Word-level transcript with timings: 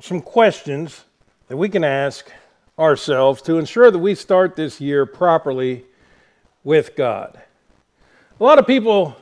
some 0.00 0.20
questions 0.20 1.04
that 1.48 1.56
we 1.56 1.68
can 1.68 1.84
ask 1.84 2.30
ourselves 2.78 3.42
to 3.42 3.58
ensure 3.58 3.90
that 3.90 3.98
we 3.98 4.14
start 4.14 4.56
this 4.56 4.80
year 4.80 5.04
properly 5.04 5.84
with 6.64 6.96
God. 6.96 7.40
A 8.38 8.44
lot 8.44 8.58
of 8.58 8.66
people 8.66 9.16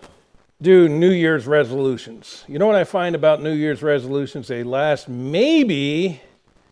do 0.61 0.88
New 0.88 1.11
Year's 1.11 1.46
resolutions. 1.46 2.45
You 2.49 2.59
know 2.59 2.67
what 2.67 2.77
I 2.77 2.85
find 2.85 3.14
about 3.14 3.43
New 3.43 3.53
Year's 3.53 3.83
resolutions? 3.83 4.49
They 4.49 4.62
last 4.62 5.09
maybe 5.09 6.20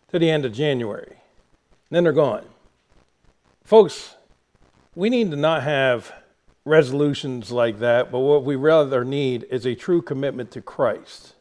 to 0.09 0.19
the 0.19 0.31
end 0.31 0.45
of 0.45 0.53
January, 0.53 1.11
and 1.11 1.91
then 1.91 2.05
they're 2.05 2.13
gone. 2.13 2.45
Folks, 3.65 4.15
we 4.95 5.09
need 5.09 5.31
to 5.31 5.37
not 5.37 5.63
have 5.63 6.13
resolutions 6.65 7.53
like 7.53 7.79
that, 7.79 8.11
but 8.11 8.19
what 8.21 8.45
we 8.45 8.57
rather 8.57 9.05
need 9.05 9.47
is 9.51 9.65
a 9.65 9.75
true 9.75 10.03
commitment 10.03 10.51
to 10.53 10.61
Christ. 10.61 11.36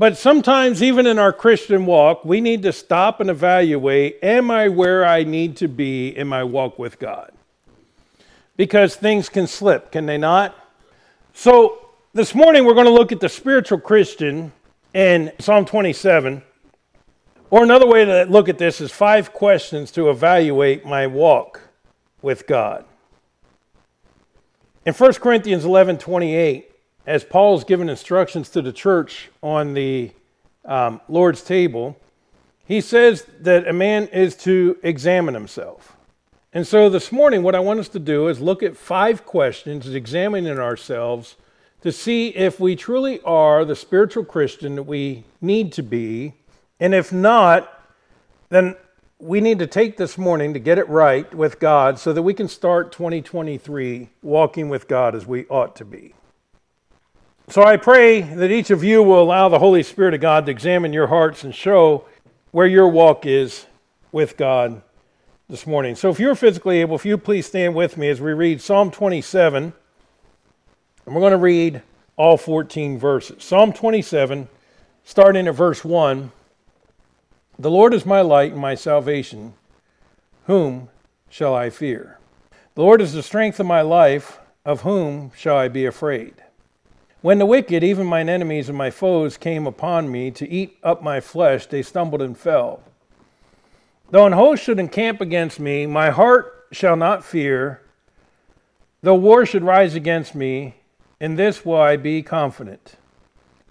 But 0.00 0.16
sometimes, 0.16 0.82
even 0.82 1.06
in 1.06 1.18
our 1.18 1.30
Christian 1.30 1.84
walk, 1.84 2.24
we 2.24 2.40
need 2.40 2.62
to 2.62 2.72
stop 2.72 3.20
and 3.20 3.28
evaluate 3.28 4.18
Am 4.22 4.50
I 4.50 4.66
where 4.68 5.04
I 5.04 5.24
need 5.24 5.58
to 5.58 5.68
be 5.68 6.08
in 6.08 6.26
my 6.26 6.42
walk 6.42 6.78
with 6.78 6.98
God? 6.98 7.32
Because 8.56 8.96
things 8.96 9.28
can 9.28 9.46
slip, 9.46 9.92
can 9.92 10.06
they 10.06 10.16
not? 10.16 10.56
So, 11.34 11.90
this 12.14 12.34
morning 12.34 12.64
we're 12.64 12.72
going 12.72 12.86
to 12.86 12.92
look 12.92 13.12
at 13.12 13.20
the 13.20 13.28
spiritual 13.28 13.78
Christian 13.78 14.52
in 14.94 15.32
Psalm 15.38 15.66
27. 15.66 16.40
Or 17.50 17.62
another 17.62 17.86
way 17.86 18.06
to 18.06 18.24
look 18.24 18.48
at 18.48 18.56
this 18.56 18.80
is 18.80 18.90
five 18.90 19.34
questions 19.34 19.90
to 19.90 20.08
evaluate 20.08 20.86
my 20.86 21.08
walk 21.08 21.60
with 22.22 22.46
God. 22.46 22.86
In 24.86 24.94
1 24.94 25.12
Corinthians 25.16 25.66
11 25.66 25.98
28, 25.98 26.69
as 27.06 27.24
Paul's 27.24 27.64
given 27.64 27.88
instructions 27.88 28.48
to 28.50 28.62
the 28.62 28.72
church 28.72 29.30
on 29.42 29.74
the 29.74 30.12
um, 30.64 31.00
Lord's 31.08 31.42
table, 31.42 31.98
he 32.64 32.80
says 32.80 33.26
that 33.40 33.66
a 33.66 33.72
man 33.72 34.06
is 34.08 34.36
to 34.36 34.78
examine 34.82 35.34
himself. 35.34 35.96
And 36.52 36.66
so 36.66 36.88
this 36.88 37.12
morning, 37.12 37.42
what 37.42 37.54
I 37.54 37.60
want 37.60 37.80
us 37.80 37.88
to 37.90 37.98
do 37.98 38.28
is 38.28 38.40
look 38.40 38.62
at 38.62 38.76
five 38.76 39.24
questions, 39.24 39.88
examining 39.88 40.58
ourselves 40.58 41.36
to 41.82 41.92
see 41.92 42.28
if 42.28 42.60
we 42.60 42.76
truly 42.76 43.20
are 43.22 43.64
the 43.64 43.76
spiritual 43.76 44.24
Christian 44.24 44.74
that 44.76 44.82
we 44.82 45.24
need 45.40 45.72
to 45.74 45.82
be. 45.82 46.34
And 46.78 46.94
if 46.94 47.12
not, 47.12 47.72
then 48.50 48.74
we 49.18 49.40
need 49.40 49.58
to 49.60 49.66
take 49.66 49.96
this 49.96 50.18
morning 50.18 50.52
to 50.54 50.58
get 50.58 50.78
it 50.78 50.88
right 50.88 51.32
with 51.34 51.60
God 51.60 51.98
so 51.98 52.12
that 52.12 52.22
we 52.22 52.34
can 52.34 52.48
start 52.48 52.92
2023 52.92 54.08
walking 54.22 54.68
with 54.68 54.88
God 54.88 55.14
as 55.14 55.26
we 55.26 55.46
ought 55.46 55.76
to 55.76 55.84
be. 55.84 56.14
So 57.50 57.64
I 57.64 57.78
pray 57.78 58.20
that 58.20 58.52
each 58.52 58.70
of 58.70 58.84
you 58.84 59.02
will 59.02 59.20
allow 59.20 59.48
the 59.48 59.58
Holy 59.58 59.82
Spirit 59.82 60.14
of 60.14 60.20
God 60.20 60.46
to 60.46 60.52
examine 60.52 60.92
your 60.92 61.08
hearts 61.08 61.42
and 61.42 61.52
show 61.52 62.04
where 62.52 62.68
your 62.68 62.88
walk 62.88 63.26
is 63.26 63.66
with 64.12 64.36
God 64.36 64.82
this 65.48 65.66
morning. 65.66 65.96
So 65.96 66.10
if 66.10 66.20
you're 66.20 66.36
physically 66.36 66.80
able, 66.80 66.94
if 66.94 67.04
you 67.04 67.18
please 67.18 67.46
stand 67.46 67.74
with 67.74 67.96
me 67.96 68.08
as 68.08 68.20
we 68.20 68.34
read 68.34 68.60
Psalm 68.60 68.92
27, 68.92 69.72
and 71.06 71.14
we're 71.14 71.20
going 71.20 71.32
to 71.32 71.38
read 71.38 71.82
all 72.16 72.36
14 72.36 73.00
verses. 73.00 73.42
Psalm 73.42 73.72
27, 73.72 74.46
starting 75.02 75.48
at 75.48 75.54
verse 75.56 75.84
1 75.84 76.30
The 77.58 77.70
Lord 77.70 77.94
is 77.94 78.06
my 78.06 78.20
light 78.20 78.52
and 78.52 78.60
my 78.60 78.76
salvation. 78.76 79.54
Whom 80.46 80.88
shall 81.28 81.56
I 81.56 81.70
fear? 81.70 82.20
The 82.76 82.82
Lord 82.82 83.00
is 83.00 83.12
the 83.12 83.24
strength 83.24 83.58
of 83.58 83.66
my 83.66 83.80
life. 83.80 84.38
Of 84.64 84.82
whom 84.82 85.32
shall 85.34 85.56
I 85.56 85.66
be 85.66 85.84
afraid? 85.84 86.34
When 87.22 87.38
the 87.38 87.44
wicked, 87.44 87.84
even 87.84 88.06
mine 88.06 88.30
enemies 88.30 88.70
and 88.70 88.78
my 88.78 88.90
foes, 88.90 89.36
came 89.36 89.66
upon 89.66 90.10
me 90.10 90.30
to 90.30 90.48
eat 90.48 90.78
up 90.82 91.02
my 91.02 91.20
flesh, 91.20 91.66
they 91.66 91.82
stumbled 91.82 92.22
and 92.22 92.36
fell. 92.36 92.82
Though 94.10 94.24
an 94.24 94.32
host 94.32 94.64
should 94.64 94.78
encamp 94.78 95.20
against 95.20 95.60
me, 95.60 95.84
my 95.84 96.08
heart 96.08 96.66
shall 96.72 96.96
not 96.96 97.22
fear. 97.22 97.82
Though 99.02 99.16
war 99.16 99.44
should 99.44 99.64
rise 99.64 99.94
against 99.94 100.34
me, 100.34 100.76
in 101.20 101.36
this 101.36 101.62
will 101.62 101.76
I 101.76 101.96
be 101.96 102.22
confident. 102.22 102.96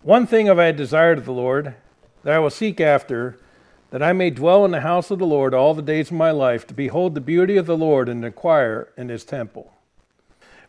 One 0.03 0.27
thing 0.27 0.45
have 0.45 0.59
I 0.59 0.71
desired 0.71 1.17
of 1.17 1.25
the 1.25 1.31
Lord, 1.31 1.73
that 2.23 2.35
I 2.35 2.39
will 2.39 2.51
seek 2.51 2.79
after, 2.79 3.39
that 3.89 4.03
I 4.03 4.13
may 4.13 4.29
dwell 4.29 4.63
in 4.63 4.71
the 4.71 4.81
house 4.81 5.09
of 5.09 5.17
the 5.17 5.25
Lord 5.25 5.55
all 5.55 5.73
the 5.73 5.81
days 5.81 6.11
of 6.11 6.17
my 6.17 6.29
life, 6.29 6.67
to 6.67 6.75
behold 6.75 7.15
the 7.15 7.21
beauty 7.21 7.57
of 7.57 7.65
the 7.65 7.77
Lord 7.77 8.09
and 8.09 8.23
inquire 8.23 8.89
in 8.95 9.09
his 9.09 9.23
temple. 9.23 9.73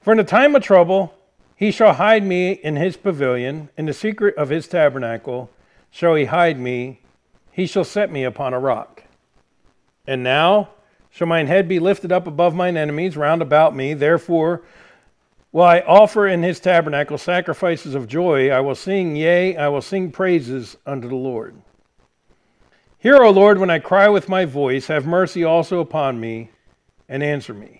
For 0.01 0.13
in 0.13 0.17
the 0.17 0.25
time 0.25 0.57
of 0.57 0.63
trouble, 0.63 1.15
he 1.60 1.71
shall 1.71 1.93
hide 1.93 2.25
me 2.25 2.53
in 2.53 2.76
his 2.76 2.97
pavilion, 2.97 3.69
in 3.76 3.84
the 3.84 3.93
secret 3.93 4.34
of 4.37 4.48
his 4.48 4.66
tabernacle 4.66 5.50
shall 5.91 6.15
he 6.15 6.25
hide 6.25 6.59
me. 6.59 7.03
He 7.53 7.66
shall 7.66 7.84
set 7.84 8.10
me 8.10 8.25
upon 8.25 8.54
a 8.54 8.59
rock. 8.59 9.04
And 10.06 10.22
now 10.22 10.71
shall 11.10 11.26
mine 11.26 11.48
head 11.48 11.69
be 11.69 11.78
lifted 11.78 12.12
up 12.12 12.26
above 12.26 12.54
mine 12.54 12.78
enemies 12.78 13.15
round 13.15 13.43
about 13.43 13.76
me. 13.76 13.93
Therefore 13.93 14.62
will 15.53 15.65
I 15.65 15.81
offer 15.81 16.26
in 16.26 16.43
his 16.43 16.60
tabernacle 16.60 17.19
sacrifices 17.19 17.94
of 17.94 18.09
joy. 18.09 18.48
I 18.48 18.60
will 18.60 18.75
sing, 18.75 19.15
yea, 19.15 19.54
I 19.54 19.69
will 19.69 19.82
sing 19.82 20.10
praises 20.10 20.78
unto 20.87 21.09
the 21.09 21.15
Lord. 21.15 21.60
Hear, 22.98 23.22
O 23.22 23.28
Lord, 23.28 23.59
when 23.59 23.69
I 23.69 23.81
cry 23.81 24.09
with 24.09 24.31
my 24.31 24.47
voice, 24.47 24.87
have 24.87 25.04
mercy 25.04 25.44
also 25.44 25.81
upon 25.81 26.21
me, 26.21 26.53
and 27.06 27.22
answer 27.22 27.53
me. 27.53 27.80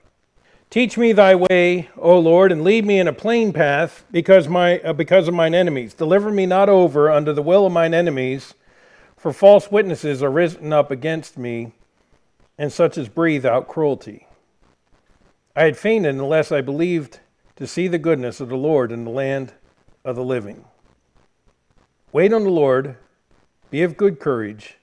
Teach 0.71 0.97
me 0.97 1.11
thy 1.11 1.35
way, 1.35 1.89
O 1.97 2.17
Lord, 2.17 2.49
and 2.49 2.63
lead 2.63 2.85
me 2.85 2.97
in 2.97 3.09
a 3.09 3.11
plain 3.11 3.51
path 3.51 4.05
because, 4.09 4.47
my, 4.47 4.79
uh, 4.79 4.93
because 4.93 5.27
of 5.27 5.33
mine 5.33 5.53
enemies. 5.53 5.93
Deliver 5.93 6.31
me 6.31 6.45
not 6.45 6.69
over 6.69 7.11
unto 7.11 7.33
the 7.33 7.41
will 7.41 7.65
of 7.65 7.73
mine 7.73 7.93
enemies, 7.93 8.53
for 9.17 9.33
false 9.33 9.69
witnesses 9.69 10.23
are 10.23 10.31
risen 10.31 10.71
up 10.71 10.89
against 10.89 11.37
me, 11.37 11.73
and 12.57 12.71
such 12.71 12.97
as 12.97 13.09
breathe 13.09 13.45
out 13.45 13.67
cruelty. 13.67 14.27
I 15.57 15.65
had 15.65 15.75
fainted 15.75 16.15
unless 16.15 16.53
I 16.53 16.61
believed 16.61 17.19
to 17.57 17.67
see 17.67 17.89
the 17.89 17.97
goodness 17.97 18.39
of 18.39 18.47
the 18.47 18.55
Lord 18.55 18.93
in 18.93 19.03
the 19.03 19.11
land 19.11 19.51
of 20.05 20.15
the 20.15 20.23
living. 20.23 20.63
Wait 22.13 22.31
on 22.31 22.45
the 22.45 22.49
Lord, 22.49 22.95
be 23.71 23.83
of 23.83 23.97
good 23.97 24.21
courage, 24.21 24.77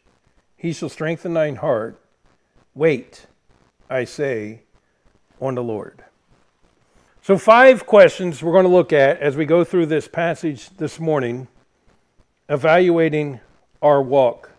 he 0.54 0.74
shall 0.74 0.90
strengthen 0.90 1.32
thine 1.32 1.56
heart. 1.56 1.98
Wait, 2.74 3.24
I 3.88 4.04
say, 4.04 4.60
on 5.40 5.54
the 5.54 5.62
Lord. 5.62 6.04
So, 7.22 7.36
five 7.36 7.86
questions 7.86 8.42
we're 8.42 8.52
going 8.52 8.64
to 8.64 8.70
look 8.70 8.92
at 8.92 9.20
as 9.20 9.36
we 9.36 9.44
go 9.44 9.64
through 9.64 9.86
this 9.86 10.08
passage 10.08 10.70
this 10.76 10.98
morning, 10.98 11.48
evaluating 12.48 13.40
our 13.82 14.00
walk 14.00 14.50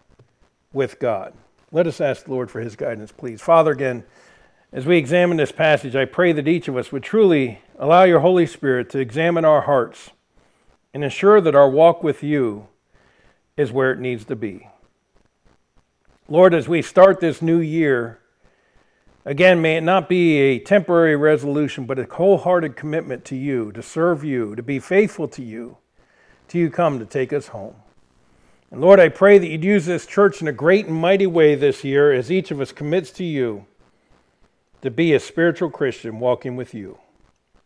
with 0.71 0.99
God. 0.99 1.33
Let 1.71 1.87
us 1.87 1.99
ask 1.99 2.25
the 2.25 2.31
Lord 2.31 2.51
for 2.51 2.59
his 2.59 2.75
guidance, 2.75 3.11
please. 3.11 3.41
Father, 3.41 3.71
again, 3.71 4.03
as 4.71 4.85
we 4.85 4.97
examine 4.97 5.37
this 5.37 5.51
passage, 5.51 5.95
I 5.95 6.05
pray 6.05 6.31
that 6.31 6.47
each 6.47 6.67
of 6.67 6.77
us 6.77 6.91
would 6.91 7.03
truly 7.03 7.59
allow 7.77 8.03
your 8.03 8.19
Holy 8.19 8.45
Spirit 8.45 8.89
to 8.91 8.99
examine 8.99 9.45
our 9.45 9.61
hearts 9.61 10.11
and 10.93 11.03
ensure 11.03 11.41
that 11.41 11.55
our 11.55 11.69
walk 11.69 12.03
with 12.03 12.21
you 12.21 12.67
is 13.57 13.71
where 13.71 13.91
it 13.91 13.99
needs 13.99 14.25
to 14.25 14.35
be. 14.35 14.67
Lord, 16.27 16.53
as 16.53 16.67
we 16.67 16.83
start 16.83 17.19
this 17.19 17.41
new 17.41 17.59
year, 17.59 18.19
Again, 19.29 19.61
may 19.61 19.77
it 19.77 19.81
not 19.81 20.09
be 20.09 20.37
a 20.39 20.57
temporary 20.57 21.15
resolution, 21.15 21.85
but 21.85 21.99
a 21.99 22.05
wholehearted 22.05 22.75
commitment 22.75 23.25
to 23.25 23.35
you, 23.35 23.71
to 23.73 23.83
serve 23.83 24.23
you, 24.23 24.55
to 24.55 24.63
be 24.63 24.79
faithful 24.79 25.27
to 25.27 25.43
you, 25.43 25.77
till 26.47 26.61
you 26.61 26.71
come 26.71 26.97
to 26.97 27.05
take 27.05 27.31
us 27.31 27.49
home. 27.49 27.75
And 28.71 28.81
Lord, 28.81 28.99
I 28.99 29.09
pray 29.09 29.37
that 29.37 29.47
you'd 29.47 29.63
use 29.63 29.85
this 29.85 30.07
church 30.07 30.41
in 30.41 30.47
a 30.47 30.51
great 30.51 30.87
and 30.87 30.95
mighty 30.95 31.27
way 31.27 31.53
this 31.53 31.83
year 31.83 32.11
as 32.11 32.31
each 32.31 32.49
of 32.49 32.59
us 32.59 32.71
commits 32.71 33.11
to 33.11 33.23
you 33.23 33.67
to 34.81 34.89
be 34.89 35.13
a 35.13 35.19
spiritual 35.19 35.69
Christian 35.69 36.19
walking 36.19 36.55
with 36.55 36.73
you. 36.73 36.97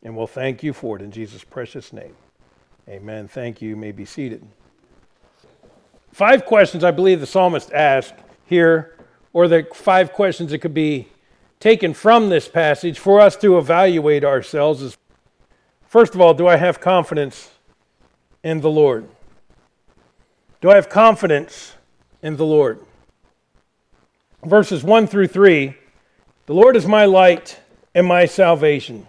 And 0.04 0.18
we'll 0.18 0.27
thank 0.27 0.63
you 0.63 0.74
for 0.74 0.98
it 0.98 1.01
in 1.01 1.12
Jesus' 1.12 1.45
precious 1.45 1.94
name. 1.94 2.18
Amen. 2.89 3.30
Thank 3.30 3.62
you. 3.62 3.69
You 3.69 3.77
may 3.77 3.94
be 3.94 4.04
seated. 4.04 4.45
Five 6.12 6.44
questions 6.44 6.83
I 6.83 6.92
believe 6.92 7.21
the 7.21 7.25
psalmist 7.25 7.71
asked 7.71 8.16
here, 8.48 8.98
or 9.31 9.48
the 9.48 9.66
five 9.74 10.12
questions 10.12 10.51
that 10.51 10.59
could 10.59 10.74
be 10.74 11.07
taken 11.63 11.94
from 11.94 12.27
this 12.27 12.50
passage 12.50 13.00
for 13.00 13.21
us 13.21 13.38
to 13.38 13.57
evaluate 13.57 14.25
ourselves 14.25 14.81
is 14.81 14.98
first 15.88 16.13
of 16.13 16.19
all, 16.19 16.33
do 16.33 16.45
I 16.45 16.57
have 16.57 16.81
confidence 16.81 17.51
in 18.44 18.60
the 18.60 18.69
Lord? 18.69 19.07
Do 20.60 20.69
I 20.69 20.75
have 20.75 20.89
confidence 20.89 21.75
in 22.21 22.36
the 22.36 22.45
Lord? 22.45 22.81
Verses 24.44 24.83
1 24.83 25.07
through 25.07 25.27
3 25.27 25.77
The 26.48 26.54
Lord 26.54 26.75
is 26.75 26.86
my 26.86 27.06
light 27.06 27.62
and 27.95 28.06
my 28.06 28.25
salvation. 28.25 29.07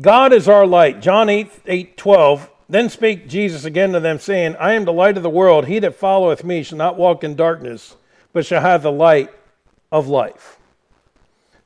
God 0.00 0.32
is 0.32 0.48
our 0.48 0.68
light. 0.68 1.02
John 1.02 1.28
8, 1.28 1.50
8 1.66 1.96
12. 1.96 2.48
Then 2.68 2.88
spake 2.88 3.28
Jesus 3.28 3.64
again 3.64 3.92
to 3.92 3.98
them, 3.98 4.20
saying, 4.20 4.54
I 4.60 4.74
am 4.74 4.84
the 4.84 4.92
light 4.92 5.16
of 5.16 5.24
the 5.24 5.30
world. 5.30 5.66
He 5.66 5.80
that 5.80 5.96
followeth 5.96 6.44
me 6.44 6.62
shall 6.62 6.78
not 6.78 6.96
walk 6.96 7.24
in 7.24 7.34
darkness, 7.34 7.96
but 8.32 8.46
shall 8.46 8.60
have 8.60 8.84
the 8.84 8.92
light 8.92 9.32
of 9.90 10.06
life. 10.06 10.55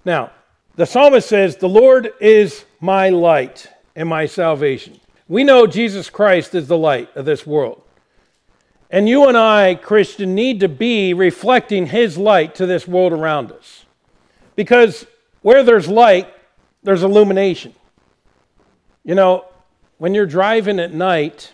Now, 0.05 0.31
the 0.77 0.87
psalmist 0.87 1.29
says, 1.29 1.57
The 1.57 1.69
Lord 1.69 2.13
is 2.21 2.65
my 2.81 3.11
light 3.11 3.69
and 3.95 4.09
my 4.09 4.27
salvation. 4.27 4.99
We 5.29 5.45
know 5.45 5.67
Jesus 5.67 6.11
Christ 6.11 6.55
is 6.55 6.69
the 6.69 6.79
light 6.79 7.15
of 7.17 7.25
this 7.25 7.47
world. 7.47 7.83
And 8.91 9.09
you 9.09 9.29
and 9.29 9.37
I, 9.37 9.77
Christian, 9.77 10.35
need 10.35 10.61
to 10.61 10.69
be 10.69 11.15
reflecting 11.15 11.87
his 11.87 12.19
light 12.19 12.57
to 12.57 12.67
this 12.67 12.89
world 12.89 13.13
around 13.13 13.53
us. 13.53 13.85
Because 14.57 15.07
where 15.43 15.63
there's 15.63 15.87
light, 15.87 16.33
there's 16.83 17.05
illumination. 17.05 17.75
You 19.05 19.15
know, 19.15 19.45
when 19.99 20.15
you're 20.15 20.27
driving 20.27 20.81
at 20.81 20.93
night 20.93 21.53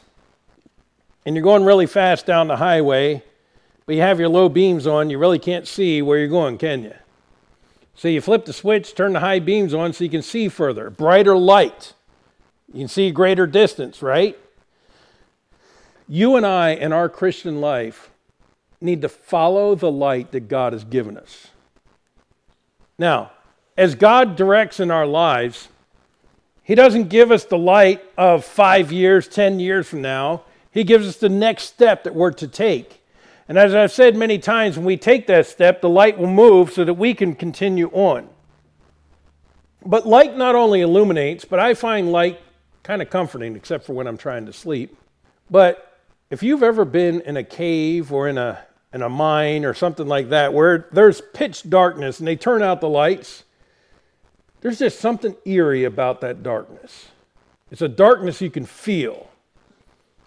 and 1.27 1.37
you're 1.37 1.43
going 1.43 1.65
really 1.65 1.87
fast 1.87 2.25
down 2.25 2.49
the 2.49 2.57
highway, 2.57 3.23
but 3.85 3.95
you 3.95 4.01
have 4.01 4.19
your 4.19 4.29
low 4.29 4.49
beams 4.49 4.87
on, 4.87 5.11
you 5.11 5.19
really 5.19 5.39
can't 5.39 5.67
see 5.67 6.01
where 6.01 6.19
you're 6.19 6.29
going, 6.29 6.57
can 6.57 6.85
you? 6.85 6.95
So 7.97 8.09
you 8.09 8.21
flip 8.21 8.45
the 8.45 8.53
switch, 8.53 8.95
turn 8.95 9.15
the 9.15 9.21
high 9.21 9.39
beams 9.39 9.73
on 9.73 9.95
so 9.95 10.05
you 10.05 10.11
can 10.11 10.23
see 10.23 10.49
further. 10.49 10.91
Brighter 10.91 11.37
light. 11.37 11.95
You 12.73 12.81
can 12.81 12.89
see 12.89 13.11
greater 13.11 13.47
distance, 13.47 14.03
right? 14.03 14.39
You 16.07 16.37
and 16.37 16.45
I 16.47 16.71
in 16.71 16.93
our 16.93 17.09
Christian 17.09 17.61
life 17.61 18.11
need 18.83 19.01
to 19.01 19.09
follow 19.09 19.75
the 19.75 19.91
light 19.91 20.31
that 20.33 20.49
God 20.49 20.75
has 20.75 20.85
given 20.85 21.17
us. 21.17 21.49
Now, 22.99 23.33
as 23.79 23.95
God 23.95 24.37
directs 24.37 24.79
in 24.79 24.91
our 24.91 25.07
lives, 25.07 25.69
He 26.63 26.75
doesn't 26.75 27.09
give 27.09 27.31
us 27.31 27.45
the 27.45 27.59
light 27.59 28.05
of 28.19 28.45
five 28.45 28.93
years, 28.93 29.27
10 29.27 29.59
years 29.59 29.89
from 29.89 30.03
now. 30.03 30.43
He 30.71 30.85
gives 30.85 31.09
us 31.09 31.17
the 31.17 31.31
next 31.31 31.65
step 31.65 32.05
that 32.05 32.15
we're 32.15 32.33
to 32.33 32.47
take. 32.47 33.03
And 33.49 33.59
as 33.59 33.75
I've 33.75 33.93
said 33.93 34.17
many 34.17 34.39
times, 34.39 34.77
when 34.77 34.85
we 34.85 34.97
take 34.97 35.29
that 35.29 35.47
step, 35.47 35.81
the 35.81 35.89
light 35.89 36.19
will 36.19 36.27
move 36.27 36.73
so 36.73 36.85
that 36.85 36.95
we 36.95 37.15
can 37.15 37.35
continue 37.35 37.89
on. 37.93 38.29
But 39.85 40.07
light 40.07 40.37
not 40.37 40.57
only 40.57 40.81
illuminates, 40.81 41.45
but 41.45 41.61
I 41.61 41.75
find 41.75 42.11
light 42.11 42.41
kind 42.83 43.03
of 43.03 43.11
comforting, 43.11 43.55
except 43.55 43.85
for 43.85 43.93
when 43.93 44.09
I'm 44.09 44.17
trying 44.17 44.47
to 44.47 44.53
sleep. 44.53 44.97
But 45.49 46.01
if 46.29 46.43
you've 46.43 46.65
ever 46.65 46.85
been 46.85 47.21
in 47.21 47.37
a 47.37 47.45
cave 47.45 48.13
or 48.13 48.29
in 48.29 48.37
a, 48.37 48.59
in 48.93 49.03
a 49.03 49.09
mine 49.09 49.65
or 49.65 49.75
something 49.75 50.09
like 50.09 50.31
that 50.31 50.53
where 50.53 50.89
there's 50.91 51.21
pitch 51.21 51.69
darkness 51.69 52.19
and 52.19 52.27
they 52.27 52.35
turn 52.35 52.63
out 52.63 52.81
the 52.81 52.89
lights, 52.89 53.45
there's 54.61 54.81
just 54.81 54.99
something 54.99 55.37
eerie 55.45 55.85
about 55.85 56.21
that 56.23 56.43
darkness. 56.43 57.07
It's 57.71 57.83
a 57.83 57.89
darkness 57.89 58.41
you 58.41 58.51
can 58.51 58.67
feel. 58.67 59.31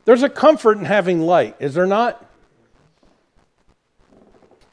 There's 0.06 0.24
a 0.24 0.30
comfort 0.30 0.78
in 0.78 0.86
having 0.86 1.22
light, 1.22 1.58
is 1.60 1.74
there 1.74 1.86
not? 1.86 2.26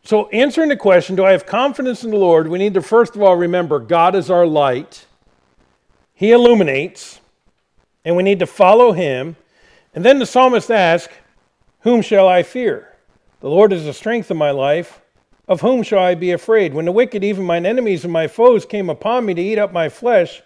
So, 0.07 0.29
answering 0.29 0.69
the 0.69 0.77
question, 0.77 1.17
do 1.17 1.25
I 1.25 1.33
have 1.33 1.47
confidence 1.47 2.05
in 2.05 2.13
the 2.13 2.17
Lord? 2.17 2.47
We 2.47 2.61
need 2.61 2.75
to 2.75 2.81
first 2.81 3.17
of 3.17 3.23
all 3.23 3.35
remember 3.35 3.81
God 3.81 4.15
is 4.15 4.31
our 4.31 4.47
light, 4.47 5.05
He 6.15 6.31
illuminates, 6.31 7.21
and 8.05 8.15
we 8.15 8.23
need 8.23 8.39
to 8.39 8.47
follow 8.47 8.93
Him. 8.93 9.35
And 9.97 10.05
then 10.05 10.21
the 10.21 10.27
psalmist 10.27 10.71
asks, 10.71 11.13
Whom 11.81 12.03
shall 12.03 12.29
I 12.29 12.45
fear? 12.45 12.97
The 13.41 13.49
Lord 13.49 13.73
is 13.73 13.85
the 13.85 13.93
strength 13.93 14.31
of 14.31 14.37
my 14.37 14.53
life. 14.53 15.01
Of 15.49 15.61
whom 15.61 15.83
shall 15.83 15.99
I 15.99 16.15
be 16.15 16.31
afraid? 16.31 16.73
When 16.73 16.85
the 16.85 16.93
wicked, 16.93 17.25
even 17.25 17.45
mine 17.45 17.67
enemies 17.67 18.05
and 18.05 18.13
my 18.13 18.29
foes, 18.29 18.65
came 18.65 18.89
upon 18.89 19.27
me 19.27 19.35
to 19.35 19.43
eat 19.43 19.59
up 19.59 19.73
my 19.73 19.89
flesh, 19.89 20.41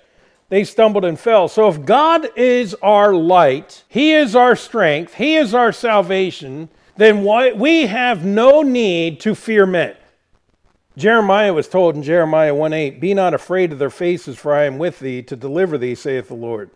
they 0.48 0.64
stumbled 0.64 1.04
and 1.04 1.20
fell. 1.20 1.48
So 1.48 1.68
if 1.68 1.84
God 1.84 2.28
is 2.34 2.74
our 2.80 3.12
light, 3.12 3.84
He 3.88 4.12
is 4.14 4.34
our 4.34 4.56
strength, 4.56 5.14
He 5.14 5.36
is 5.36 5.52
our 5.52 5.70
salvation, 5.70 6.70
then 6.96 7.25
we 7.58 7.87
have 7.87 8.25
no 8.25 8.62
need 8.62 9.20
to 9.20 9.34
fear 9.34 9.66
men. 9.66 9.96
Jeremiah 10.96 11.54
was 11.54 11.69
told 11.69 11.94
in 11.94 12.02
Jeremiah 12.02 12.54
1 12.54 12.72
8, 12.72 13.00
Be 13.00 13.14
not 13.14 13.32
afraid 13.32 13.72
of 13.72 13.78
their 13.78 13.90
faces, 13.90 14.37
for 14.37 14.54
I 14.54 14.64
am 14.64 14.78
with 14.78 14.98
thee 14.98 15.22
to 15.22 15.37
deliver 15.37 15.78
thee, 15.78 15.94
saith 15.94 16.28
the 16.28 16.34
Lord. 16.34 16.70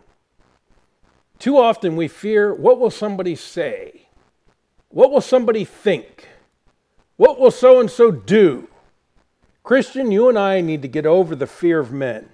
Too 1.38 1.58
often 1.58 1.96
we 1.96 2.08
fear 2.08 2.54
what 2.54 2.78
will 2.78 2.90
somebody 2.90 3.34
say? 3.34 4.08
What 4.88 5.10
will 5.10 5.20
somebody 5.20 5.64
think? 5.64 6.28
What 7.16 7.38
will 7.38 7.50
so 7.50 7.80
and 7.80 7.90
so 7.90 8.10
do? 8.10 8.68
Christian, 9.62 10.10
you 10.10 10.28
and 10.28 10.38
I 10.38 10.60
need 10.60 10.82
to 10.82 10.88
get 10.88 11.06
over 11.06 11.34
the 11.34 11.46
fear 11.46 11.80
of 11.80 11.92
men. 11.92 12.28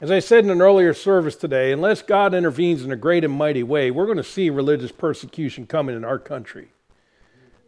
As 0.00 0.10
I 0.10 0.18
said 0.18 0.44
in 0.44 0.50
an 0.50 0.60
earlier 0.60 0.92
service 0.92 1.36
today, 1.36 1.72
unless 1.72 2.02
God 2.02 2.34
intervenes 2.34 2.84
in 2.84 2.92
a 2.92 2.96
great 2.96 3.24
and 3.24 3.32
mighty 3.32 3.62
way, 3.62 3.90
we're 3.90 4.04
going 4.04 4.18
to 4.18 4.24
see 4.24 4.50
religious 4.50 4.92
persecution 4.92 5.66
coming 5.66 5.96
in 5.96 6.04
our 6.04 6.18
country. 6.18 6.68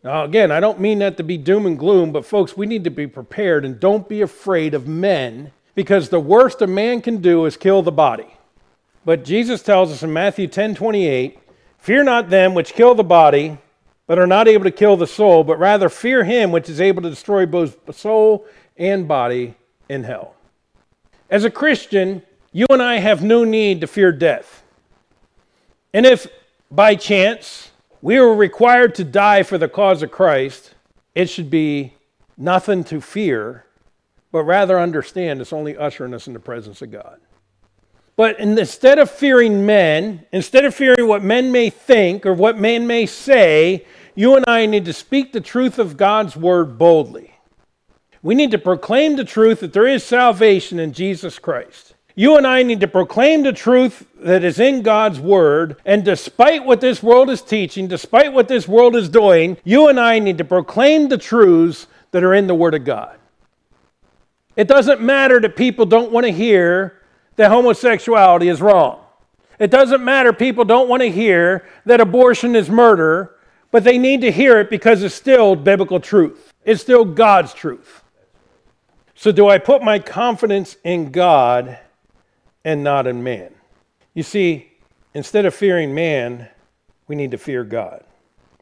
Now, 0.04 0.24
again, 0.24 0.52
I 0.52 0.60
don't 0.60 0.80
mean 0.80 1.00
that 1.00 1.16
to 1.16 1.22
be 1.22 1.36
doom 1.36 1.66
and 1.66 1.78
gloom, 1.78 2.12
but 2.12 2.24
folks, 2.24 2.56
we 2.56 2.66
need 2.66 2.84
to 2.84 2.90
be 2.90 3.06
prepared 3.06 3.64
and 3.64 3.80
don't 3.80 4.08
be 4.08 4.20
afraid 4.20 4.74
of 4.74 4.86
men 4.86 5.50
because 5.74 6.08
the 6.08 6.20
worst 6.20 6.62
a 6.62 6.66
man 6.66 7.00
can 7.02 7.18
do 7.18 7.44
is 7.46 7.56
kill 7.56 7.82
the 7.82 7.92
body. 7.92 8.36
But 9.04 9.24
Jesus 9.24 9.62
tells 9.62 9.90
us 9.90 10.02
in 10.02 10.12
Matthew 10.12 10.46
10 10.46 10.74
28, 10.74 11.38
Fear 11.78 12.04
not 12.04 12.30
them 12.30 12.54
which 12.54 12.74
kill 12.74 12.94
the 12.94 13.04
body, 13.04 13.58
but 14.06 14.18
are 14.18 14.26
not 14.26 14.48
able 14.48 14.64
to 14.64 14.70
kill 14.70 14.96
the 14.96 15.06
soul, 15.06 15.44
but 15.44 15.58
rather 15.58 15.88
fear 15.88 16.24
him 16.24 16.50
which 16.50 16.68
is 16.68 16.80
able 16.80 17.02
to 17.02 17.10
destroy 17.10 17.46
both 17.46 17.78
soul 17.94 18.46
and 18.76 19.06
body 19.06 19.54
in 19.88 20.04
hell. 20.04 20.34
As 21.30 21.44
a 21.44 21.50
Christian, 21.50 22.22
you 22.52 22.66
and 22.70 22.82
I 22.82 22.98
have 22.98 23.22
no 23.22 23.44
need 23.44 23.80
to 23.82 23.86
fear 23.86 24.12
death. 24.12 24.62
And 25.92 26.06
if 26.06 26.26
by 26.70 26.94
chance 26.94 27.70
we 28.00 28.20
were 28.20 28.34
required 28.34 28.94
to 28.96 29.04
die 29.04 29.42
for 29.42 29.58
the 29.58 29.68
cause 29.68 30.02
of 30.02 30.10
Christ, 30.10 30.74
it 31.14 31.28
should 31.28 31.50
be 31.50 31.94
nothing 32.36 32.84
to 32.84 33.00
fear, 33.00 33.64
but 34.30 34.44
rather 34.44 34.78
understand 34.78 35.40
it's 35.40 35.52
only 35.52 35.76
ushering 35.76 36.14
us 36.14 36.26
in 36.26 36.32
the 36.32 36.40
presence 36.40 36.80
of 36.82 36.90
God. 36.90 37.20
But 38.16 38.40
instead 38.40 38.98
of 38.98 39.10
fearing 39.10 39.64
men, 39.64 40.26
instead 40.32 40.64
of 40.64 40.74
fearing 40.74 41.06
what 41.06 41.22
men 41.22 41.52
may 41.52 41.70
think 41.70 42.26
or 42.26 42.34
what 42.34 42.58
men 42.58 42.86
may 42.86 43.06
say, 43.06 43.86
you 44.14 44.34
and 44.34 44.44
I 44.48 44.66
need 44.66 44.84
to 44.86 44.92
speak 44.92 45.32
the 45.32 45.40
truth 45.40 45.78
of 45.78 45.96
God's 45.96 46.36
word 46.36 46.78
boldly. 46.78 47.32
We 48.20 48.34
need 48.34 48.50
to 48.50 48.58
proclaim 48.58 49.14
the 49.14 49.24
truth 49.24 49.60
that 49.60 49.72
there 49.72 49.86
is 49.86 50.02
salvation 50.02 50.80
in 50.80 50.92
Jesus 50.92 51.38
Christ. 51.38 51.87
You 52.18 52.36
and 52.36 52.48
I 52.48 52.64
need 52.64 52.80
to 52.80 52.88
proclaim 52.88 53.44
the 53.44 53.52
truth 53.52 54.04
that 54.16 54.42
is 54.42 54.58
in 54.58 54.82
God's 54.82 55.20
Word. 55.20 55.76
And 55.84 56.04
despite 56.04 56.64
what 56.64 56.80
this 56.80 57.00
world 57.00 57.30
is 57.30 57.42
teaching, 57.42 57.86
despite 57.86 58.32
what 58.32 58.48
this 58.48 58.66
world 58.66 58.96
is 58.96 59.08
doing, 59.08 59.56
you 59.62 59.86
and 59.86 60.00
I 60.00 60.18
need 60.18 60.36
to 60.38 60.44
proclaim 60.44 61.06
the 61.06 61.16
truths 61.16 61.86
that 62.10 62.24
are 62.24 62.34
in 62.34 62.48
the 62.48 62.56
Word 62.56 62.74
of 62.74 62.84
God. 62.84 63.16
It 64.56 64.66
doesn't 64.66 65.00
matter 65.00 65.38
that 65.38 65.54
people 65.54 65.86
don't 65.86 66.10
want 66.10 66.26
to 66.26 66.32
hear 66.32 67.00
that 67.36 67.52
homosexuality 67.52 68.48
is 68.48 68.60
wrong. 68.60 68.98
It 69.60 69.70
doesn't 69.70 70.04
matter 70.04 70.32
people 70.32 70.64
don't 70.64 70.88
want 70.88 71.02
to 71.02 71.12
hear 71.12 71.68
that 71.86 72.00
abortion 72.00 72.56
is 72.56 72.68
murder, 72.68 73.36
but 73.70 73.84
they 73.84 73.96
need 73.96 74.22
to 74.22 74.32
hear 74.32 74.58
it 74.58 74.70
because 74.70 75.04
it's 75.04 75.14
still 75.14 75.54
biblical 75.54 76.00
truth. 76.00 76.52
It's 76.64 76.82
still 76.82 77.04
God's 77.04 77.54
truth. 77.54 78.02
So, 79.14 79.30
do 79.30 79.48
I 79.48 79.58
put 79.58 79.84
my 79.84 80.00
confidence 80.00 80.76
in 80.82 81.12
God 81.12 81.78
and 82.64 82.82
not 82.84 83.06
in 83.06 83.22
man. 83.22 83.54
You 84.14 84.22
see, 84.22 84.72
instead 85.14 85.46
of 85.46 85.54
fearing 85.54 85.94
man, 85.94 86.48
we 87.06 87.16
need 87.16 87.30
to 87.30 87.38
fear 87.38 87.64
God. 87.64 88.04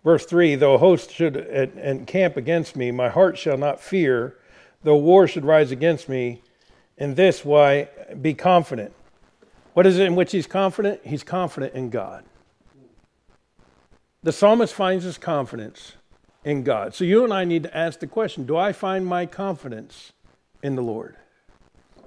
Verse 0.04 0.24
3 0.24 0.54
Though 0.54 0.74
a 0.74 0.78
host 0.78 1.10
should 1.10 1.36
encamp 1.36 2.36
against 2.36 2.76
me, 2.76 2.90
my 2.90 3.08
heart 3.08 3.36
shall 3.36 3.58
not 3.58 3.80
fear. 3.80 4.36
Though 4.82 4.96
war 4.96 5.26
should 5.26 5.44
rise 5.44 5.72
against 5.72 6.08
me, 6.08 6.42
in 6.96 7.14
this 7.14 7.44
why 7.44 7.88
be 8.20 8.34
confident. 8.34 8.92
What 9.74 9.86
is 9.86 9.98
it 9.98 10.06
in 10.06 10.14
which 10.14 10.32
he's 10.32 10.46
confident? 10.46 11.00
He's 11.04 11.22
confident 11.22 11.74
in 11.74 11.90
God. 11.90 12.24
The 14.22 14.32
psalmist 14.32 14.74
finds 14.74 15.04
his 15.04 15.18
confidence 15.18 15.96
in 16.44 16.62
God. 16.62 16.94
So 16.94 17.04
you 17.04 17.24
and 17.24 17.32
I 17.32 17.44
need 17.44 17.64
to 17.64 17.76
ask 17.76 18.00
the 18.00 18.06
question 18.06 18.46
Do 18.46 18.56
I 18.56 18.72
find 18.72 19.06
my 19.06 19.26
confidence 19.26 20.12
in 20.62 20.76
the 20.76 20.82
Lord? 20.82 21.16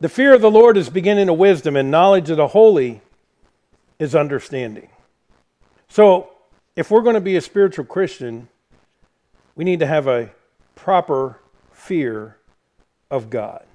The 0.02 0.10
fear 0.10 0.34
of 0.34 0.42
the 0.42 0.52
Lord 0.52 0.78
is 0.78 0.90
beginning 0.90 1.28
of 1.28 1.38
wisdom, 1.38 1.76
and 1.76 1.92
knowledge 1.92 2.30
of 2.30 2.38
the 2.38 2.48
holy 2.48 3.02
is 4.00 4.16
understanding. 4.16 4.90
So, 5.90 6.32
if 6.76 6.90
we're 6.90 7.02
going 7.02 7.16
to 7.16 7.22
be 7.22 7.36
a 7.36 7.42
spiritual 7.42 7.84
Christian, 7.84 8.48
we 9.56 9.66
need 9.66 9.80
to 9.80 9.86
have 9.86 10.08
a 10.08 10.30
proper 10.76 11.40
fear 11.74 12.38
of 13.12 13.30
God. 13.30 13.66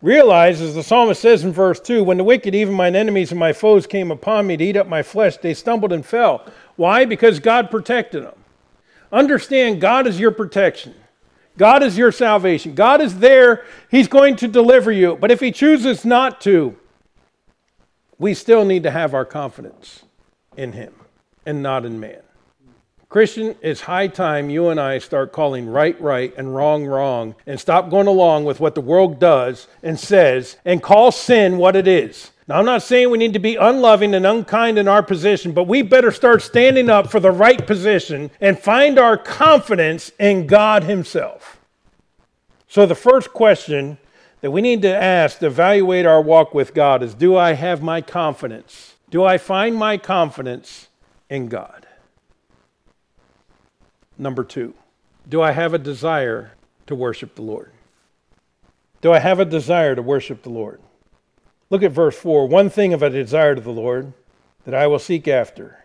Realize, 0.00 0.60
as 0.60 0.76
the 0.76 0.82
psalmist 0.84 1.20
says 1.20 1.42
in 1.42 1.52
verse 1.52 1.80
2, 1.80 2.04
when 2.04 2.18
the 2.18 2.24
wicked, 2.24 2.54
even 2.54 2.74
mine 2.74 2.94
enemies 2.94 3.32
and 3.32 3.40
my 3.40 3.52
foes, 3.52 3.86
came 3.86 4.12
upon 4.12 4.46
me 4.46 4.56
to 4.56 4.64
eat 4.64 4.76
up 4.76 4.86
my 4.86 5.02
flesh, 5.02 5.38
they 5.38 5.54
stumbled 5.54 5.92
and 5.92 6.06
fell. 6.06 6.46
Why? 6.76 7.04
Because 7.04 7.40
God 7.40 7.70
protected 7.70 8.22
them. 8.22 8.38
Understand, 9.10 9.80
God 9.80 10.06
is 10.06 10.20
your 10.20 10.30
protection. 10.30 10.94
God 11.58 11.82
is 11.82 11.96
your 11.96 12.12
salvation. 12.12 12.74
God 12.74 13.00
is 13.00 13.18
there. 13.18 13.64
He's 13.90 14.08
going 14.08 14.36
to 14.36 14.48
deliver 14.48 14.92
you. 14.92 15.16
But 15.16 15.30
if 15.30 15.40
He 15.40 15.52
chooses 15.52 16.04
not 16.04 16.40
to, 16.42 16.76
we 18.18 18.34
still 18.34 18.64
need 18.64 18.82
to 18.82 18.90
have 18.90 19.14
our 19.14 19.24
confidence 19.24 20.04
in 20.56 20.72
Him 20.72 20.94
and 21.44 21.62
not 21.62 21.84
in 21.84 22.00
man. 22.00 22.20
Christian, 23.08 23.54
it's 23.62 23.82
high 23.82 24.08
time 24.08 24.50
you 24.50 24.68
and 24.68 24.80
I 24.80 24.98
start 24.98 25.32
calling 25.32 25.68
right 25.68 25.98
right 26.00 26.34
and 26.36 26.54
wrong 26.54 26.84
wrong 26.84 27.36
and 27.46 27.58
stop 27.58 27.88
going 27.88 28.08
along 28.08 28.44
with 28.44 28.58
what 28.58 28.74
the 28.74 28.80
world 28.80 29.20
does 29.20 29.68
and 29.82 29.98
says 29.98 30.56
and 30.64 30.82
call 30.82 31.12
sin 31.12 31.56
what 31.56 31.76
it 31.76 31.86
is. 31.86 32.32
Now, 32.48 32.58
I'm 32.58 32.64
not 32.64 32.82
saying 32.82 33.10
we 33.10 33.18
need 33.18 33.32
to 33.32 33.40
be 33.40 33.56
unloving 33.56 34.14
and 34.14 34.24
unkind 34.24 34.78
in 34.78 34.86
our 34.86 35.02
position, 35.02 35.52
but 35.52 35.66
we 35.66 35.82
better 35.82 36.12
start 36.12 36.42
standing 36.42 36.88
up 36.88 37.10
for 37.10 37.18
the 37.18 37.32
right 37.32 37.66
position 37.66 38.30
and 38.40 38.58
find 38.58 38.98
our 38.98 39.16
confidence 39.16 40.12
in 40.20 40.46
God 40.46 40.84
Himself. 40.84 41.58
So, 42.68 42.86
the 42.86 42.94
first 42.94 43.32
question 43.32 43.98
that 44.42 44.52
we 44.52 44.60
need 44.60 44.82
to 44.82 44.94
ask 44.94 45.40
to 45.40 45.46
evaluate 45.46 46.06
our 46.06 46.22
walk 46.22 46.54
with 46.54 46.72
God 46.72 47.02
is 47.02 47.14
Do 47.14 47.36
I 47.36 47.54
have 47.54 47.82
my 47.82 48.00
confidence? 48.00 48.94
Do 49.10 49.24
I 49.24 49.38
find 49.38 49.74
my 49.74 49.98
confidence 49.98 50.88
in 51.28 51.48
God? 51.48 51.86
Number 54.18 54.44
two, 54.44 54.74
do 55.28 55.42
I 55.42 55.50
have 55.50 55.74
a 55.74 55.78
desire 55.78 56.52
to 56.86 56.94
worship 56.94 57.34
the 57.34 57.42
Lord? 57.42 57.72
Do 59.00 59.12
I 59.12 59.18
have 59.18 59.40
a 59.40 59.44
desire 59.44 59.94
to 59.94 60.02
worship 60.02 60.42
the 60.42 60.50
Lord? 60.50 60.80
Look 61.68 61.82
at 61.82 61.92
verse 61.92 62.16
4. 62.16 62.46
One 62.46 62.70
thing 62.70 62.92
have 62.92 63.02
I 63.02 63.08
desired 63.08 63.58
of 63.58 63.64
the 63.64 63.72
Lord 63.72 64.12
that 64.64 64.74
I 64.74 64.86
will 64.86 64.98
seek 64.98 65.26
after, 65.26 65.84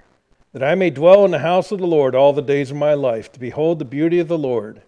that 0.53 0.63
I 0.63 0.75
may 0.75 0.89
dwell 0.89 1.25
in 1.25 1.31
the 1.31 1.39
house 1.39 1.71
of 1.71 1.79
the 1.79 1.87
Lord 1.87 2.13
all 2.13 2.33
the 2.33 2.41
days 2.41 2.71
of 2.71 2.77
my 2.77 2.93
life, 2.93 3.31
to 3.31 3.39
behold 3.39 3.79
the 3.79 3.85
beauty 3.85 4.19
of 4.19 4.27
the 4.27 4.37
Lord, 4.37 4.81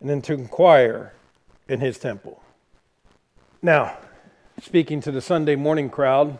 and 0.00 0.08
then 0.08 0.20
to 0.22 0.34
inquire 0.34 1.14
in 1.68 1.80
his 1.80 1.98
temple. 1.98 2.42
Now, 3.62 3.96
speaking 4.62 5.00
to 5.02 5.10
the 5.10 5.20
Sunday 5.20 5.56
morning 5.56 5.90
crowd, 5.90 6.38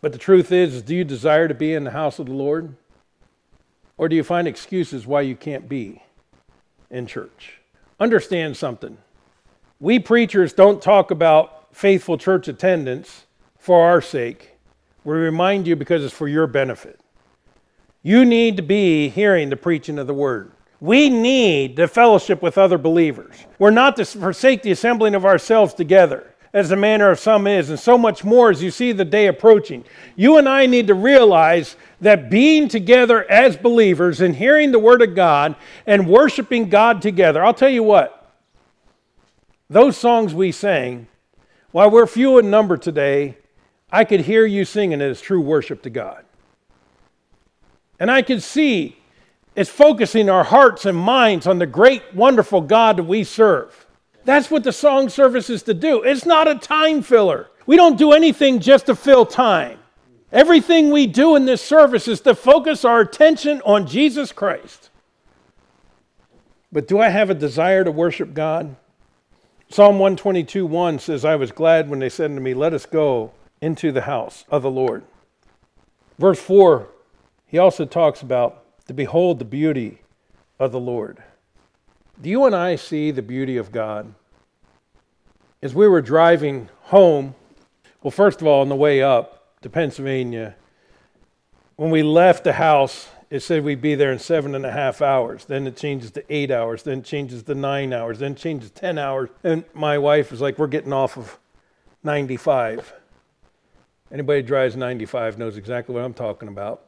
but 0.00 0.12
the 0.12 0.18
truth 0.18 0.52
is, 0.52 0.74
is 0.74 0.82
do 0.82 0.94
you 0.94 1.04
desire 1.04 1.48
to 1.48 1.54
be 1.54 1.72
in 1.72 1.84
the 1.84 1.90
house 1.92 2.18
of 2.18 2.26
the 2.26 2.34
Lord? 2.34 2.76
Or 3.96 4.08
do 4.08 4.16
you 4.16 4.24
find 4.24 4.46
excuses 4.46 5.06
why 5.06 5.22
you 5.22 5.36
can't 5.36 5.68
be 5.68 6.02
in 6.90 7.06
church? 7.06 7.60
Understand 7.98 8.56
something. 8.56 8.98
We 9.80 9.98
preachers 9.98 10.52
don't 10.52 10.82
talk 10.82 11.10
about 11.10 11.63
faithful 11.74 12.16
church 12.16 12.46
attendance 12.46 13.26
for 13.58 13.84
our 13.84 14.00
sake. 14.00 14.52
We 15.02 15.14
remind 15.14 15.66
you 15.66 15.74
because 15.74 16.04
it's 16.04 16.14
for 16.14 16.28
your 16.28 16.46
benefit. 16.46 17.00
You 18.02 18.24
need 18.24 18.56
to 18.58 18.62
be 18.62 19.08
hearing 19.08 19.50
the 19.50 19.56
preaching 19.56 19.98
of 19.98 20.06
the 20.06 20.14
word. 20.14 20.52
We 20.80 21.10
need 21.10 21.76
the 21.76 21.88
fellowship 21.88 22.42
with 22.42 22.58
other 22.58 22.78
believers. 22.78 23.34
We're 23.58 23.70
not 23.70 23.96
to 23.96 24.04
forsake 24.04 24.62
the 24.62 24.70
assembling 24.70 25.14
of 25.14 25.24
ourselves 25.24 25.74
together, 25.74 26.32
as 26.52 26.68
the 26.68 26.76
manner 26.76 27.10
of 27.10 27.18
some 27.18 27.48
is, 27.48 27.70
and 27.70 27.80
so 27.80 27.98
much 27.98 28.22
more 28.22 28.50
as 28.50 28.62
you 28.62 28.70
see 28.70 28.92
the 28.92 29.04
day 29.04 29.26
approaching. 29.26 29.84
You 30.14 30.36
and 30.36 30.48
I 30.48 30.66
need 30.66 30.86
to 30.86 30.94
realize 30.94 31.74
that 32.00 32.30
being 32.30 32.68
together 32.68 33.28
as 33.28 33.56
believers 33.56 34.20
and 34.20 34.36
hearing 34.36 34.70
the 34.70 34.78
word 34.78 35.02
of 35.02 35.16
God 35.16 35.56
and 35.86 36.06
worshiping 36.06 36.68
God 36.68 37.02
together, 37.02 37.44
I'll 37.44 37.52
tell 37.52 37.68
you 37.68 37.82
what, 37.82 38.32
those 39.68 39.96
songs 39.96 40.34
we 40.34 40.52
sang 40.52 41.08
while 41.74 41.90
we're 41.90 42.06
few 42.06 42.38
in 42.38 42.50
number 42.50 42.76
today, 42.76 43.36
I 43.90 44.04
could 44.04 44.20
hear 44.20 44.46
you 44.46 44.64
singing 44.64 45.00
it 45.00 45.10
as 45.10 45.20
true 45.20 45.40
worship 45.40 45.82
to 45.82 45.90
God. 45.90 46.24
And 47.98 48.12
I 48.12 48.22
could 48.22 48.44
see 48.44 48.96
it's 49.56 49.70
focusing 49.70 50.30
our 50.30 50.44
hearts 50.44 50.86
and 50.86 50.96
minds 50.96 51.48
on 51.48 51.58
the 51.58 51.66
great, 51.66 52.14
wonderful 52.14 52.60
God 52.60 52.98
that 52.98 53.02
we 53.02 53.24
serve. 53.24 53.88
That's 54.24 54.52
what 54.52 54.62
the 54.62 54.70
song 54.70 55.08
service 55.08 55.50
is 55.50 55.64
to 55.64 55.74
do. 55.74 56.04
It's 56.04 56.24
not 56.24 56.46
a 56.46 56.54
time 56.54 57.02
filler. 57.02 57.50
We 57.66 57.74
don't 57.74 57.98
do 57.98 58.12
anything 58.12 58.60
just 58.60 58.86
to 58.86 58.94
fill 58.94 59.26
time. 59.26 59.80
Everything 60.30 60.92
we 60.92 61.08
do 61.08 61.34
in 61.34 61.44
this 61.44 61.60
service 61.60 62.06
is 62.06 62.20
to 62.20 62.36
focus 62.36 62.84
our 62.84 63.00
attention 63.00 63.60
on 63.62 63.88
Jesus 63.88 64.30
Christ. 64.30 64.90
But 66.70 66.86
do 66.86 67.00
I 67.00 67.08
have 67.08 67.30
a 67.30 67.34
desire 67.34 67.82
to 67.82 67.90
worship 67.90 68.32
God? 68.32 68.76
Psalm 69.74 69.98
122 69.98 70.66
1 70.66 71.00
says, 71.00 71.24
I 71.24 71.34
was 71.34 71.50
glad 71.50 71.90
when 71.90 71.98
they 71.98 72.08
said 72.08 72.32
to 72.32 72.40
me, 72.40 72.54
Let 72.54 72.72
us 72.72 72.86
go 72.86 73.32
into 73.60 73.90
the 73.90 74.02
house 74.02 74.44
of 74.48 74.62
the 74.62 74.70
Lord. 74.70 75.02
Verse 76.16 76.38
4, 76.38 76.86
he 77.44 77.58
also 77.58 77.84
talks 77.84 78.22
about 78.22 78.62
to 78.86 78.94
behold 78.94 79.40
the 79.40 79.44
beauty 79.44 79.98
of 80.60 80.70
the 80.70 80.78
Lord. 80.78 81.24
Do 82.22 82.30
you 82.30 82.44
and 82.44 82.54
I 82.54 82.76
see 82.76 83.10
the 83.10 83.20
beauty 83.20 83.56
of 83.56 83.72
God? 83.72 84.14
As 85.60 85.74
we 85.74 85.88
were 85.88 86.00
driving 86.00 86.68
home, 86.82 87.34
well, 88.00 88.12
first 88.12 88.40
of 88.40 88.46
all, 88.46 88.60
on 88.60 88.68
the 88.68 88.76
way 88.76 89.02
up 89.02 89.60
to 89.62 89.68
Pennsylvania, 89.68 90.54
when 91.74 91.90
we 91.90 92.04
left 92.04 92.44
the 92.44 92.52
house 92.52 93.08
it 93.30 93.40
said 93.40 93.64
we'd 93.64 93.80
be 93.80 93.94
there 93.94 94.12
in 94.12 94.18
seven 94.18 94.54
and 94.54 94.64
a 94.64 94.70
half 94.70 95.02
hours. 95.02 95.44
Then 95.44 95.66
it 95.66 95.76
changes 95.76 96.10
to 96.12 96.24
eight 96.32 96.50
hours. 96.50 96.82
Then 96.82 97.02
changes 97.02 97.42
to 97.44 97.54
nine 97.54 97.92
hours. 97.92 98.18
Then 98.18 98.34
changes 98.34 98.70
to 98.70 98.80
10 98.80 98.98
hours. 98.98 99.30
And 99.42 99.64
my 99.74 99.98
wife 99.98 100.30
was 100.30 100.40
like, 100.40 100.58
We're 100.58 100.66
getting 100.66 100.92
off 100.92 101.16
of 101.16 101.38
95. 102.02 102.92
Anybody 104.12 104.42
drives 104.42 104.76
95 104.76 105.38
knows 105.38 105.56
exactly 105.56 105.94
what 105.94 106.04
I'm 106.04 106.14
talking 106.14 106.48
about. 106.48 106.86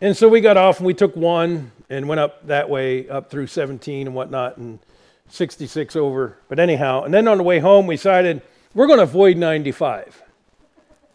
And 0.00 0.16
so 0.16 0.28
we 0.28 0.40
got 0.40 0.56
off 0.56 0.78
and 0.78 0.86
we 0.86 0.94
took 0.94 1.14
one 1.14 1.72
and 1.90 2.08
went 2.08 2.20
up 2.20 2.46
that 2.46 2.70
way, 2.70 3.08
up 3.08 3.30
through 3.30 3.48
17 3.48 4.06
and 4.06 4.16
whatnot, 4.16 4.56
and 4.56 4.78
66 5.28 5.96
over. 5.96 6.38
But 6.48 6.58
anyhow, 6.58 7.04
and 7.04 7.12
then 7.12 7.28
on 7.28 7.38
the 7.38 7.44
way 7.44 7.58
home, 7.58 7.86
we 7.86 7.96
decided 7.96 8.42
we're 8.74 8.86
going 8.86 8.98
to 8.98 9.04
avoid 9.04 9.36
95. 9.36 10.22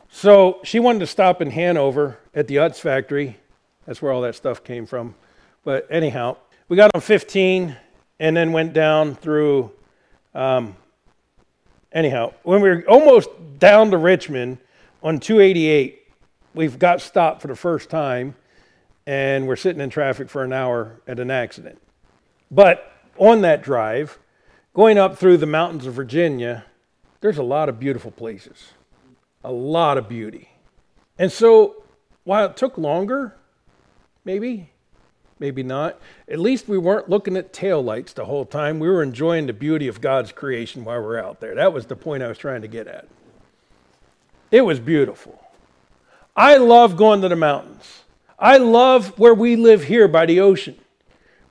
So 0.10 0.60
she 0.64 0.80
wanted 0.80 1.00
to 1.00 1.08
stop 1.08 1.42
in 1.42 1.52
Hanover 1.52 2.20
at 2.36 2.48
the 2.48 2.58
Utz 2.58 2.76
factory 2.78 3.38
that's 3.86 4.02
where 4.02 4.12
all 4.12 4.22
that 4.22 4.36
stuff 4.36 4.64
came 4.64 4.86
from. 4.86 5.16
But 5.64 5.88
anyhow, 5.90 6.38
we 6.70 6.78
got 6.78 6.92
on 6.94 7.02
15 7.02 7.76
and 8.20 8.38
then 8.38 8.52
went 8.52 8.74
down 8.74 9.16
through. 9.16 9.72
Um, 10.34 10.76
anyhow, 11.92 12.34
when 12.44 12.62
we 12.62 12.70
were 12.70 12.84
almost 12.88 13.30
down 13.60 13.92
to 13.92 13.98
Richmond 13.98 14.58
on 15.02 15.20
288, 15.20 16.02
we've 16.54 16.80
got 16.80 17.02
stopped 17.02 17.42
for 17.42 17.48
the 17.48 17.56
first 17.56 17.90
time 17.90 18.36
and 19.06 19.48
we're 19.48 19.56
sitting 19.56 19.82
in 19.82 19.90
traffic 19.90 20.30
for 20.30 20.44
an 20.44 20.54
hour 20.54 21.02
at 21.08 21.20
an 21.20 21.30
accident. 21.30 21.82
But 22.50 22.92
on 23.18 23.42
that 23.42 23.62
drive, 23.62 24.18
going 24.74 24.98
up 24.98 25.18
through 25.18 25.38
the 25.38 25.46
mountains 25.46 25.86
of 25.86 25.94
Virginia, 25.94 26.66
there's 27.22 27.38
a 27.38 27.44
lot 27.44 27.70
of 27.70 27.80
beautiful 27.80 28.12
places, 28.12 28.72
a 29.44 29.52
lot 29.52 29.98
of 29.98 30.08
beauty. 30.08 30.50
And 31.18 31.32
so 31.32 31.84
while 32.24 32.46
it 32.46 32.58
took 32.58 32.78
longer, 32.78 33.36
Maybe, 34.26 34.70
maybe 35.40 35.64
not. 35.64 36.00
At 36.28 36.40
least 36.40 36.68
we 36.68 36.78
weren't 36.78 37.10
looking 37.10 37.36
at 37.36 37.54
tail 37.54 37.84
lights 37.84 38.14
the 38.14 38.26
whole 38.26 38.46
time. 38.46 38.80
We 38.80 38.90
were 38.90 39.04
enjoying 39.04 39.48
the 39.48 39.54
beauty 39.54 39.88
of 39.88 40.02
God's 40.02 40.32
creation 40.32 40.86
while 40.86 41.00
we 41.00 41.06
we're 41.06 41.20
out 41.20 41.40
there. 41.40 41.56
That 41.56 41.74
was 41.74 41.88
the 41.88 41.96
point 41.96 42.24
I 42.24 42.28
was 42.28 42.38
trying 42.38 42.62
to 42.62 42.68
get 42.68 42.88
at. 42.88 43.08
It 44.52 44.62
was 44.62 44.80
beautiful. 44.80 45.44
I 46.36 46.58
love 46.58 46.96
going 46.96 47.22
to 47.22 47.30
the 47.30 47.36
mountains. 47.36 48.04
I 48.40 48.58
love 48.58 49.18
where 49.20 49.34
we 49.34 49.56
live 49.56 49.86
here 49.86 50.08
by 50.08 50.26
the 50.26 50.40
ocean 50.40 50.76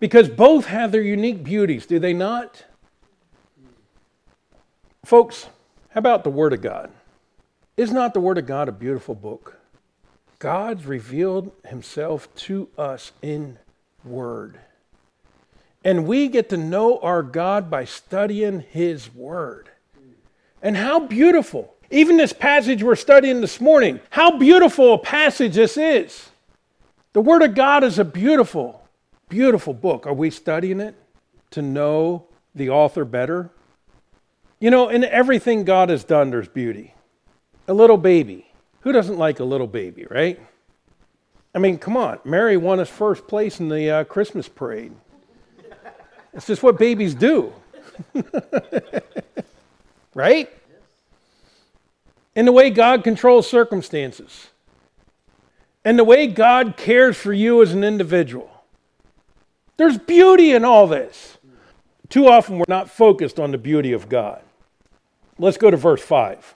because 0.00 0.28
both 0.28 0.66
have 0.66 0.90
their 0.90 1.02
unique 1.02 1.44
beauties, 1.44 1.86
do 1.86 1.98
they 1.98 2.12
not? 2.12 2.64
Folks, 5.04 5.46
how 5.90 5.98
about 5.98 6.24
the 6.24 6.30
Word 6.30 6.52
of 6.52 6.60
God? 6.60 6.90
Is 7.76 7.92
not 7.92 8.14
the 8.14 8.20
Word 8.20 8.38
of 8.38 8.46
God 8.46 8.68
a 8.68 8.72
beautiful 8.72 9.14
book? 9.14 9.58
God's 10.42 10.86
revealed 10.86 11.52
himself 11.68 12.26
to 12.34 12.68
us 12.76 13.12
in 13.22 13.60
word. 14.04 14.58
And 15.84 16.04
we 16.04 16.26
get 16.26 16.48
to 16.48 16.56
know 16.56 16.98
our 16.98 17.22
God 17.22 17.70
by 17.70 17.84
studying 17.84 18.58
his 18.58 19.14
word. 19.14 19.68
And 20.60 20.76
how 20.76 20.98
beautiful. 20.98 21.72
Even 21.92 22.16
this 22.16 22.32
passage 22.32 22.82
we're 22.82 22.96
studying 22.96 23.40
this 23.40 23.60
morning, 23.60 24.00
how 24.10 24.36
beautiful 24.36 24.94
a 24.94 24.98
passage 24.98 25.54
this 25.54 25.76
is. 25.76 26.30
The 27.12 27.20
Word 27.20 27.42
of 27.42 27.54
God 27.54 27.84
is 27.84 28.00
a 28.00 28.04
beautiful, 28.04 28.82
beautiful 29.28 29.74
book. 29.74 30.08
Are 30.08 30.14
we 30.14 30.30
studying 30.30 30.80
it 30.80 30.96
to 31.52 31.62
know 31.62 32.26
the 32.52 32.68
author 32.68 33.04
better? 33.04 33.50
You 34.58 34.72
know, 34.72 34.88
in 34.88 35.04
everything 35.04 35.62
God 35.62 35.88
has 35.88 36.02
done, 36.02 36.30
there's 36.30 36.48
beauty. 36.48 36.94
A 37.68 37.74
little 37.74 37.96
baby 37.96 38.51
who 38.82 38.92
doesn't 38.92 39.18
like 39.18 39.40
a 39.40 39.44
little 39.44 39.66
baby, 39.66 40.06
right? 40.10 40.40
I 41.54 41.58
mean, 41.58 41.78
come 41.78 41.96
on. 41.96 42.18
Mary 42.24 42.56
won 42.56 42.80
us 42.80 42.88
first 42.88 43.26
place 43.26 43.60
in 43.60 43.68
the 43.68 43.90
uh, 43.90 44.04
Christmas 44.04 44.48
parade. 44.48 44.92
It's 46.34 46.46
just 46.46 46.62
what 46.62 46.78
babies 46.78 47.14
do. 47.14 47.52
right? 50.14 50.48
In 52.34 52.46
the 52.46 52.52
way 52.52 52.70
God 52.70 53.04
controls 53.04 53.48
circumstances, 53.48 54.48
and 55.84 55.98
the 55.98 56.04
way 56.04 56.26
God 56.26 56.76
cares 56.76 57.16
for 57.16 57.32
you 57.32 57.60
as 57.60 57.74
an 57.74 57.84
individual. 57.84 58.50
There's 59.76 59.98
beauty 59.98 60.52
in 60.52 60.64
all 60.64 60.86
this. 60.86 61.36
too 62.08 62.28
often 62.28 62.58
we're 62.58 62.64
not 62.68 62.88
focused 62.88 63.38
on 63.38 63.52
the 63.52 63.58
beauty 63.58 63.92
of 63.92 64.08
God. 64.08 64.42
Let's 65.38 65.56
go 65.56 65.70
to 65.70 65.76
verse 65.76 66.02
5. 66.02 66.54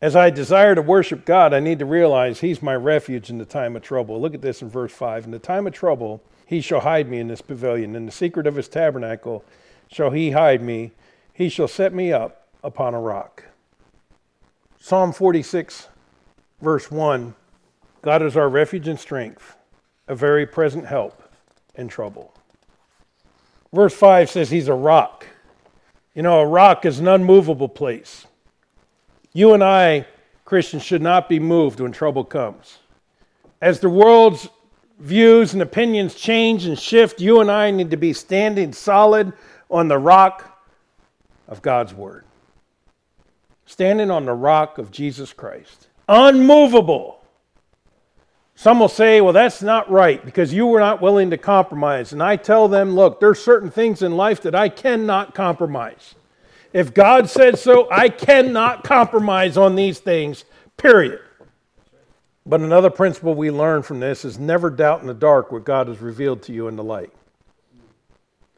As 0.00 0.14
I 0.14 0.30
desire 0.30 0.76
to 0.76 0.82
worship 0.82 1.24
God, 1.24 1.52
I 1.52 1.58
need 1.58 1.80
to 1.80 1.84
realize 1.84 2.40
He's 2.40 2.62
my 2.62 2.76
refuge 2.76 3.30
in 3.30 3.38
the 3.38 3.44
time 3.44 3.74
of 3.74 3.82
trouble. 3.82 4.20
Look 4.20 4.34
at 4.34 4.42
this 4.42 4.62
in 4.62 4.68
verse 4.68 4.92
5. 4.92 5.24
In 5.24 5.32
the 5.32 5.40
time 5.40 5.66
of 5.66 5.72
trouble, 5.72 6.22
He 6.46 6.60
shall 6.60 6.80
hide 6.80 7.08
me 7.08 7.18
in 7.18 7.26
this 7.26 7.42
pavilion. 7.42 7.96
In 7.96 8.06
the 8.06 8.12
secret 8.12 8.46
of 8.46 8.54
His 8.54 8.68
tabernacle 8.68 9.44
shall 9.90 10.10
He 10.10 10.30
hide 10.30 10.62
me. 10.62 10.92
He 11.32 11.48
shall 11.48 11.66
set 11.66 11.92
me 11.92 12.12
up 12.12 12.46
upon 12.62 12.94
a 12.94 13.00
rock. 13.00 13.44
Psalm 14.78 15.12
46, 15.12 15.88
verse 16.62 16.90
1 16.90 17.34
God 18.00 18.22
is 18.22 18.36
our 18.36 18.48
refuge 18.48 18.86
and 18.86 19.00
strength, 19.00 19.56
a 20.06 20.14
very 20.14 20.46
present 20.46 20.86
help 20.86 21.20
in 21.74 21.88
trouble. 21.88 22.32
Verse 23.72 23.94
5 23.94 24.30
says 24.30 24.50
He's 24.50 24.68
a 24.68 24.74
rock. 24.74 25.26
You 26.14 26.22
know, 26.22 26.38
a 26.38 26.46
rock 26.46 26.86
is 26.86 27.00
an 27.00 27.08
unmovable 27.08 27.68
place. 27.68 28.27
You 29.38 29.54
and 29.54 29.62
I, 29.62 30.04
Christians, 30.44 30.82
should 30.82 31.00
not 31.00 31.28
be 31.28 31.38
moved 31.38 31.78
when 31.78 31.92
trouble 31.92 32.24
comes. 32.24 32.78
As 33.62 33.78
the 33.78 33.88
world's 33.88 34.48
views 34.98 35.52
and 35.52 35.62
opinions 35.62 36.16
change 36.16 36.64
and 36.64 36.76
shift, 36.76 37.20
you 37.20 37.40
and 37.40 37.48
I 37.48 37.70
need 37.70 37.92
to 37.92 37.96
be 37.96 38.12
standing 38.12 38.72
solid 38.72 39.32
on 39.70 39.86
the 39.86 39.96
rock 39.96 40.60
of 41.46 41.62
God's 41.62 41.94
Word. 41.94 42.24
Standing 43.64 44.10
on 44.10 44.24
the 44.24 44.34
rock 44.34 44.76
of 44.76 44.90
Jesus 44.90 45.32
Christ. 45.32 45.86
Unmovable. 46.08 47.22
Some 48.56 48.80
will 48.80 48.88
say, 48.88 49.20
well, 49.20 49.32
that's 49.32 49.62
not 49.62 49.88
right 49.88 50.24
because 50.24 50.52
you 50.52 50.66
were 50.66 50.80
not 50.80 51.00
willing 51.00 51.30
to 51.30 51.38
compromise. 51.38 52.12
And 52.12 52.20
I 52.20 52.34
tell 52.34 52.66
them, 52.66 52.96
look, 52.96 53.20
there's 53.20 53.38
certain 53.38 53.70
things 53.70 54.02
in 54.02 54.16
life 54.16 54.40
that 54.42 54.56
I 54.56 54.68
cannot 54.68 55.32
compromise. 55.32 56.16
If 56.78 56.94
God 56.94 57.28
said 57.28 57.58
so, 57.58 57.88
I 57.90 58.08
cannot 58.08 58.84
compromise 58.84 59.56
on 59.56 59.74
these 59.74 59.98
things, 59.98 60.44
period. 60.76 61.18
But 62.46 62.60
another 62.60 62.88
principle 62.88 63.34
we 63.34 63.50
learn 63.50 63.82
from 63.82 63.98
this 63.98 64.24
is 64.24 64.38
never 64.38 64.70
doubt 64.70 65.00
in 65.00 65.08
the 65.08 65.12
dark 65.12 65.50
what 65.50 65.64
God 65.64 65.88
has 65.88 65.98
revealed 65.98 66.40
to 66.44 66.52
you 66.52 66.68
in 66.68 66.76
the 66.76 66.84
light. 66.84 67.10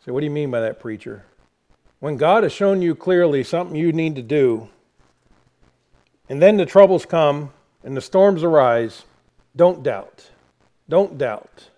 So, 0.05 0.12
what 0.12 0.21
do 0.21 0.27
you 0.27 0.31
mean 0.31 0.50
by 0.50 0.61
that, 0.61 0.81
preacher? 0.81 1.25
When 2.00 2.19
God 2.19 2.43
has 2.43 2.53
shown 2.53 2.83
you 2.83 2.95
clearly 2.95 3.43
something 3.43 3.75
you 3.75 3.91
need 3.91 4.17
to 4.17 4.23
do, 4.23 4.69
and 6.29 6.43
then 6.43 6.59
the 6.59 6.67
troubles 6.67 7.07
come 7.07 7.50
and 7.85 7.97
the 7.97 8.03
storms 8.03 8.43
arise, 8.43 9.07
don't 9.57 9.83
doubt. 9.83 10.29
Don't 10.91 11.17
doubt. 11.17 11.71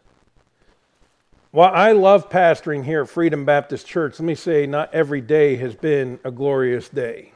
While 1.52 1.71
I 1.75 1.92
love 1.92 2.30
pastoring 2.30 2.82
here 2.82 3.02
at 3.02 3.11
Freedom 3.11 3.44
Baptist 3.44 3.87
Church, 3.87 4.18
let 4.18 4.25
me 4.25 4.35
say 4.35 4.66
not 4.66 4.94
every 4.94 5.21
day 5.21 5.56
has 5.56 5.75
been 5.75 6.18
a 6.25 6.30
glorious 6.30 6.88
day. 6.88 7.35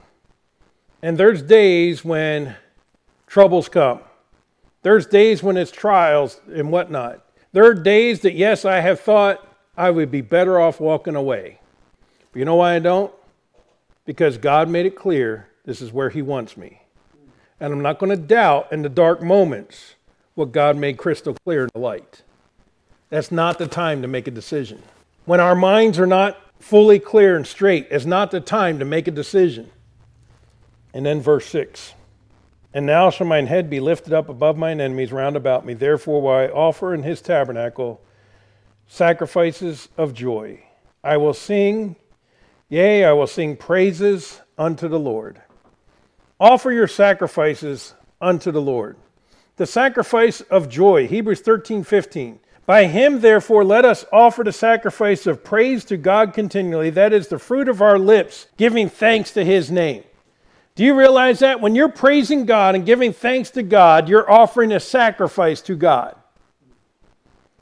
And 1.02 1.18
there's 1.18 1.42
days 1.42 2.02
when 2.02 2.56
troubles 3.26 3.68
come. 3.68 4.00
There's 4.80 5.04
days 5.04 5.42
when 5.42 5.58
it's 5.58 5.70
trials 5.70 6.40
and 6.50 6.72
whatnot. 6.72 7.26
There 7.52 7.66
are 7.66 7.74
days 7.74 8.20
that, 8.20 8.32
yes, 8.32 8.64
I 8.64 8.80
have 8.80 9.00
thought 9.00 9.46
I 9.76 9.90
would 9.90 10.10
be 10.10 10.22
better 10.22 10.58
off 10.58 10.80
walking 10.80 11.14
away. 11.14 11.60
But 12.32 12.38
you 12.38 12.46
know 12.46 12.56
why 12.56 12.74
I 12.74 12.78
don't? 12.78 13.12
Because 14.06 14.38
God 14.38 14.70
made 14.70 14.86
it 14.86 14.96
clear 14.96 15.50
this 15.66 15.82
is 15.82 15.92
where 15.92 16.08
He 16.08 16.22
wants 16.22 16.56
me. 16.56 16.80
And 17.60 17.70
I'm 17.70 17.82
not 17.82 17.98
going 17.98 18.08
to 18.08 18.16
doubt 18.16 18.72
in 18.72 18.80
the 18.80 18.88
dark 18.88 19.20
moments 19.20 19.96
what 20.34 20.52
God 20.52 20.78
made 20.78 20.96
crystal 20.96 21.36
clear 21.44 21.64
in 21.64 21.70
the 21.74 21.80
light. 21.80 22.22
That's 23.08 23.30
not 23.30 23.58
the 23.58 23.66
time 23.66 24.02
to 24.02 24.08
make 24.08 24.26
a 24.26 24.32
decision. 24.32 24.82
When 25.24 25.40
our 25.40 25.54
minds 25.54 25.98
are 25.98 26.06
not 26.06 26.38
fully 26.58 26.98
clear 26.98 27.36
and 27.36 27.46
straight, 27.46 27.88
it's 27.90 28.04
not 28.04 28.30
the 28.30 28.40
time 28.40 28.78
to 28.78 28.84
make 28.84 29.06
a 29.06 29.12
decision. 29.12 29.70
And 30.92 31.04
then 31.04 31.20
verse 31.20 31.46
6 31.46 31.94
And 32.72 32.86
now 32.86 33.10
shall 33.10 33.26
mine 33.26 33.46
head 33.46 33.68
be 33.70 33.80
lifted 33.80 34.12
up 34.12 34.28
above 34.28 34.56
mine 34.56 34.80
enemies 34.80 35.12
round 35.12 35.36
about 35.36 35.66
me. 35.66 35.74
Therefore, 35.74 36.22
will 36.22 36.30
I 36.30 36.46
offer 36.46 36.94
in 36.94 37.02
his 37.02 37.20
tabernacle 37.20 38.00
sacrifices 38.86 39.88
of 39.96 40.14
joy. 40.14 40.62
I 41.02 41.16
will 41.16 41.34
sing, 41.34 41.96
yea, 42.68 43.04
I 43.04 43.12
will 43.12 43.26
sing 43.26 43.56
praises 43.56 44.40
unto 44.58 44.88
the 44.88 44.98
Lord. 44.98 45.40
Offer 46.38 46.72
your 46.72 46.88
sacrifices 46.88 47.94
unto 48.20 48.50
the 48.50 48.60
Lord. 48.60 48.96
The 49.56 49.66
sacrifice 49.66 50.40
of 50.42 50.68
joy, 50.68 51.06
Hebrews 51.06 51.40
13 51.40 51.82
15. 51.82 52.40
By 52.66 52.86
him, 52.86 53.20
therefore, 53.20 53.64
let 53.64 53.84
us 53.84 54.04
offer 54.12 54.42
the 54.42 54.52
sacrifice 54.52 55.26
of 55.26 55.44
praise 55.44 55.84
to 55.84 55.96
God 55.96 56.34
continually. 56.34 56.90
That 56.90 57.12
is 57.12 57.28
the 57.28 57.38
fruit 57.38 57.68
of 57.68 57.80
our 57.80 57.98
lips, 57.98 58.46
giving 58.56 58.88
thanks 58.88 59.30
to 59.32 59.44
his 59.44 59.70
name. 59.70 60.02
Do 60.74 60.84
you 60.84 60.98
realize 60.98 61.38
that? 61.38 61.60
When 61.60 61.76
you're 61.76 61.88
praising 61.88 62.44
God 62.44 62.74
and 62.74 62.84
giving 62.84 63.12
thanks 63.12 63.50
to 63.50 63.62
God, 63.62 64.08
you're 64.08 64.30
offering 64.30 64.72
a 64.72 64.80
sacrifice 64.80 65.62
to 65.62 65.76
God. 65.76 66.16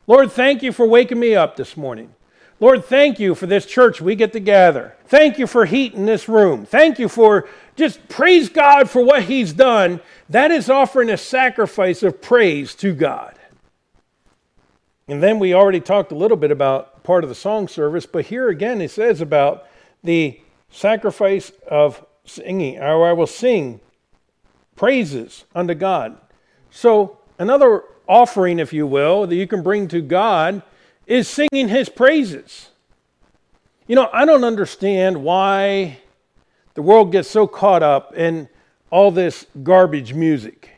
Lord, 0.07 0.33
thank 0.33 0.63
you 0.63 0.73
for 0.73 0.87
waking 0.87 1.21
me 1.21 1.35
up 1.37 1.57
this 1.57 1.77
morning. 1.77 2.15
Lord, 2.59 2.85
thank 2.85 3.21
you 3.21 3.35
for 3.35 3.47
this 3.47 3.67
church 3.67 4.01
we 4.01 4.17
get 4.17 4.33
to 4.33 4.41
gather. 4.41 4.97
Thank 5.07 5.39
you 5.39 5.47
for 5.47 5.67
heat 5.67 5.95
in 5.95 6.07
this 6.07 6.29
room. 6.29 6.65
Thank 6.65 6.99
you 6.99 7.09
for 7.09 7.47
just 7.77 8.07
praise 8.09 8.49
God 8.49 8.89
for 8.89 9.05
what 9.05 9.25
He's 9.25 9.53
done. 9.53 10.01
That 10.31 10.51
is 10.51 10.71
offering 10.71 11.11
a 11.11 11.17
sacrifice 11.17 12.03
of 12.03 12.23
praise 12.23 12.75
to 12.77 12.95
God. 12.95 13.35
And 15.07 15.23
then 15.23 15.39
we 15.39 15.53
already 15.53 15.81
talked 15.81 16.13
a 16.13 16.17
little 16.17 16.37
bit 16.37 16.51
about 16.51 17.03
part 17.03 17.25
of 17.25 17.29
the 17.29 17.35
song 17.35 17.69
service, 17.69 18.07
but 18.07 18.27
here 18.27 18.49
again 18.49 18.81
it 18.81 18.91
says 18.91 19.21
about 19.21 19.67
the 20.03 20.41
sacrifice 20.71 21.53
of 21.69 22.05
singing, 22.25 22.79
or 22.79 23.07
I 23.07 23.13
will 23.13 23.27
sing 23.27 23.81
praises 24.77 25.45
unto 25.55 25.75
God. 25.75 26.19
So, 26.71 27.19
another 27.39 27.85
offering, 28.09 28.59
if 28.59 28.73
you 28.73 28.87
will, 28.87 29.27
that 29.27 29.35
you 29.35 29.47
can 29.47 29.63
bring 29.63 29.89
to 29.89 30.01
God 30.01 30.63
is 31.07 31.29
singing 31.29 31.69
his 31.69 31.89
praises. 31.89 32.71
You 33.87 33.97
know, 33.97 34.09
I 34.13 34.25
don't 34.25 34.45
understand 34.45 35.23
why 35.23 35.99
the 36.75 36.83
world 36.83 37.13
gets 37.13 37.31
so 37.31 37.47
caught 37.47 37.83
up 37.83 38.15
in 38.17 38.49
all 38.91 39.11
this 39.11 39.47
garbage 39.63 40.15
music. 40.15 40.71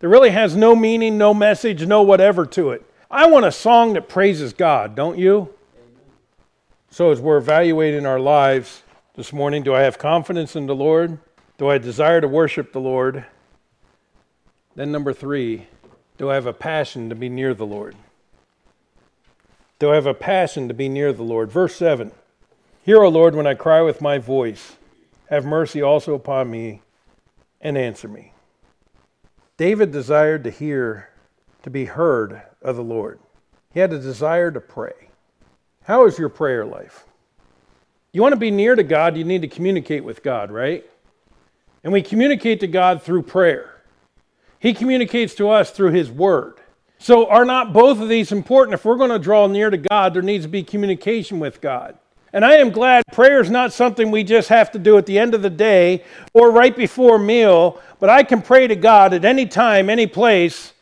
There 0.00 0.10
really 0.10 0.30
has 0.30 0.56
no 0.56 0.74
meaning, 0.74 1.16
no 1.16 1.32
message, 1.32 1.86
no 1.86 2.02
whatever 2.02 2.44
to 2.46 2.70
it. 2.70 2.84
I 3.14 3.26
want 3.26 3.44
a 3.44 3.52
song 3.52 3.92
that 3.92 4.08
praises 4.08 4.54
God, 4.54 4.94
don't 4.94 5.18
you? 5.18 5.52
So, 6.90 7.10
as 7.10 7.20
we're 7.20 7.36
evaluating 7.36 8.06
our 8.06 8.18
lives 8.18 8.84
this 9.16 9.34
morning, 9.34 9.62
do 9.62 9.74
I 9.74 9.82
have 9.82 9.98
confidence 9.98 10.56
in 10.56 10.66
the 10.66 10.74
Lord? 10.74 11.18
Do 11.58 11.68
I 11.68 11.76
desire 11.76 12.22
to 12.22 12.28
worship 12.28 12.72
the 12.72 12.80
Lord? 12.80 13.26
Then, 14.76 14.90
number 14.90 15.12
three, 15.12 15.66
do 16.16 16.30
I 16.30 16.34
have 16.36 16.46
a 16.46 16.54
passion 16.54 17.10
to 17.10 17.14
be 17.14 17.28
near 17.28 17.52
the 17.52 17.66
Lord? 17.66 17.96
Do 19.78 19.90
I 19.90 19.96
have 19.96 20.06
a 20.06 20.14
passion 20.14 20.66
to 20.68 20.74
be 20.74 20.88
near 20.88 21.12
the 21.12 21.22
Lord? 21.22 21.52
Verse 21.52 21.76
7 21.76 22.12
Hear, 22.82 23.02
O 23.02 23.10
Lord, 23.10 23.34
when 23.34 23.46
I 23.46 23.52
cry 23.52 23.82
with 23.82 24.00
my 24.00 24.16
voice. 24.16 24.76
Have 25.28 25.44
mercy 25.44 25.82
also 25.82 26.14
upon 26.14 26.50
me 26.50 26.80
and 27.60 27.76
answer 27.76 28.08
me. 28.08 28.32
David 29.58 29.92
desired 29.92 30.44
to 30.44 30.50
hear, 30.50 31.10
to 31.62 31.68
be 31.68 31.84
heard 31.84 32.40
of 32.62 32.76
the 32.76 32.84
Lord. 32.84 33.18
He 33.72 33.80
had 33.80 33.92
a 33.92 33.98
desire 33.98 34.50
to 34.50 34.60
pray. 34.60 35.08
How 35.84 36.06
is 36.06 36.18
your 36.18 36.28
prayer 36.28 36.64
life? 36.64 37.04
You 38.12 38.20
want 38.22 38.32
to 38.32 38.38
be 38.38 38.50
near 38.50 38.74
to 38.74 38.82
God, 38.82 39.16
you 39.16 39.24
need 39.24 39.42
to 39.42 39.48
communicate 39.48 40.04
with 40.04 40.22
God, 40.22 40.50
right? 40.50 40.84
And 41.82 41.92
we 41.92 42.02
communicate 42.02 42.60
to 42.60 42.66
God 42.66 43.02
through 43.02 43.22
prayer. 43.22 43.82
He 44.58 44.74
communicates 44.74 45.34
to 45.36 45.48
us 45.48 45.70
through 45.70 45.92
His 45.92 46.10
Word. 46.10 46.60
So, 46.98 47.28
are 47.28 47.44
not 47.44 47.72
both 47.72 48.00
of 48.00 48.08
these 48.08 48.30
important? 48.30 48.74
If 48.74 48.84
we're 48.84 48.96
going 48.96 49.10
to 49.10 49.18
draw 49.18 49.48
near 49.48 49.70
to 49.70 49.76
God, 49.76 50.14
there 50.14 50.22
needs 50.22 50.44
to 50.44 50.48
be 50.48 50.62
communication 50.62 51.40
with 51.40 51.60
God. 51.60 51.98
And 52.32 52.44
I 52.44 52.54
am 52.54 52.70
glad 52.70 53.02
prayer 53.12 53.40
is 53.40 53.50
not 53.50 53.72
something 53.72 54.10
we 54.10 54.24
just 54.24 54.48
have 54.50 54.70
to 54.72 54.78
do 54.78 54.96
at 54.96 55.06
the 55.06 55.18
end 55.18 55.34
of 55.34 55.42
the 55.42 55.50
day 55.50 56.04
or 56.32 56.52
right 56.52 56.74
before 56.74 57.18
meal, 57.18 57.80
but 57.98 58.08
I 58.08 58.22
can 58.22 58.40
pray 58.40 58.66
to 58.68 58.76
God 58.76 59.12
at 59.12 59.24
any 59.24 59.46
time, 59.46 59.90
any 59.90 60.06
place, 60.06 60.72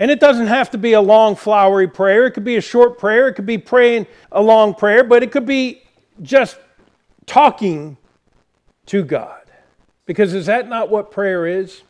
and 0.00 0.10
it 0.10 0.20
doesn't 0.20 0.48
have 0.48 0.70
to 0.70 0.78
be 0.78 0.94
a 0.94 1.00
long, 1.00 1.36
flowery 1.36 1.88
prayer. 1.88 2.26
It 2.26 2.32
could 2.32 2.44
be 2.44 2.56
a 2.56 2.60
short 2.60 2.98
prayer. 2.98 3.28
It 3.28 3.34
could 3.34 3.46
be 3.46 3.58
praying 3.58 4.06
a 4.30 4.42
long 4.42 4.74
prayer, 4.74 5.04
but 5.04 5.22
it 5.22 5.30
could 5.30 5.46
be 5.46 5.82
just 6.22 6.58
talking 7.26 7.96
to 8.86 9.04
God. 9.04 9.42
Because 10.06 10.34
is 10.34 10.46
that 10.46 10.68
not 10.68 10.90
what 10.90 11.10
prayer 11.10 11.46
is? 11.46 11.82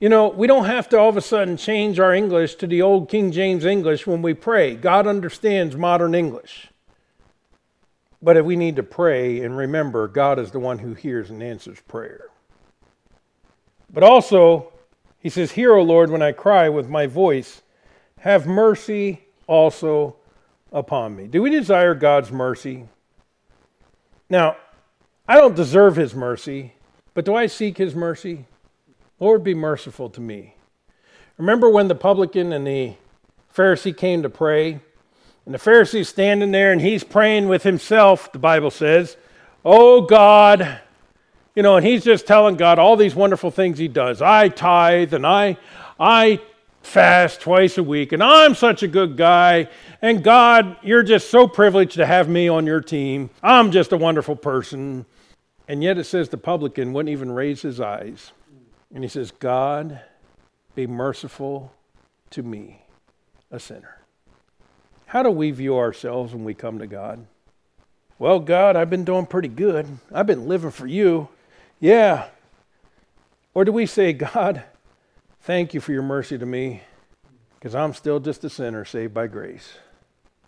You 0.00 0.08
know, 0.08 0.28
we 0.28 0.46
don't 0.46 0.64
have 0.64 0.88
to 0.90 0.98
all 0.98 1.10
of 1.10 1.18
a 1.18 1.20
sudden 1.20 1.58
change 1.58 2.00
our 2.00 2.14
English 2.14 2.54
to 2.56 2.66
the 2.66 2.80
old 2.80 3.10
King 3.10 3.30
James 3.32 3.66
English 3.66 4.06
when 4.06 4.22
we 4.22 4.32
pray. 4.32 4.74
God 4.74 5.06
understands 5.06 5.76
modern 5.76 6.14
English. 6.14 6.68
But 8.22 8.38
if 8.38 8.44
we 8.44 8.56
need 8.56 8.76
to 8.76 8.82
pray 8.82 9.42
and 9.42 9.56
remember 9.56 10.08
God 10.08 10.38
is 10.38 10.50
the 10.50 10.58
one 10.58 10.78
who 10.78 10.94
hears 10.94 11.30
and 11.30 11.42
answers 11.42 11.80
prayer. 11.86 12.28
But 13.92 14.02
also, 14.02 14.69
he 15.20 15.28
says, 15.28 15.52
Hear, 15.52 15.74
O 15.74 15.82
Lord, 15.82 16.10
when 16.10 16.22
I 16.22 16.32
cry 16.32 16.68
with 16.68 16.88
my 16.88 17.06
voice, 17.06 17.62
have 18.20 18.46
mercy 18.46 19.22
also 19.46 20.16
upon 20.72 21.14
me. 21.14 21.26
Do 21.26 21.42
we 21.42 21.50
desire 21.50 21.94
God's 21.94 22.32
mercy? 22.32 22.88
Now, 24.28 24.56
I 25.28 25.36
don't 25.36 25.54
deserve 25.54 25.96
his 25.96 26.14
mercy, 26.14 26.74
but 27.14 27.24
do 27.24 27.34
I 27.34 27.46
seek 27.46 27.76
his 27.78 27.94
mercy? 27.94 28.46
Lord, 29.18 29.44
be 29.44 29.54
merciful 29.54 30.08
to 30.10 30.20
me. 30.20 30.54
Remember 31.36 31.68
when 31.68 31.88
the 31.88 31.94
publican 31.94 32.52
and 32.52 32.66
the 32.66 32.94
Pharisee 33.54 33.96
came 33.96 34.22
to 34.22 34.30
pray? 34.30 34.80
And 35.44 35.54
the 35.54 35.58
Pharisee's 35.58 36.08
standing 36.08 36.52
there 36.52 36.72
and 36.72 36.80
he's 36.80 37.04
praying 37.04 37.48
with 37.48 37.62
himself, 37.62 38.32
the 38.32 38.38
Bible 38.38 38.70
says, 38.70 39.16
Oh 39.64 40.02
God, 40.02 40.80
you 41.54 41.62
know, 41.62 41.76
and 41.76 41.86
he's 41.86 42.04
just 42.04 42.26
telling 42.26 42.56
God 42.56 42.78
all 42.78 42.96
these 42.96 43.14
wonderful 43.14 43.50
things 43.50 43.78
he 43.78 43.88
does. 43.88 44.22
I 44.22 44.48
tithe 44.48 45.14
and 45.14 45.26
I 45.26 45.56
I 45.98 46.40
fast 46.82 47.40
twice 47.40 47.76
a 47.76 47.82
week 47.82 48.12
and 48.12 48.22
I'm 48.22 48.54
such 48.54 48.82
a 48.82 48.88
good 48.88 49.16
guy. 49.16 49.68
And 50.00 50.24
God, 50.24 50.76
you're 50.82 51.02
just 51.02 51.30
so 51.30 51.46
privileged 51.46 51.94
to 51.94 52.06
have 52.06 52.28
me 52.28 52.48
on 52.48 52.66
your 52.66 52.80
team. 52.80 53.30
I'm 53.42 53.70
just 53.70 53.92
a 53.92 53.96
wonderful 53.96 54.36
person. 54.36 55.04
And 55.68 55.82
yet 55.82 55.98
it 55.98 56.04
says 56.04 56.28
the 56.28 56.38
publican 56.38 56.92
wouldn't 56.92 57.12
even 57.12 57.30
raise 57.30 57.62
his 57.62 57.80
eyes. 57.80 58.32
And 58.94 59.04
he 59.04 59.08
says, 59.08 59.30
God, 59.30 60.00
be 60.74 60.86
merciful 60.86 61.72
to 62.30 62.42
me, 62.42 62.82
a 63.50 63.60
sinner. 63.60 63.98
How 65.06 65.22
do 65.22 65.30
we 65.30 65.50
view 65.50 65.76
ourselves 65.76 66.32
when 66.32 66.44
we 66.44 66.54
come 66.54 66.78
to 66.78 66.86
God? 66.86 67.26
Well, 68.18 68.40
God, 68.40 68.76
I've 68.76 68.90
been 68.90 69.04
doing 69.04 69.26
pretty 69.26 69.48
good. 69.48 69.86
I've 70.12 70.26
been 70.26 70.48
living 70.48 70.70
for 70.70 70.86
you. 70.86 71.28
Yeah. 71.80 72.28
Or 73.54 73.64
do 73.64 73.72
we 73.72 73.86
say, 73.86 74.12
God, 74.12 74.62
thank 75.40 75.74
you 75.74 75.80
for 75.80 75.92
your 75.92 76.02
mercy 76.02 76.38
to 76.38 76.46
me 76.46 76.82
because 77.58 77.74
I'm 77.74 77.94
still 77.94 78.20
just 78.20 78.44
a 78.44 78.50
sinner 78.50 78.84
saved 78.84 79.12
by 79.12 79.26
grace. 79.26 79.72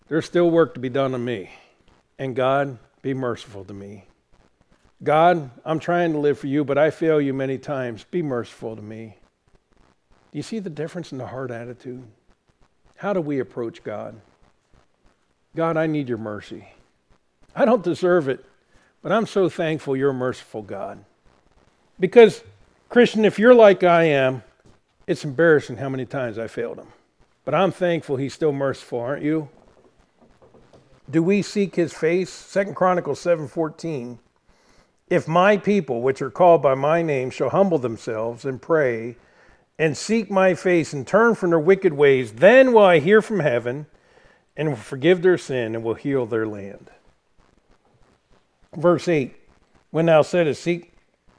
There's 0.08 0.26
still 0.26 0.50
work 0.50 0.74
to 0.74 0.80
be 0.80 0.90
done 0.90 1.14
on 1.14 1.24
me. 1.24 1.50
And 2.18 2.36
God, 2.36 2.78
be 3.00 3.14
merciful 3.14 3.64
to 3.64 3.74
me. 3.74 4.04
God, 5.02 5.50
I'm 5.64 5.80
trying 5.80 6.12
to 6.12 6.18
live 6.18 6.38
for 6.38 6.46
you, 6.46 6.64
but 6.64 6.78
I 6.78 6.90
fail 6.90 7.20
you 7.20 7.34
many 7.34 7.58
times. 7.58 8.04
Be 8.04 8.22
merciful 8.22 8.76
to 8.76 8.82
me. 8.82 9.16
Do 10.30 10.38
you 10.38 10.42
see 10.42 10.60
the 10.60 10.70
difference 10.70 11.12
in 11.12 11.18
the 11.18 11.26
heart 11.26 11.50
attitude? 11.50 12.04
How 12.96 13.12
do 13.12 13.20
we 13.20 13.40
approach 13.40 13.82
God? 13.82 14.20
God, 15.56 15.76
I 15.76 15.86
need 15.86 16.08
your 16.08 16.18
mercy. 16.18 16.68
I 17.54 17.64
don't 17.64 17.82
deserve 17.82 18.28
it, 18.28 18.44
but 19.02 19.12
I'm 19.12 19.26
so 19.26 19.48
thankful 19.48 19.96
you're 19.96 20.12
merciful 20.12 20.62
God. 20.62 21.04
Because, 22.02 22.42
Christian, 22.88 23.24
if 23.24 23.38
you're 23.38 23.54
like 23.54 23.84
I 23.84 24.02
am, 24.02 24.42
it's 25.06 25.22
embarrassing 25.22 25.76
how 25.76 25.88
many 25.88 26.04
times 26.04 26.36
I 26.36 26.48
failed 26.48 26.78
him. 26.78 26.88
But 27.44 27.54
I'm 27.54 27.70
thankful 27.70 28.16
he's 28.16 28.34
still 28.34 28.50
merciful, 28.50 28.98
aren't 28.98 29.22
you? 29.22 29.48
Do 31.08 31.22
we 31.22 31.42
seek 31.42 31.76
his 31.76 31.92
face? 31.92 32.28
Second 32.28 32.74
Chronicles 32.74 33.20
7:14 33.20 34.18
if 35.10 35.28
my 35.28 35.56
people, 35.56 36.02
which 36.02 36.20
are 36.20 36.30
called 36.30 36.60
by 36.60 36.74
my 36.74 37.02
name, 37.02 37.30
shall 37.30 37.50
humble 37.50 37.78
themselves 37.78 38.44
and 38.44 38.60
pray 38.60 39.16
and 39.78 39.96
seek 39.96 40.28
my 40.28 40.54
face 40.54 40.92
and 40.92 41.06
turn 41.06 41.36
from 41.36 41.50
their 41.50 41.60
wicked 41.60 41.92
ways, 41.92 42.32
then 42.32 42.72
will 42.72 42.82
I 42.82 42.98
hear 42.98 43.22
from 43.22 43.38
heaven 43.38 43.86
and 44.56 44.70
will 44.70 44.76
forgive 44.76 45.22
their 45.22 45.38
sin 45.38 45.76
and 45.76 45.84
will 45.84 45.94
heal 45.94 46.26
their 46.26 46.48
land. 46.48 46.90
Verse 48.74 49.06
8 49.06 49.36
When 49.92 50.06
thou 50.06 50.22
saidst, 50.22 50.60
Seek 50.60 50.91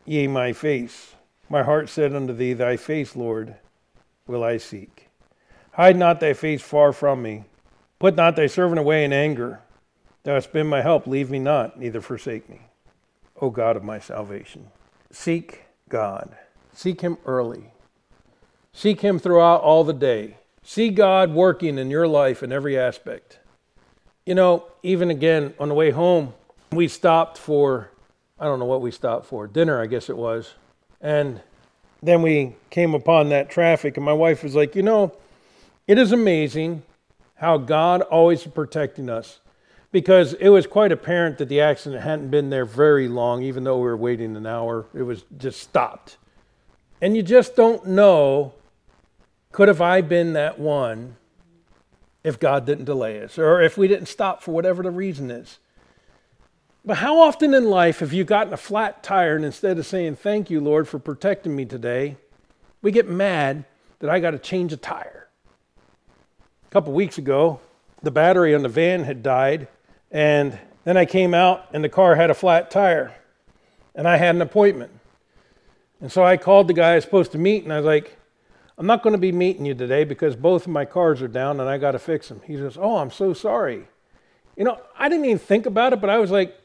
ye 0.06 0.28
my 0.28 0.54
face, 0.54 1.16
my 1.50 1.63
heart 1.63 1.89
said 1.89 2.13
unto 2.16 2.34
thee, 2.34 2.54
Thy 2.54 2.78
face, 2.78 3.16
Lord, 3.16 3.56
will 4.28 4.44
I 4.44 4.58
seek. 4.58 5.10
Hide 5.74 5.98
not 5.98 6.20
thy 6.20 6.34
face 6.34 6.62
far 6.62 6.94
from 6.94 7.22
me. 7.22 7.46
Put 8.00 8.16
not 8.16 8.36
thy 8.36 8.48
servant 8.48 8.80
away 8.80 9.04
in 9.04 9.13
anger. 9.13 9.62
Thou 10.24 10.36
hast 10.36 10.54
been 10.54 10.68
my 10.68 10.82
help, 10.82 11.08
leave 11.08 11.30
me 11.30 11.39
not, 11.39 11.80
neither 11.80 12.02
forsake 12.02 12.50
me. 12.50 12.62
O 13.42 13.50
God 13.50 13.76
of 13.76 13.84
my 13.84 14.00
salvation. 14.00 14.68
Seek 15.12 15.63
God. 15.89 16.36
Seek 16.74 17.02
Him 17.02 17.18
early. 17.26 17.72
Seek 18.72 19.02
Him 19.02 19.20
throughout 19.20 19.62
all 19.62 19.84
the 19.84 19.94
day. 19.94 20.38
See 20.63 20.89
God 20.89 21.32
working 21.34 21.78
in 21.78 21.92
your 21.92 22.08
life 22.08 22.42
in 22.42 22.52
every 22.52 22.78
aspect. 22.78 23.39
You 24.26 24.36
know, 24.36 24.66
even 24.82 25.10
again 25.10 25.54
on 25.60 25.68
the 25.68 25.76
way 25.76 25.92
home, 25.92 26.34
we 26.72 26.88
stopped 26.88 27.38
for, 27.38 27.92
I 28.43 28.47
don't 28.47 28.60
know 28.60 28.65
what 28.65 28.82
we 28.82 28.91
stopped 28.91 29.25
for, 29.25 29.47
dinner, 29.47 29.82
I 29.82 29.86
guess 29.86 30.10
it 30.10 30.17
was. 30.17 30.56
And 30.99 31.39
then 32.01 32.21
we 32.21 32.58
came 32.69 32.93
upon 32.93 33.29
that 33.29 33.49
traffic, 33.49 33.95
and 33.95 34.06
my 34.06 34.12
wife 34.12 34.43
was 34.43 34.53
like, 34.53 34.75
You 34.75 34.84
know, 34.84 35.13
it 35.88 35.97
is 35.97 36.12
amazing 36.12 36.84
how 37.36 37.58
God 37.58 38.01
always 38.01 38.45
is 38.45 38.51
protecting 38.51 39.10
us 39.10 39.39
because 39.93 40.34
it 40.34 40.49
was 40.49 40.67
quite 40.67 40.91
apparent 40.91 41.38
that 41.38 41.47
the 41.47 41.62
accident 41.62 42.03
hadn't 42.03 42.32
been 42.32 42.49
there 42.49 42.65
very 42.65 43.08
long, 43.08 43.43
even 43.43 43.63
though 43.63 43.77
we 43.77 43.84
were 43.84 43.95
waiting 43.95 44.36
an 44.36 44.45
hour. 44.45 44.88
It 44.93 45.03
was 45.03 45.23
just 45.38 45.62
stopped. 45.62 46.17
And 46.99 47.15
you 47.15 47.23
just 47.23 47.56
don't 47.56 47.88
know 47.88 48.53
could 49.53 49.69
have 49.69 49.79
I 49.79 50.01
been 50.01 50.34
that 50.34 50.60
one 50.60 51.15
if 52.25 52.41
God 52.41 52.65
didn't 52.65 52.86
delay 52.86 53.23
us 53.23 53.38
or 53.38 53.62
if 53.62 53.77
we 53.77 53.88
didn't 53.88 54.08
stop 54.08 54.43
for 54.43 54.51
whatever 54.51 54.84
the 54.84 54.91
reason 54.91 55.32
is. 55.32 55.60
But 56.86 56.98
how 56.98 57.22
often 57.22 57.54
in 57.54 57.65
life 57.65 58.00
have 58.00 58.12
you 58.12 58.26
gotten 58.26 58.52
a 58.52 58.58
flat 58.58 59.04
tire 59.04 59.38
and 59.38 59.46
instead 59.46 59.78
of 59.78 59.86
saying, 59.86 60.17
Thank 60.17 60.50
you, 60.50 60.60
Lord, 60.60 60.88
for 60.88 61.00
protecting 61.00 61.56
me 61.56 61.65
today, 61.65 62.17
we 62.82 62.91
get 62.91 63.08
mad 63.08 63.63
that 64.00 64.10
I 64.10 64.19
got 64.19 64.32
to 64.32 64.39
change 64.39 64.74
a 64.74 64.78
tire? 64.78 65.30
A 65.78 66.69
couple 66.72 66.91
weeks 66.91 67.17
ago, 67.17 67.62
the 68.02 68.12
battery 68.12 68.54
on 68.54 68.63
the 68.63 68.69
van 68.69 69.06
had 69.06 69.24
died 69.24 69.67
and 70.12 70.60
then 70.84 70.98
I 70.98 71.06
came 71.06 71.34
out 71.34 71.67
and 71.74 71.84
the 71.84 71.89
car 71.89 72.15
had 72.15 72.30
a 72.30 72.34
flat 72.34 72.69
tire. 72.69 73.15
And 73.96 74.08
I 74.08 74.17
had 74.17 74.36
an 74.36 74.41
appointment. 74.41 74.91
And 76.02 76.12
so 76.12 76.24
I 76.24 76.36
called 76.36 76.67
the 76.67 76.74
guy 76.74 76.91
I 76.91 76.96
was 76.96 77.04
supposed 77.06 77.32
to 77.32 77.38
meet 77.38 77.63
and 77.63 77.72
I 77.72 77.78
was 77.78 77.86
like, 77.86 78.17
I'm 78.78 78.88
not 78.88 79.04
going 79.04 79.13
to 79.13 79.19
be 79.19 79.32
meeting 79.32 79.65
you 79.65 79.76
today 79.76 80.04
because 80.04 80.36
both 80.36 80.63
of 80.63 80.72
my 80.72 80.84
cars 80.84 81.22
are 81.22 81.28
down 81.28 81.60
and 81.60 81.69
I 81.69 81.78
got 81.78 81.91
to 81.91 82.00
fix 82.00 82.28
them. 82.28 82.41
He 82.46 82.58
says, 82.58 82.78
Oh, 82.78 82.98
I'm 82.98 83.12
so 83.12 83.34
sorry. 83.34 83.88
You 84.58 84.65
know, 84.65 84.82
I 84.98 85.08
didn't 85.10 85.26
even 85.26 85.39
think 85.39 85.65
about 85.65 85.93
it, 85.93 86.02
but 86.02 86.10
I 86.10 86.17
was 86.17 86.32
like, 86.32 86.58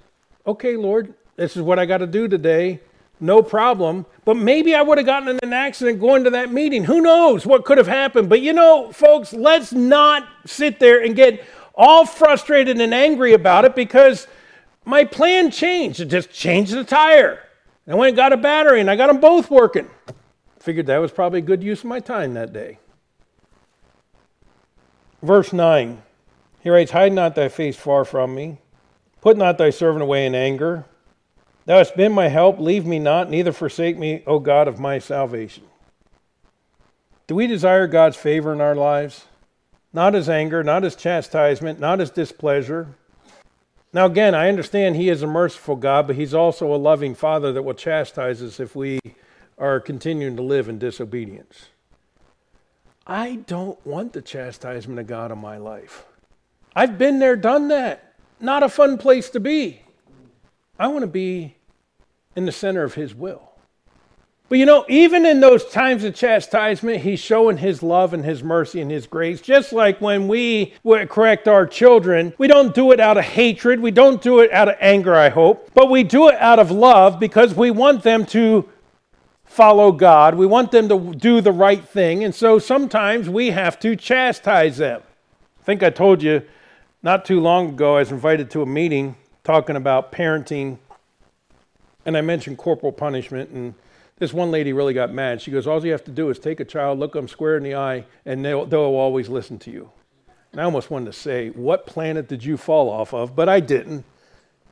Okay, 0.49 0.79
Lord, 0.79 1.13
this 1.37 1.59
is 1.59 1.63
what 1.63 1.79
I 1.79 1.85
got 1.85 1.99
to 1.99 2.07
do 2.07 2.27
today. 2.27 2.81
No 3.21 3.43
problem. 3.43 4.07
But 4.25 4.39
maybe 4.39 4.75
I 4.75 4.81
would 4.81 4.97
have 4.97 5.07
gotten 5.07 5.29
in 5.29 5.39
an 5.43 5.53
accident 5.53 6.01
going 6.01 6.25
to 6.25 6.31
that 6.31 6.51
meeting. 6.51 6.85
Who 6.85 7.03
knows 7.03 7.45
what 7.45 7.67
could 7.67 7.77
have 7.77 7.87
happened? 7.87 8.31
But 8.31 8.41
you 8.41 8.55
know, 8.55 8.91
folks, 8.91 9.35
let's 9.35 9.75
not 9.75 10.27
sit 10.47 10.81
there 10.81 11.05
and 11.05 11.15
get 11.15 11.45
all 11.75 12.07
frustrated 12.07 12.81
and 12.81 12.95
angry 12.95 13.35
about 13.35 13.67
it 13.67 13.77
because 13.77 14.27
my 14.87 15.05
plan 15.05 15.51
changed. 15.51 16.01
It 16.01 16.07
just 16.07 16.33
changed 16.33 16.73
the 16.73 16.83
tire. 16.83 17.41
I 17.87 17.95
went 17.95 18.09
and 18.09 18.17
got 18.17 18.33
a 18.33 18.39
battery 18.39 18.81
and 18.81 18.91
I 18.91 18.97
got 18.97 19.09
them 19.09 19.21
both 19.21 19.51
working. 19.51 19.91
Figured 20.61 20.87
that 20.87 20.97
was 20.97 21.13
probably 21.13 21.41
a 21.41 21.43
good 21.43 21.63
use 21.63 21.81
of 21.81 21.87
my 21.87 22.01
time 22.01 22.33
that 22.35 22.55
day. 22.55 22.79
Verse 25.23 25.53
9, 25.53 26.03
he 26.61 26.71
writes, 26.71 26.93
Hide 26.93 27.13
not 27.13 27.35
thy 27.35 27.51
face 27.51 27.77
far 27.77 28.07
from 28.07 28.35
me. 28.35 28.61
Put 29.21 29.37
not 29.37 29.59
thy 29.59 29.71
servant 29.71 30.03
away 30.03 30.27
in 30.27 30.35
anger. 30.35 30.85
Thou 31.67 31.79
hast 31.79 31.97
been 31.97 32.13
my 32.13 32.29
help. 32.29 32.59
Leave 32.59 32.87
me 32.87 32.99
not, 32.99 33.31
neither 33.31 33.53
forsake 33.53 33.99
me, 33.99 34.23
O 34.27 34.39
God 34.39 34.69
of 34.69 34.79
my 34.79 34.99
salvation. 34.99 35.65
Do 37.27 37.35
we 37.35 37.47
desire 37.47 37.87
God's 37.87 38.17
favor 38.17 38.53
in 38.53 38.61
our 38.61 38.75
lives? 38.75 39.27
not 39.93 40.15
as 40.15 40.29
anger, 40.29 40.63
not 40.63 40.85
as 40.85 40.95
chastisement, 40.95 41.81
not 41.81 42.01
as 42.01 42.11
displeasure. 42.11 42.89
Now, 43.93 44.07
again, 44.07 44.35
I 44.35 44.49
understand 44.49 44.97
He 44.97 45.09
is 45.09 45.23
a 45.23 45.27
merciful 45.27 45.77
God, 45.77 46.07
but 46.07 46.17
He's 46.17 46.35
also 46.35 46.73
a 46.75 46.77
loving 46.77 47.15
Father 47.15 47.53
that 47.53 47.63
will 47.63 47.75
chastise 47.75 48.43
us 48.43 48.61
if 48.61 48.77
we 48.77 49.01
are 49.57 49.81
continuing 49.81 50.37
to 50.37 50.43
live 50.43 50.69
in 50.69 50.79
disobedience. 50.79 51.67
I 53.07 53.37
don't 53.47 53.85
want 53.87 54.13
the 54.13 54.21
chastisement 54.21 55.01
of 55.01 55.07
God 55.07 55.33
in 55.33 55.39
my 55.39 55.57
life. 55.57 56.05
I've 56.77 56.99
been 56.99 57.19
there, 57.19 57.37
done 57.37 57.69
that. 57.69 58.08
Not 58.41 58.63
a 58.63 58.69
fun 58.69 58.99
place 58.99 59.31
to 59.31 59.41
be. 59.41 59.83
I 60.79 60.89
want 60.89 61.01
to 61.01 61.09
be 61.09 61.57
in 62.37 62.47
the 62.47 62.53
center 62.53 62.85
of 62.85 62.95
His 62.95 63.15
will. 63.15 63.49
But 64.49 64.57
you 64.57 64.65
know, 64.65 64.87
even 64.89 65.27
in 65.27 65.41
those 65.41 65.67
times 65.67 66.05
of 66.05 66.15
chastisement, 66.15 67.03
he's 67.03 67.21
showing 67.21 67.59
his 67.59 67.83
love 67.83 68.15
and 68.15 68.25
his 68.25 68.43
mercy 68.43 68.81
and 68.81 68.91
his 68.91 69.07
grace. 69.07 69.43
Just 69.43 69.75
like 69.75 70.01
when 70.01 70.27
we 70.27 70.73
correct 70.85 71.47
our 71.47 71.67
children, 71.67 72.33
we 72.39 72.49
don't 72.49 72.75
do 72.75 72.93
it 72.93 73.01
out 73.01 73.19
of 73.19 73.25
hatred, 73.25 73.79
we 73.79 73.91
don't 73.91 74.23
do 74.23 74.41
it 74.41 74.51
out 74.51 74.69
of 74.69 74.77
anger, 74.81 75.15
I 75.15 75.29
hope, 75.29 75.71
but 75.75 75.91
we 75.91 76.03
do 76.03 76.29
it 76.29 76.37
out 76.37 76.59
of 76.59 76.71
love 76.71 77.21
because 77.21 77.55
we 77.55 77.71
want 77.71 78.03
them 78.03 78.25
to 78.27 78.67
follow 79.45 79.93
God. 79.93 80.35
We 80.35 80.47
want 80.47 80.71
them 80.71 80.89
to 80.89 81.15
do 81.15 81.43
the 81.43 81.53
right 81.53 81.87
thing. 81.87 82.25
And 82.25 82.35
so 82.35 82.59
sometimes 82.59 83.29
we 83.29 83.51
have 83.51 83.79
to 83.81 83.97
chastise 83.97 84.79
them. 84.79 85.03
I 85.61 85.65
think 85.65 85.83
I 85.83 85.91
told 85.91 86.23
you 86.23 86.43
not 87.03 87.25
too 87.25 87.41
long 87.41 87.71
ago, 87.71 87.97
I 87.97 88.01
was 88.01 88.11
invited 88.11 88.51
to 88.51 88.63
a 88.63 88.67
meeting 88.67 89.17
talking 89.45 89.77
about 89.77 90.13
parenting, 90.13 90.79
and 92.05 92.17
I 92.17 92.21
mentioned 92.21 92.59
corporal 92.59 92.93
punishment. 92.93 93.51
and 93.51 93.75
this 94.19 94.33
one 94.33 94.51
lady 94.51 94.73
really 94.73 94.95
got 94.95 95.13
mad. 95.13 95.41
She 95.41 95.53
goes, 95.53 95.67
All 95.67 95.85
you 95.85 95.93
have 95.93 96.05
to 96.05 96.11
do 96.11 96.29
is 96.29 96.39
take 96.39 96.59
a 96.59 96.65
child, 96.65 96.99
look 96.99 97.13
them 97.13 97.29
square 97.29 97.57
in 97.57 97.63
the 97.63 97.77
eye, 97.77 98.05
and 98.27 98.45
they'll, 98.45 98.67
they'll 98.67 98.81
always 98.81 99.29
listen 99.29 99.59
to 99.61 99.71
you. 99.71 99.91
And 100.51 100.61
I 100.61 100.65
almost 100.65 100.91
wanted 100.91 101.07
to 101.07 101.13
say, 101.13 101.51
What 101.51 101.87
planet 101.87 102.27
did 102.29 102.45
you 102.45 102.57
fall 102.57 102.91
off 102.91 103.15
of? 103.15 103.37
But 103.37 103.49
I 103.49 103.61
didn't, 103.61 104.05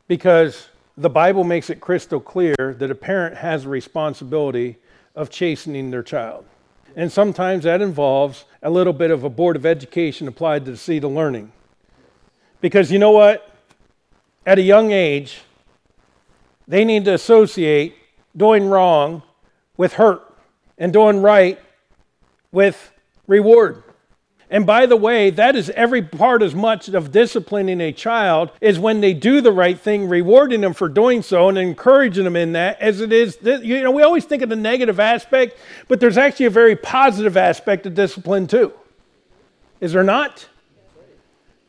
because 0.09 0.69
the 0.97 1.11
Bible 1.11 1.45
makes 1.45 1.71
it 1.71 1.81
crystal 1.81 2.19
clear 2.19 2.57
that 2.59 2.91
a 2.91 2.95
parent 2.95 3.37
has 3.37 3.65
a 3.65 3.69
responsibility 3.69 4.79
of 5.15 5.31
chastening 5.31 5.91
their 5.91 6.03
child. 6.03 6.45
And 6.97 7.13
sometimes 7.13 7.65
that 7.65 7.83
involves 7.83 8.47
a 8.63 8.71
little 8.71 8.95
bit 8.95 9.11
of 9.13 9.23
a 9.23 9.31
board 9.31 9.55
of 9.55 9.65
education 9.65 10.27
applied 10.27 10.65
to 10.65 10.73
the 10.73 10.77
seed 10.77 11.05
of 11.05 11.13
learning. 11.13 11.53
Because 12.61 12.91
you 12.91 12.99
know 12.99 13.11
what? 13.11 13.51
At 14.45 14.59
a 14.59 14.63
young 14.63 14.93
age, 14.93 15.43
they 16.69 16.85
need 16.85 17.05
to 17.05 17.15
associate 17.15 17.97
doing 18.37 18.69
wrong 18.69 19.23
with 19.77 19.95
hurt 19.95 20.23
and 20.79 20.93
doing 20.93 21.23
right 21.23 21.59
with 22.53 22.93
reward. 23.27 23.83
And 24.49 24.65
by 24.65 24.87
the 24.87 24.97
way, 24.97 25.31
that 25.31 25.57
is 25.57 25.71
every 25.71 26.03
part 26.03 26.41
as 26.41 26.55
much 26.55 26.89
of 26.89 27.11
disciplining 27.11 27.81
a 27.81 27.91
child 27.91 28.53
is 28.61 28.79
when 28.79 29.01
they 29.01 29.13
do 29.13 29.41
the 29.41 29.51
right 29.51 29.79
thing, 29.79 30.09
rewarding 30.09 30.61
them 30.61 30.73
for 30.73 30.89
doing 30.89 31.23
so 31.23 31.49
and 31.49 31.59
encouraging 31.59 32.23
them 32.23 32.37
in 32.37 32.53
that, 32.53 32.81
as 32.81 33.01
it 33.01 33.13
is. 33.13 33.39
You 33.43 33.83
know, 33.83 33.91
we 33.91 34.03
always 34.03 34.25
think 34.25 34.43
of 34.43 34.49
the 34.49 34.55
negative 34.55 35.01
aspect, 35.01 35.59
but 35.89 35.99
there's 35.99 36.17
actually 36.17 36.47
a 36.47 36.51
very 36.51 36.77
positive 36.77 37.37
aspect 37.37 37.87
of 37.87 37.95
discipline 37.95 38.47
too. 38.47 38.73
Is 39.81 39.93
there 39.93 40.05
not? 40.05 40.49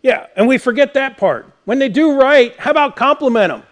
Yeah, 0.08 0.28
and 0.38 0.48
we 0.48 0.58
forget 0.58 0.94
that 0.94 1.18
part. 1.18 1.52
When 1.66 1.80
they 1.80 1.90
do 1.90 2.18
right, 2.18 2.58
how 2.58 2.72
about 2.72 2.96
compliment 2.96 3.52
them? 3.52 3.64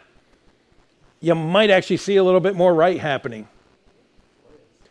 You 1.22 1.34
might 1.34 1.70
actually 1.70 1.96
see 1.96 2.18
a 2.18 2.26
little 2.26 2.42
bit 2.42 2.58
more 2.58 2.74
right 2.74 3.00
happening. 3.00 3.48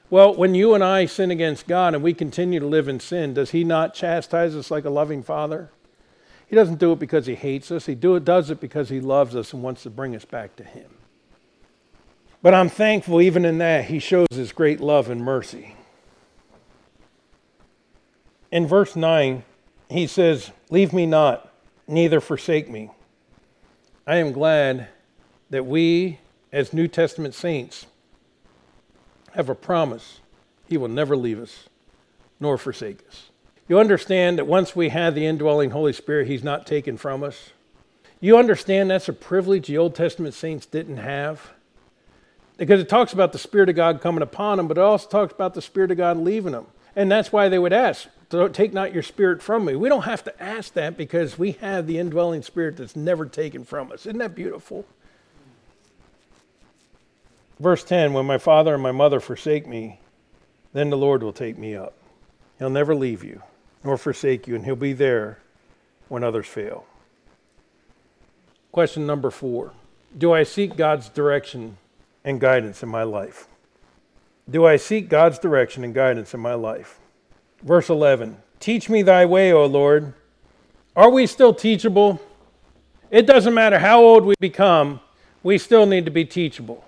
Well, 0.08 0.34
when 0.34 0.54
you 0.54 0.72
and 0.72 0.82
I 0.82 1.04
sin 1.04 1.30
against 1.30 1.66
God 1.66 1.92
and 1.92 2.02
we 2.02 2.14
continue 2.14 2.60
to 2.60 2.66
live 2.66 2.88
in 2.88 2.98
sin, 2.98 3.34
does 3.34 3.50
He 3.50 3.62
not 3.62 3.92
chastise 3.92 4.56
us 4.56 4.70
like 4.70 4.86
a 4.86 4.90
loving 4.90 5.22
Father? 5.22 5.68
He 6.46 6.56
doesn't 6.56 6.78
do 6.78 6.92
it 6.92 6.98
because 6.98 7.26
He 7.26 7.34
hates 7.34 7.70
us, 7.70 7.84
He 7.84 7.94
do 7.94 8.14
it, 8.14 8.24
does 8.24 8.48
it 8.48 8.58
because 8.58 8.88
He 8.88 9.00
loves 9.00 9.36
us 9.36 9.52
and 9.52 9.62
wants 9.62 9.82
to 9.82 9.90
bring 9.90 10.16
us 10.16 10.24
back 10.24 10.56
to 10.56 10.64
Him. 10.64 10.88
But 12.40 12.54
I'm 12.54 12.70
thankful, 12.70 13.20
even 13.20 13.44
in 13.44 13.58
that, 13.58 13.84
He 13.84 13.98
shows 13.98 14.28
His 14.30 14.50
great 14.50 14.80
love 14.80 15.10
and 15.10 15.22
mercy. 15.22 15.76
In 18.50 18.66
verse 18.66 18.96
9, 18.96 19.44
He 19.88 20.06
says, 20.06 20.50
Leave 20.70 20.92
me 20.92 21.06
not, 21.06 21.52
neither 21.86 22.20
forsake 22.20 22.68
me. 22.68 22.90
I 24.06 24.16
am 24.16 24.32
glad 24.32 24.88
that 25.50 25.66
we, 25.66 26.18
as 26.52 26.72
New 26.72 26.88
Testament 26.88 27.34
saints, 27.34 27.86
have 29.32 29.48
a 29.48 29.54
promise 29.54 30.20
He 30.68 30.76
will 30.76 30.88
never 30.88 31.16
leave 31.16 31.40
us 31.40 31.68
nor 32.40 32.58
forsake 32.58 32.98
us. 33.08 33.30
You 33.68 33.78
understand 33.78 34.38
that 34.38 34.46
once 34.46 34.76
we 34.76 34.90
have 34.90 35.14
the 35.14 35.26
indwelling 35.26 35.70
Holy 35.70 35.92
Spirit, 35.92 36.26
He's 36.26 36.44
not 36.44 36.66
taken 36.66 36.96
from 36.96 37.22
us. 37.22 37.50
You 38.20 38.38
understand 38.38 38.90
that's 38.90 39.08
a 39.08 39.12
privilege 39.12 39.66
the 39.66 39.78
Old 39.78 39.94
Testament 39.94 40.34
saints 40.34 40.66
didn't 40.66 40.98
have. 40.98 41.52
Because 42.56 42.80
it 42.80 42.88
talks 42.88 43.12
about 43.12 43.32
the 43.32 43.38
Spirit 43.38 43.68
of 43.68 43.76
God 43.76 44.00
coming 44.00 44.22
upon 44.22 44.58
them, 44.58 44.68
but 44.68 44.78
it 44.78 44.82
also 44.82 45.08
talks 45.08 45.32
about 45.32 45.54
the 45.54 45.62
Spirit 45.62 45.90
of 45.90 45.96
God 45.96 46.18
leaving 46.18 46.52
them. 46.52 46.66
And 46.94 47.10
that's 47.10 47.32
why 47.32 47.48
they 47.48 47.58
would 47.58 47.72
ask, 47.72 48.08
So 48.34 48.48
take 48.48 48.72
not 48.72 48.92
your 48.92 49.04
spirit 49.04 49.40
from 49.40 49.64
me. 49.64 49.76
We 49.76 49.88
don't 49.88 50.06
have 50.06 50.24
to 50.24 50.42
ask 50.42 50.72
that 50.72 50.96
because 50.96 51.38
we 51.38 51.52
have 51.52 51.86
the 51.86 51.98
indwelling 51.98 52.42
spirit 52.42 52.76
that's 52.76 52.96
never 52.96 53.26
taken 53.26 53.62
from 53.62 53.92
us. 53.92 54.06
Isn't 54.06 54.18
that 54.18 54.34
beautiful? 54.34 54.84
Verse 57.60 57.84
10 57.84 58.12
When 58.12 58.26
my 58.26 58.38
father 58.38 58.74
and 58.74 58.82
my 58.82 58.90
mother 58.90 59.20
forsake 59.20 59.68
me, 59.68 60.00
then 60.72 60.90
the 60.90 60.96
Lord 60.96 61.22
will 61.22 61.32
take 61.32 61.56
me 61.56 61.76
up. 61.76 61.94
He'll 62.58 62.70
never 62.70 62.92
leave 62.92 63.22
you 63.22 63.40
nor 63.84 63.96
forsake 63.96 64.48
you, 64.48 64.56
and 64.56 64.64
He'll 64.64 64.74
be 64.74 64.94
there 64.94 65.38
when 66.08 66.24
others 66.24 66.48
fail. 66.48 66.86
Question 68.72 69.06
number 69.06 69.30
four 69.30 69.74
Do 70.18 70.32
I 70.32 70.42
seek 70.42 70.76
God's 70.76 71.08
direction 71.08 71.78
and 72.24 72.40
guidance 72.40 72.82
in 72.82 72.88
my 72.88 73.04
life? 73.04 73.46
Do 74.50 74.66
I 74.66 74.74
seek 74.74 75.08
God's 75.08 75.38
direction 75.38 75.84
and 75.84 75.94
guidance 75.94 76.34
in 76.34 76.40
my 76.40 76.54
life? 76.54 76.98
Verse 77.64 77.88
11 77.88 78.36
Teach 78.60 78.88
me 78.88 79.02
thy 79.02 79.26
way, 79.26 79.52
O 79.52 79.66
Lord. 79.66 80.14
Are 80.94 81.10
we 81.10 81.26
still 81.26 81.52
teachable? 81.52 82.20
It 83.10 83.26
doesn't 83.26 83.54
matter 83.54 83.78
how 83.78 84.00
old 84.00 84.24
we 84.24 84.34
become, 84.38 85.00
we 85.42 85.58
still 85.58 85.86
need 85.86 86.04
to 86.04 86.10
be 86.10 86.24
teachable. 86.24 86.84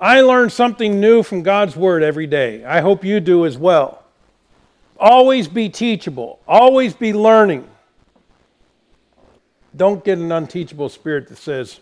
I 0.00 0.20
learn 0.20 0.50
something 0.50 1.00
new 1.00 1.22
from 1.22 1.42
God's 1.42 1.76
Word 1.76 2.02
every 2.02 2.26
day. 2.26 2.64
I 2.64 2.80
hope 2.80 3.04
you 3.04 3.20
do 3.20 3.46
as 3.46 3.56
well. 3.56 4.02
Always 4.98 5.48
be 5.48 5.68
teachable, 5.68 6.40
always 6.46 6.94
be 6.94 7.12
learning. 7.12 7.68
Don't 9.74 10.04
get 10.04 10.18
an 10.18 10.30
unteachable 10.30 10.88
spirit 10.88 11.28
that 11.28 11.38
says, 11.38 11.80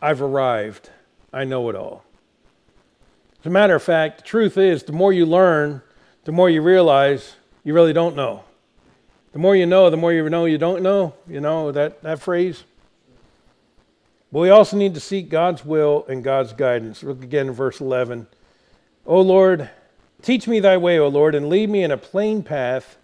I've 0.00 0.22
arrived, 0.22 0.90
I 1.32 1.44
know 1.44 1.68
it 1.68 1.76
all. 1.76 2.04
As 3.40 3.46
a 3.46 3.50
matter 3.50 3.74
of 3.74 3.82
fact, 3.82 4.18
the 4.18 4.24
truth 4.24 4.58
is, 4.58 4.82
the 4.82 4.92
more 4.92 5.12
you 5.12 5.24
learn, 5.24 5.82
the 6.24 6.32
more 6.32 6.50
you 6.50 6.62
realize 6.62 7.36
you 7.64 7.74
really 7.74 7.92
don't 7.92 8.16
know. 8.16 8.44
The 9.32 9.38
more 9.38 9.56
you 9.56 9.66
know, 9.66 9.88
the 9.88 9.96
more 9.96 10.12
you 10.12 10.28
know 10.28 10.44
you 10.44 10.58
don't 10.58 10.82
know. 10.82 11.14
You 11.28 11.40
know 11.40 11.72
that, 11.72 12.02
that 12.02 12.20
phrase? 12.20 12.64
But 14.30 14.40
we 14.40 14.50
also 14.50 14.76
need 14.76 14.94
to 14.94 15.00
seek 15.00 15.28
God's 15.28 15.64
will 15.64 16.04
and 16.08 16.24
God's 16.24 16.52
guidance. 16.52 17.02
Look 17.02 17.22
again 17.22 17.48
in 17.48 17.52
verse 17.52 17.80
11. 17.80 18.26
O 19.06 19.20
Lord, 19.20 19.70
teach 20.22 20.48
me 20.48 20.60
thy 20.60 20.76
way, 20.76 20.98
O 20.98 21.08
Lord, 21.08 21.34
and 21.34 21.48
lead 21.48 21.70
me 21.70 21.82
in 21.82 21.90
a 21.90 21.96
plain 21.96 22.42
path 22.42 22.96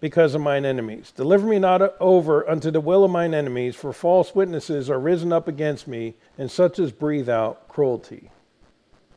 because 0.00 0.34
of 0.34 0.40
mine 0.40 0.64
enemies. 0.64 1.12
Deliver 1.14 1.46
me 1.46 1.58
not 1.58 1.94
over 2.00 2.48
unto 2.48 2.70
the 2.70 2.80
will 2.80 3.04
of 3.04 3.10
mine 3.10 3.34
enemies, 3.34 3.76
for 3.76 3.92
false 3.92 4.34
witnesses 4.34 4.88
are 4.88 4.98
risen 4.98 5.32
up 5.32 5.46
against 5.46 5.86
me, 5.86 6.14
and 6.38 6.50
such 6.50 6.78
as 6.78 6.90
breathe 6.90 7.28
out 7.28 7.68
cruelty. 7.68 8.30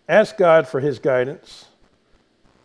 Ask 0.10 0.38
God 0.38 0.68
for 0.68 0.82
his 0.82 1.00
guidance 1.00 1.66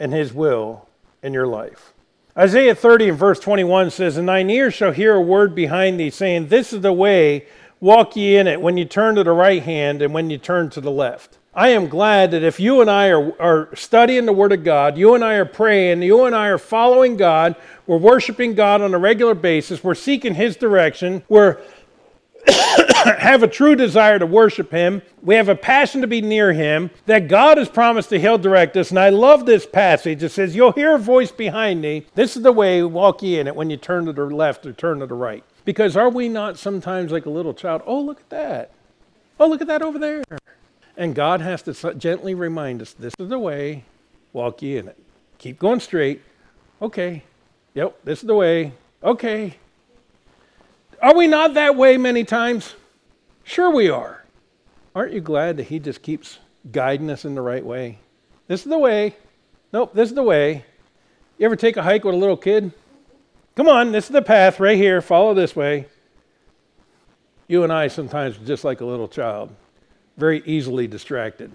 and 0.00 0.12
his 0.12 0.32
will 0.32 0.88
in 1.22 1.32
your 1.32 1.46
life. 1.46 1.92
Isaiah 2.36 2.74
30 2.74 3.10
and 3.10 3.18
verse 3.18 3.40
21 3.40 3.90
says, 3.90 4.16
And 4.16 4.28
thine 4.28 4.50
ears 4.50 4.74
shall 4.74 4.92
hear 4.92 5.14
a 5.14 5.20
word 5.20 5.54
behind 5.54 5.98
thee, 5.98 6.10
saying, 6.10 6.48
This 6.48 6.72
is 6.72 6.82
the 6.82 6.92
way 6.92 7.46
walk 7.80 8.16
ye 8.16 8.36
in 8.36 8.46
it 8.46 8.60
when 8.60 8.76
you 8.76 8.84
turn 8.84 9.14
to 9.16 9.24
the 9.24 9.32
right 9.32 9.62
hand 9.62 10.02
and 10.02 10.12
when 10.12 10.30
you 10.30 10.38
turn 10.38 10.70
to 10.70 10.80
the 10.80 10.90
left. 10.90 11.38
I 11.54 11.70
am 11.70 11.88
glad 11.88 12.30
that 12.30 12.44
if 12.44 12.60
you 12.60 12.80
and 12.80 12.88
I 12.88 13.08
are, 13.08 13.40
are 13.40 13.74
studying 13.74 14.26
the 14.26 14.32
Word 14.32 14.52
of 14.52 14.62
God, 14.62 14.96
you 14.96 15.14
and 15.14 15.24
I 15.24 15.34
are 15.34 15.44
praying, 15.44 16.02
you 16.02 16.24
and 16.24 16.34
I 16.34 16.46
are 16.46 16.58
following 16.58 17.16
God, 17.16 17.56
we're 17.86 17.96
worshiping 17.96 18.54
God 18.54 18.80
on 18.80 18.94
a 18.94 18.98
regular 18.98 19.34
basis, 19.34 19.82
we're 19.82 19.96
seeking 19.96 20.34
His 20.34 20.56
direction, 20.56 21.24
we're 21.28 21.60
have 23.18 23.42
a 23.42 23.48
true 23.48 23.74
desire 23.74 24.18
to 24.18 24.26
worship 24.26 24.70
Him. 24.70 25.02
We 25.22 25.34
have 25.34 25.48
a 25.48 25.56
passion 25.56 26.00
to 26.00 26.06
be 26.06 26.20
near 26.20 26.52
Him. 26.52 26.90
That 27.06 27.28
God 27.28 27.58
has 27.58 27.68
promised 27.68 28.10
that 28.10 28.20
He'll 28.20 28.38
direct 28.38 28.76
us. 28.76 28.90
And 28.90 28.98
I 28.98 29.08
love 29.10 29.46
this 29.46 29.66
passage. 29.66 30.22
It 30.22 30.30
says, 30.30 30.54
You'll 30.54 30.72
hear 30.72 30.94
a 30.94 30.98
voice 30.98 31.30
behind 31.30 31.80
me. 31.80 32.06
This 32.14 32.36
is 32.36 32.42
the 32.42 32.52
way, 32.52 32.82
walk 32.82 33.22
ye 33.22 33.38
in 33.38 33.46
it 33.46 33.56
when 33.56 33.70
you 33.70 33.76
turn 33.76 34.06
to 34.06 34.12
the 34.12 34.24
left 34.24 34.66
or 34.66 34.72
turn 34.72 35.00
to 35.00 35.06
the 35.06 35.14
right. 35.14 35.44
Because 35.64 35.96
are 35.96 36.10
we 36.10 36.28
not 36.28 36.58
sometimes 36.58 37.12
like 37.12 37.26
a 37.26 37.30
little 37.30 37.54
child? 37.54 37.82
Oh, 37.86 38.00
look 38.00 38.20
at 38.20 38.30
that. 38.30 38.70
Oh, 39.40 39.46
look 39.46 39.60
at 39.60 39.68
that 39.68 39.82
over 39.82 39.98
there. 39.98 40.24
And 40.96 41.14
God 41.14 41.40
has 41.40 41.62
to 41.62 41.94
gently 41.94 42.34
remind 42.34 42.82
us 42.82 42.92
this 42.92 43.14
is 43.18 43.28
the 43.28 43.38
way, 43.38 43.84
walk 44.32 44.62
ye 44.62 44.78
in 44.78 44.88
it. 44.88 44.98
Keep 45.38 45.58
going 45.58 45.80
straight. 45.80 46.22
Okay. 46.82 47.22
Yep, 47.74 47.98
this 48.04 48.20
is 48.20 48.26
the 48.26 48.34
way. 48.34 48.72
Okay. 49.02 49.56
Are 51.00 51.14
we 51.14 51.26
not 51.26 51.54
that 51.54 51.76
way 51.76 51.96
many 51.96 52.24
times? 52.24 52.74
Sure, 53.44 53.70
we 53.70 53.88
are. 53.88 54.24
Aren't 54.94 55.12
you 55.12 55.20
glad 55.20 55.56
that 55.58 55.64
He 55.64 55.78
just 55.78 56.02
keeps 56.02 56.38
guiding 56.72 57.08
us 57.10 57.24
in 57.24 57.34
the 57.34 57.40
right 57.40 57.64
way? 57.64 57.98
This 58.48 58.62
is 58.62 58.70
the 58.70 58.78
way. 58.78 59.14
Nope, 59.72 59.94
this 59.94 60.08
is 60.08 60.14
the 60.14 60.22
way. 60.22 60.64
You 61.38 61.46
ever 61.46 61.56
take 61.56 61.76
a 61.76 61.82
hike 61.82 62.04
with 62.04 62.14
a 62.14 62.18
little 62.18 62.36
kid? 62.36 62.72
Come 63.54 63.68
on, 63.68 63.92
this 63.92 64.06
is 64.06 64.10
the 64.10 64.22
path 64.22 64.58
right 64.58 64.76
here. 64.76 65.00
Follow 65.00 65.34
this 65.34 65.54
way. 65.54 65.86
You 67.46 67.64
and 67.64 67.72
I 67.72 67.88
sometimes 67.88 68.36
just 68.38 68.64
like 68.64 68.80
a 68.80 68.84
little 68.84 69.08
child, 69.08 69.50
very 70.16 70.42
easily 70.44 70.86
distracted. 70.86 71.52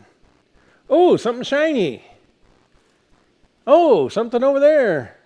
Oh, 0.89 1.17
something 1.17 1.43
shiny. 1.43 2.03
Oh, 3.67 4.10
something 4.10 4.43
over 4.43 4.60
there. 4.60 5.17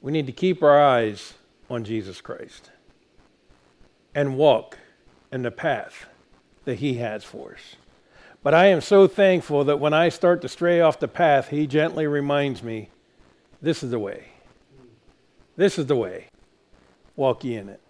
We 0.00 0.12
need 0.12 0.26
to 0.26 0.32
keep 0.32 0.62
our 0.62 0.80
eyes 0.80 1.34
on 1.68 1.84
Jesus 1.84 2.20
Christ 2.20 2.70
and 4.14 4.36
walk 4.36 4.78
in 5.30 5.42
the 5.42 5.50
path 5.50 6.06
that 6.64 6.76
He 6.78 6.94
has 6.94 7.24
for 7.24 7.54
us. 7.54 7.76
But 8.42 8.54
I 8.54 8.66
am 8.66 8.80
so 8.80 9.06
thankful 9.06 9.64
that 9.64 9.80
when 9.80 9.92
I 9.92 10.08
start 10.08 10.40
to 10.42 10.48
stray 10.48 10.80
off 10.80 11.00
the 11.00 11.08
path, 11.08 11.48
He 11.48 11.66
gently 11.66 12.06
reminds 12.06 12.62
me 12.62 12.90
this 13.60 13.82
is 13.82 13.90
the 13.90 13.98
way. 13.98 14.28
This 15.56 15.78
is 15.78 15.86
the 15.86 15.96
way. 15.96 16.26
Walk 17.16 17.44
ye 17.44 17.56
in 17.56 17.68
it. 17.68 17.80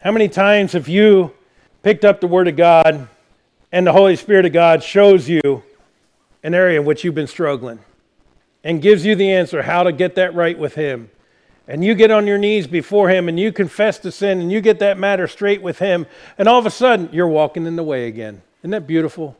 How 0.00 0.10
many 0.10 0.28
times 0.28 0.72
have 0.72 0.88
you 0.88 1.32
picked 1.82 2.04
up 2.04 2.20
the 2.20 2.26
Word 2.26 2.48
of 2.48 2.56
God 2.56 3.08
and 3.70 3.86
the 3.86 3.92
Holy 3.92 4.16
Spirit 4.16 4.44
of 4.44 4.52
God 4.52 4.82
shows 4.82 5.28
you 5.28 5.62
an 6.42 6.54
area 6.54 6.78
in 6.78 6.84
which 6.84 7.04
you've 7.04 7.14
been 7.14 7.26
struggling 7.26 7.78
and 8.64 8.82
gives 8.82 9.06
you 9.06 9.14
the 9.14 9.32
answer 9.32 9.62
how 9.62 9.84
to 9.84 9.92
get 9.92 10.16
that 10.16 10.34
right 10.34 10.58
with 10.58 10.74
Him? 10.74 11.10
And 11.68 11.84
you 11.84 11.94
get 11.94 12.10
on 12.10 12.26
your 12.26 12.38
knees 12.38 12.66
before 12.66 13.08
Him 13.08 13.28
and 13.28 13.38
you 13.38 13.52
confess 13.52 13.98
the 13.98 14.12
sin 14.12 14.40
and 14.40 14.50
you 14.50 14.60
get 14.60 14.78
that 14.80 14.98
matter 14.98 15.26
straight 15.26 15.62
with 15.62 15.78
Him, 15.78 16.06
and 16.38 16.48
all 16.48 16.58
of 16.58 16.66
a 16.66 16.70
sudden 16.70 17.08
you're 17.12 17.28
walking 17.28 17.66
in 17.66 17.76
the 17.76 17.82
way 17.82 18.06
again. 18.06 18.42
Isn't 18.62 18.70
that 18.70 18.86
beautiful? 18.86 19.36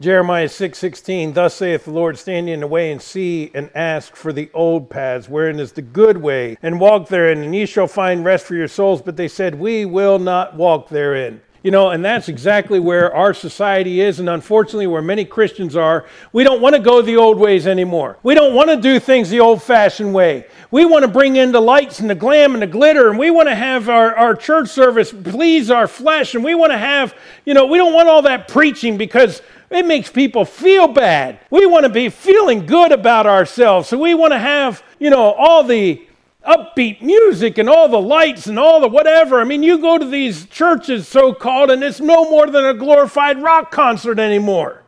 Jeremiah 0.00 0.48
6:16 0.48 1.28
6, 1.28 1.34
Thus 1.34 1.54
saith 1.54 1.84
the 1.84 1.92
Lord 1.92 2.18
stand 2.18 2.48
in 2.48 2.60
the 2.60 2.66
way 2.66 2.90
and 2.90 3.00
see 3.00 3.50
and 3.54 3.70
ask 3.74 4.16
for 4.16 4.32
the 4.32 4.50
old 4.52 4.90
paths 4.90 5.28
wherein 5.28 5.60
is 5.60 5.72
the 5.72 5.82
good 5.82 6.18
way 6.18 6.58
and 6.62 6.80
walk 6.80 7.08
therein 7.08 7.42
and 7.42 7.54
ye 7.54 7.64
shall 7.64 7.86
find 7.86 8.24
rest 8.24 8.44
for 8.44 8.54
your 8.54 8.68
souls 8.68 9.00
but 9.00 9.16
they 9.16 9.28
said 9.28 9.54
we 9.54 9.84
will 9.84 10.18
not 10.18 10.56
walk 10.56 10.88
therein 10.88 11.40
you 11.64 11.70
know, 11.70 11.88
and 11.88 12.04
that's 12.04 12.28
exactly 12.28 12.78
where 12.78 13.12
our 13.14 13.32
society 13.32 14.02
is, 14.02 14.20
and 14.20 14.28
unfortunately, 14.28 14.86
where 14.86 15.00
many 15.00 15.24
Christians 15.24 15.74
are. 15.74 16.04
We 16.30 16.44
don't 16.44 16.60
want 16.60 16.76
to 16.76 16.80
go 16.80 17.00
the 17.00 17.16
old 17.16 17.38
ways 17.38 17.66
anymore. 17.66 18.18
We 18.22 18.34
don't 18.34 18.54
want 18.54 18.68
to 18.68 18.76
do 18.76 19.00
things 19.00 19.30
the 19.30 19.40
old 19.40 19.62
fashioned 19.62 20.12
way. 20.12 20.46
We 20.70 20.84
want 20.84 21.06
to 21.06 21.10
bring 21.10 21.36
in 21.36 21.52
the 21.52 21.62
lights 21.62 22.00
and 22.00 22.10
the 22.10 22.14
glam 22.14 22.52
and 22.52 22.60
the 22.60 22.66
glitter, 22.66 23.08
and 23.08 23.18
we 23.18 23.30
want 23.30 23.48
to 23.48 23.54
have 23.54 23.88
our, 23.88 24.14
our 24.14 24.36
church 24.36 24.68
service 24.68 25.10
please 25.10 25.70
our 25.70 25.88
flesh, 25.88 26.34
and 26.34 26.44
we 26.44 26.54
want 26.54 26.70
to 26.70 26.78
have, 26.78 27.14
you 27.46 27.54
know, 27.54 27.64
we 27.64 27.78
don't 27.78 27.94
want 27.94 28.10
all 28.10 28.20
that 28.22 28.46
preaching 28.46 28.98
because 28.98 29.40
it 29.70 29.86
makes 29.86 30.10
people 30.10 30.44
feel 30.44 30.86
bad. 30.86 31.40
We 31.48 31.64
want 31.64 31.84
to 31.84 31.90
be 31.90 32.10
feeling 32.10 32.66
good 32.66 32.92
about 32.92 33.26
ourselves. 33.26 33.88
So 33.88 33.98
we 33.98 34.12
want 34.12 34.34
to 34.34 34.38
have, 34.38 34.82
you 34.98 35.08
know, 35.08 35.32
all 35.32 35.64
the 35.64 36.06
upbeat 36.46 37.00
music 37.02 37.58
and 37.58 37.68
all 37.68 37.88
the 37.88 38.00
lights 38.00 38.46
and 38.46 38.58
all 38.58 38.80
the 38.80 38.88
whatever. 38.88 39.40
I 39.40 39.44
mean, 39.44 39.62
you 39.62 39.78
go 39.78 39.98
to 39.98 40.04
these 40.04 40.46
churches, 40.46 41.08
so 41.08 41.32
called, 41.32 41.70
and 41.70 41.82
it's 41.82 42.00
no 42.00 42.30
more 42.30 42.46
than 42.46 42.64
a 42.64 42.74
glorified 42.74 43.42
rock 43.42 43.70
concert 43.70 44.18
anymore. 44.18 44.82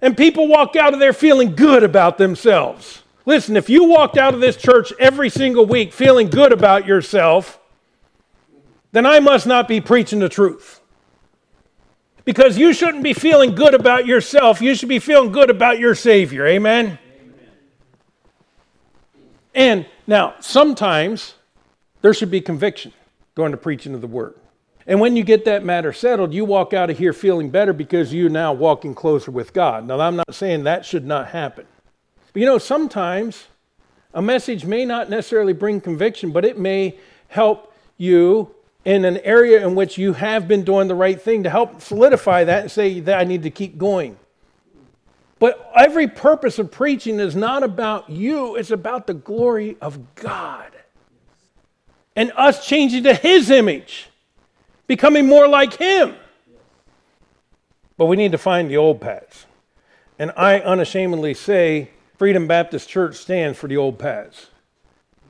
And 0.00 0.16
people 0.16 0.48
walk 0.48 0.76
out 0.76 0.94
of 0.94 1.00
there 1.00 1.12
feeling 1.12 1.54
good 1.54 1.82
about 1.82 2.18
themselves. 2.18 3.02
Listen, 3.24 3.56
if 3.56 3.68
you 3.68 3.84
walked 3.84 4.16
out 4.16 4.34
of 4.34 4.40
this 4.40 4.56
church 4.56 4.92
every 4.98 5.30
single 5.30 5.66
week 5.66 5.92
feeling 5.92 6.28
good 6.28 6.52
about 6.52 6.86
yourself, 6.86 7.58
then 8.92 9.04
I 9.04 9.20
must 9.20 9.46
not 9.46 9.68
be 9.68 9.80
preaching 9.80 10.20
the 10.20 10.28
truth. 10.28 10.80
Because 12.24 12.58
you 12.58 12.72
shouldn't 12.72 13.04
be 13.04 13.12
feeling 13.12 13.54
good 13.54 13.74
about 13.74 14.06
yourself, 14.06 14.60
you 14.60 14.74
should 14.74 14.88
be 14.88 14.98
feeling 14.98 15.32
good 15.32 15.50
about 15.50 15.78
your 15.78 15.94
Savior. 15.94 16.46
Amen? 16.46 16.98
And 19.54 19.86
now, 20.06 20.34
sometimes 20.40 21.34
there 22.02 22.14
should 22.14 22.30
be 22.30 22.40
conviction 22.40 22.92
going 23.34 23.52
to 23.52 23.58
preaching 23.58 23.94
of 23.94 24.00
the 24.00 24.06
word. 24.06 24.34
And 24.86 25.00
when 25.00 25.16
you 25.16 25.24
get 25.24 25.44
that 25.46 25.64
matter 25.64 25.92
settled, 25.92 26.32
you 26.32 26.44
walk 26.44 26.72
out 26.72 26.90
of 26.90 26.98
here 26.98 27.12
feeling 27.12 27.50
better 27.50 27.72
because 27.72 28.14
you're 28.14 28.30
now 28.30 28.52
walking 28.52 28.94
closer 28.94 29.30
with 29.30 29.52
God. 29.52 29.86
Now, 29.86 29.98
I'm 30.00 30.16
not 30.16 30.34
saying 30.34 30.64
that 30.64 30.86
should 30.86 31.04
not 31.04 31.28
happen. 31.28 31.66
But 32.32 32.40
you 32.40 32.46
know, 32.46 32.58
sometimes 32.58 33.48
a 34.14 34.22
message 34.22 34.64
may 34.64 34.84
not 34.84 35.10
necessarily 35.10 35.52
bring 35.52 35.80
conviction, 35.80 36.30
but 36.30 36.44
it 36.44 36.58
may 36.58 36.98
help 37.28 37.74
you 37.98 38.54
in 38.84 39.04
an 39.04 39.16
area 39.18 39.66
in 39.66 39.74
which 39.74 39.98
you 39.98 40.12
have 40.12 40.46
been 40.46 40.62
doing 40.62 40.86
the 40.86 40.94
right 40.94 41.20
thing 41.20 41.42
to 41.42 41.50
help 41.50 41.80
solidify 41.80 42.44
that 42.44 42.62
and 42.62 42.70
say 42.70 43.00
that 43.00 43.18
I 43.18 43.24
need 43.24 43.42
to 43.42 43.50
keep 43.50 43.76
going. 43.76 44.16
But 45.38 45.70
every 45.76 46.08
purpose 46.08 46.58
of 46.58 46.70
preaching 46.70 47.20
is 47.20 47.36
not 47.36 47.62
about 47.62 48.08
you, 48.08 48.56
it's 48.56 48.70
about 48.70 49.06
the 49.06 49.14
glory 49.14 49.76
of 49.80 50.14
God. 50.14 50.70
And 52.14 52.32
us 52.36 52.66
changing 52.66 53.02
to 53.04 53.14
His 53.14 53.50
image, 53.50 54.08
becoming 54.86 55.26
more 55.26 55.46
like 55.46 55.74
Him. 55.74 56.14
But 57.98 58.06
we 58.06 58.16
need 58.16 58.32
to 58.32 58.38
find 58.38 58.70
the 58.70 58.78
old 58.78 59.00
paths. 59.00 59.46
And 60.18 60.32
I 60.36 60.60
unashamedly 60.60 61.34
say 61.34 61.90
Freedom 62.16 62.46
Baptist 62.46 62.88
Church 62.88 63.16
stands 63.16 63.58
for 63.58 63.68
the 63.68 63.76
old 63.76 63.98
paths. 63.98 64.48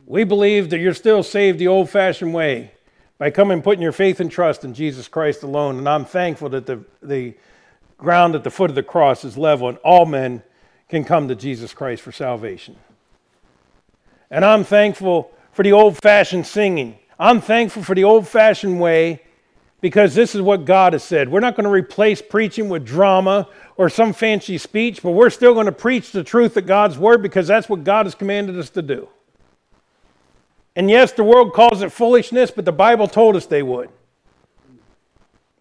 We 0.07 0.23
believe 0.23 0.71
that 0.71 0.79
you're 0.79 0.95
still 0.95 1.25
saved 1.25 1.59
the 1.59 1.67
old 1.67 1.91
fashioned 1.91 2.33
way 2.33 2.71
by 3.19 3.31
coming 3.31 3.63
putting 3.63 3.83
your 3.83 3.93
faith 3.93 4.21
and 4.21 4.31
trust 4.31 4.63
in 4.63 4.75
Jesus 4.75 5.09
Christ 5.09 5.43
alone. 5.43 5.79
And 5.79 5.89
I'm 5.89 6.05
thankful 6.05 6.49
that 6.51 6.67
the, 6.67 6.85
the 7.03 7.35
ground 7.99 8.35
at 8.35 8.45
the 8.45 8.51
foot 8.51 8.71
of 8.71 8.77
the 8.77 8.83
cross 8.83 9.25
is 9.25 9.39
level, 9.39 9.69
and 9.69 9.79
all 9.79 10.07
men 10.07 10.43
can 10.89 11.05
come 11.05 11.29
to 11.29 11.35
Jesus 11.35 11.75
Christ 11.75 12.03
for 12.03 12.13
salvation. 12.13 12.77
And 14.31 14.45
I'm 14.45 14.65
thankful 14.65 15.31
for 15.53 15.63
the 15.63 15.73
old 15.73 15.97
fashioned 15.97 16.47
singing. 16.47 16.99
I'm 17.19 17.41
thankful 17.41 17.83
for 17.83 17.95
the 17.95 18.05
old 18.05 18.29
fashioned 18.29 18.81
way 18.81 19.23
because 19.81 20.15
this 20.15 20.35
is 20.35 20.43
what 20.43 20.65
God 20.65 20.93
has 20.93 21.05
said. 21.05 21.29
We're 21.29 21.41
not 21.41 21.55
going 21.55 21.65
to 21.65 21.71
replace 21.71 22.21
preaching 22.21 22.69
with 22.69 22.85
drama 22.85 23.49
or 23.77 23.89
some 23.89 24.13
fancy 24.13 24.59
speech, 24.59 25.03
but 25.03 25.13
we're 25.13 25.31
still 25.31 25.55
going 25.55 25.67
to 25.67 25.73
preach 25.73 26.13
the 26.13 26.25
truth 26.25 26.57
of 26.57 26.67
God's 26.67 26.99
word 26.99 27.23
because 27.23 27.47
that's 27.47 27.69
what 27.69 27.85
God 27.85 28.07
has 28.07 28.15
commanded 28.15 28.59
us 28.59 28.71
to 28.71 28.83
do. 28.83 29.09
And 30.75 30.91
yes, 30.91 31.13
the 31.13 31.25
world 31.25 31.55
calls 31.55 31.83
it 31.83 31.91
foolishness, 31.91 32.51
but 32.51 32.65
the 32.65 32.73
Bible 32.73 33.09
told 33.09 33.35
us 33.35 33.47
they 33.47 33.63
would. 33.63 33.89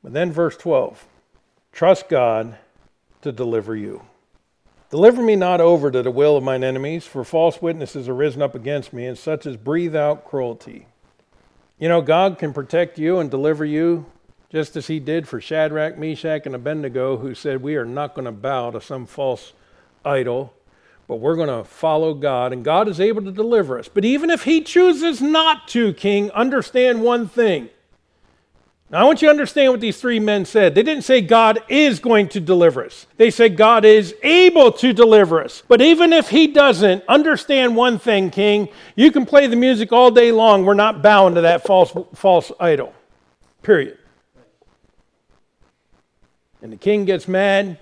But 0.03 0.13
then, 0.13 0.31
verse 0.31 0.57
12. 0.57 1.05
Trust 1.75 2.07
God 2.07 2.57
to 3.21 3.33
deliver 3.33 3.75
you. 3.75 4.03
Deliver 4.89 5.21
me 5.21 5.35
not 5.35 5.59
over 5.59 5.91
to 5.91 6.01
the 6.01 6.09
will 6.09 6.37
of 6.37 6.43
mine 6.43 6.63
enemies, 6.63 7.05
for 7.05 7.25
false 7.25 7.61
witnesses 7.61 8.07
are 8.07 8.13
risen 8.13 8.41
up 8.41 8.55
against 8.55 8.93
me, 8.93 9.05
and 9.05 9.17
such 9.17 9.45
as 9.45 9.57
breathe 9.57 9.93
out 9.93 10.23
cruelty. 10.23 10.87
You 11.77 11.89
know, 11.89 12.01
God 12.01 12.39
can 12.39 12.53
protect 12.53 12.97
you 12.97 13.19
and 13.19 13.29
deliver 13.29 13.65
you 13.65 14.05
just 14.49 14.77
as 14.77 14.87
he 14.87 15.01
did 15.01 15.27
for 15.27 15.41
Shadrach, 15.41 15.97
Meshach, 15.97 16.45
and 16.45 16.55
Abednego, 16.55 17.17
who 17.17 17.35
said, 17.35 17.61
We 17.61 17.75
are 17.75 17.83
not 17.83 18.15
going 18.15 18.23
to 18.23 18.31
bow 18.31 18.71
to 18.71 18.79
some 18.79 19.05
false 19.05 19.51
idol, 20.05 20.53
but 21.09 21.17
we're 21.17 21.35
going 21.35 21.49
to 21.49 21.65
follow 21.65 22.13
God, 22.13 22.53
and 22.53 22.63
God 22.63 22.87
is 22.87 23.01
able 23.01 23.23
to 23.23 23.33
deliver 23.33 23.77
us. 23.77 23.89
But 23.89 24.05
even 24.05 24.29
if 24.29 24.45
he 24.45 24.61
chooses 24.61 25.21
not 25.21 25.67
to, 25.69 25.91
King, 25.91 26.31
understand 26.31 27.03
one 27.03 27.27
thing 27.27 27.69
now, 28.91 28.99
I 28.99 29.03
want 29.03 29.21
you 29.21 29.27
to 29.27 29.31
understand 29.31 29.71
what 29.71 29.81
these 29.81 29.99
three 29.99 30.19
men 30.19 30.45
said. 30.45 30.75
They 30.75 30.83
didn't 30.83 31.05
say 31.05 31.19
God 31.19 31.59
is 31.69 31.97
going 31.97 32.29
to 32.29 32.39
deliver 32.39 32.85
us, 32.85 33.07
they 33.17 33.31
said 33.31 33.57
God 33.57 33.83
is 33.83 34.13
able 34.21 34.71
to 34.73 34.93
deliver 34.93 35.43
us. 35.43 35.63
But 35.67 35.81
even 35.81 36.13
if 36.13 36.29
He 36.29 36.47
doesn't, 36.47 37.03
understand 37.07 37.75
one 37.75 37.97
thing, 37.97 38.29
King. 38.29 38.69
You 38.95 39.11
can 39.11 39.25
play 39.25 39.47
the 39.47 39.55
music 39.55 39.91
all 39.91 40.11
day 40.11 40.31
long. 40.31 40.65
We're 40.65 40.75
not 40.75 41.01
bowing 41.01 41.33
to 41.35 41.41
that 41.41 41.63
false, 41.63 41.93
false 42.13 42.51
idol. 42.59 42.93
Period. 43.63 43.97
And 46.61 46.71
the 46.71 46.77
king 46.77 47.05
gets 47.05 47.27
mad, 47.27 47.77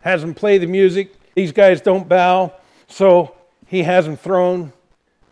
has 0.00 0.22
them 0.22 0.34
play 0.34 0.58
the 0.58 0.66
music. 0.66 1.14
These 1.34 1.52
guys 1.52 1.80
don't 1.80 2.08
bow, 2.08 2.52
so 2.88 3.34
he 3.66 3.82
has 3.82 4.04
them 4.04 4.16
thrown 4.16 4.72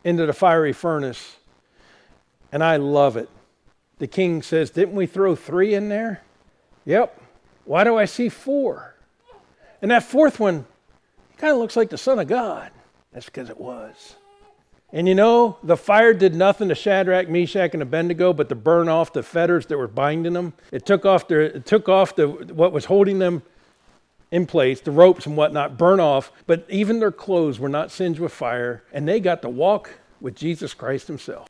into 0.04 0.26
the 0.26 0.32
fiery 0.32 0.72
furnace. 0.72 1.36
And 2.52 2.62
I 2.62 2.76
love 2.76 3.16
it 3.16 3.28
the 3.98 4.06
king 4.06 4.42
says, 4.42 4.70
Didn't 4.70 4.94
we 4.94 5.06
throw 5.06 5.34
three 5.34 5.74
in 5.74 5.88
there? 5.88 6.22
Yep. 6.84 7.20
Why 7.64 7.84
do 7.84 7.96
I 7.96 8.04
see 8.04 8.28
four? 8.28 8.94
And 9.82 9.90
that 9.90 10.04
fourth 10.04 10.38
one, 10.40 10.66
kind 11.36 11.52
of 11.52 11.58
looks 11.58 11.76
like 11.76 11.90
the 11.90 11.98
Son 11.98 12.18
of 12.18 12.28
God. 12.28 12.70
That's 13.12 13.26
because 13.26 13.50
it 13.50 13.58
was. 13.58 14.16
And 14.92 15.08
you 15.08 15.14
know, 15.14 15.58
the 15.62 15.76
fire 15.76 16.14
did 16.14 16.34
nothing 16.34 16.68
to 16.68 16.74
Shadrach, 16.74 17.28
Meshach, 17.28 17.74
and 17.74 17.82
Abednego 17.82 18.32
but 18.32 18.48
to 18.48 18.54
burn 18.54 18.88
off 18.88 19.12
the 19.12 19.22
fetters 19.22 19.66
that 19.66 19.76
were 19.76 19.88
binding 19.88 20.32
them. 20.32 20.52
It 20.70 20.86
took 20.86 21.04
off, 21.04 21.28
the, 21.28 21.56
it 21.56 21.66
took 21.66 21.88
off 21.88 22.14
the, 22.14 22.28
what 22.28 22.72
was 22.72 22.84
holding 22.84 23.18
them 23.18 23.42
in 24.30 24.46
place, 24.46 24.80
the 24.80 24.90
ropes 24.90 25.26
and 25.26 25.36
whatnot, 25.36 25.76
burn 25.76 26.00
off. 26.00 26.32
But 26.46 26.66
even 26.68 27.00
their 27.00 27.12
clothes 27.12 27.58
were 27.58 27.68
not 27.68 27.90
singed 27.90 28.20
with 28.20 28.32
fire, 28.32 28.84
and 28.92 29.08
they 29.08 29.18
got 29.18 29.42
to 29.42 29.48
walk 29.48 29.90
with 30.20 30.36
Jesus 30.36 30.72
Christ 30.72 31.08
Himself. 31.08 31.48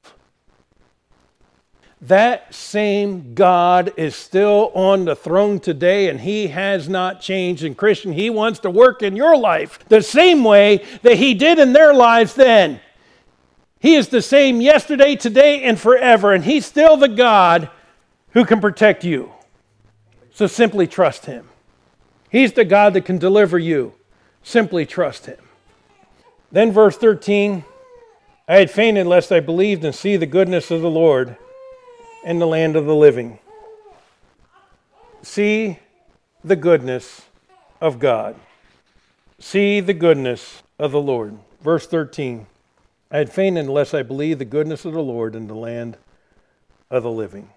That 2.02 2.54
same 2.54 3.34
God 3.34 3.94
is 3.96 4.14
still 4.14 4.70
on 4.74 5.06
the 5.06 5.16
throne 5.16 5.58
today 5.60 6.08
and 6.10 6.20
he 6.20 6.48
has 6.48 6.88
not 6.88 7.22
changed. 7.22 7.64
And 7.64 7.76
Christian, 7.76 8.12
he 8.12 8.28
wants 8.28 8.58
to 8.60 8.70
work 8.70 9.02
in 9.02 9.16
your 9.16 9.36
life 9.36 9.78
the 9.88 10.02
same 10.02 10.44
way 10.44 10.84
that 11.02 11.16
he 11.16 11.32
did 11.32 11.58
in 11.58 11.72
their 11.72 11.94
lives 11.94 12.34
then. 12.34 12.80
He 13.80 13.94
is 13.94 14.08
the 14.08 14.22
same 14.22 14.60
yesterday, 14.60 15.16
today, 15.16 15.62
and 15.62 15.78
forever. 15.78 16.32
And 16.32 16.44
he's 16.44 16.66
still 16.66 16.96
the 16.96 17.08
God 17.08 17.70
who 18.30 18.44
can 18.44 18.60
protect 18.60 19.04
you. 19.04 19.32
So 20.32 20.46
simply 20.46 20.86
trust 20.86 21.24
him. 21.24 21.48
He's 22.28 22.52
the 22.52 22.64
God 22.64 22.92
that 22.92 23.06
can 23.06 23.16
deliver 23.16 23.58
you. 23.58 23.94
Simply 24.42 24.84
trust 24.84 25.26
him. 25.26 25.38
Then, 26.52 26.72
verse 26.72 26.96
13 26.96 27.64
I 28.48 28.56
had 28.56 28.70
fainted 28.70 29.06
lest 29.06 29.32
I 29.32 29.40
believed 29.40 29.84
and 29.84 29.94
see 29.94 30.16
the 30.16 30.26
goodness 30.26 30.70
of 30.70 30.80
the 30.80 30.90
Lord 30.90 31.36
and 32.26 32.40
the 32.40 32.46
land 32.46 32.74
of 32.74 32.86
the 32.86 32.94
living. 32.94 33.38
See 35.22 35.78
the 36.42 36.56
goodness 36.56 37.22
of 37.80 38.00
God. 38.00 38.34
See 39.38 39.78
the 39.78 39.94
goodness 39.94 40.64
of 40.76 40.90
the 40.90 41.00
Lord. 41.00 41.38
Verse 41.62 41.86
13 41.86 42.46
I 43.12 43.18
had 43.18 43.32
fainted 43.32 43.64
unless 43.64 43.94
I 43.94 44.02
believed 44.02 44.40
the 44.40 44.44
goodness 44.44 44.84
of 44.84 44.92
the 44.92 45.02
Lord 45.02 45.36
in 45.36 45.46
the 45.46 45.54
land 45.54 45.98
of 46.90 47.04
the 47.04 47.10
living. 47.10 47.50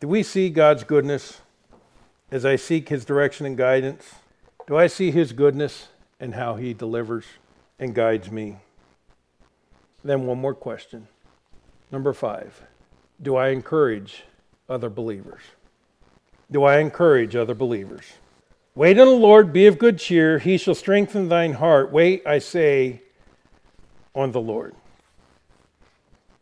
Do 0.00 0.06
we 0.08 0.22
see 0.22 0.50
God's 0.50 0.84
goodness 0.84 1.40
as 2.30 2.44
I 2.44 2.56
seek 2.56 2.90
his 2.90 3.06
direction 3.06 3.46
and 3.46 3.56
guidance? 3.56 4.16
Do 4.66 4.76
I 4.76 4.86
see 4.86 5.10
his 5.10 5.32
goodness 5.32 5.88
and 6.20 6.34
how 6.34 6.56
he 6.56 6.74
delivers 6.74 7.24
and 7.78 7.94
guides 7.94 8.30
me? 8.30 8.58
Then, 10.04 10.26
one 10.26 10.42
more 10.42 10.54
question. 10.54 11.08
Number 11.90 12.12
five 12.12 12.62
Do 13.22 13.36
I 13.36 13.48
encourage 13.48 14.24
other 14.68 14.90
believers? 14.90 15.40
Do 16.50 16.64
I 16.64 16.78
encourage 16.78 17.36
other 17.36 17.54
believers? 17.54 18.04
Wait 18.74 18.98
on 18.98 19.06
the 19.06 19.12
Lord, 19.12 19.52
be 19.52 19.66
of 19.66 19.78
good 19.78 19.98
cheer. 19.98 20.38
He 20.38 20.58
shall 20.58 20.74
strengthen 20.74 21.28
thine 21.28 21.52
heart. 21.52 21.92
Wait, 21.92 22.26
I 22.26 22.38
say, 22.38 23.02
on 24.14 24.32
the 24.32 24.40
Lord. 24.40 24.74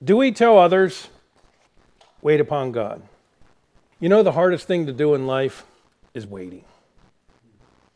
Do 0.02 0.16
we 0.16 0.32
tell 0.32 0.58
others, 0.58 1.08
wait 2.22 2.40
upon 2.40 2.72
God? 2.72 3.02
You 3.98 4.08
know, 4.08 4.22
the 4.22 4.32
hardest 4.32 4.66
thing 4.66 4.86
to 4.86 4.92
do 4.92 5.14
in 5.14 5.26
life 5.26 5.66
is 6.14 6.26
waiting. 6.26 6.64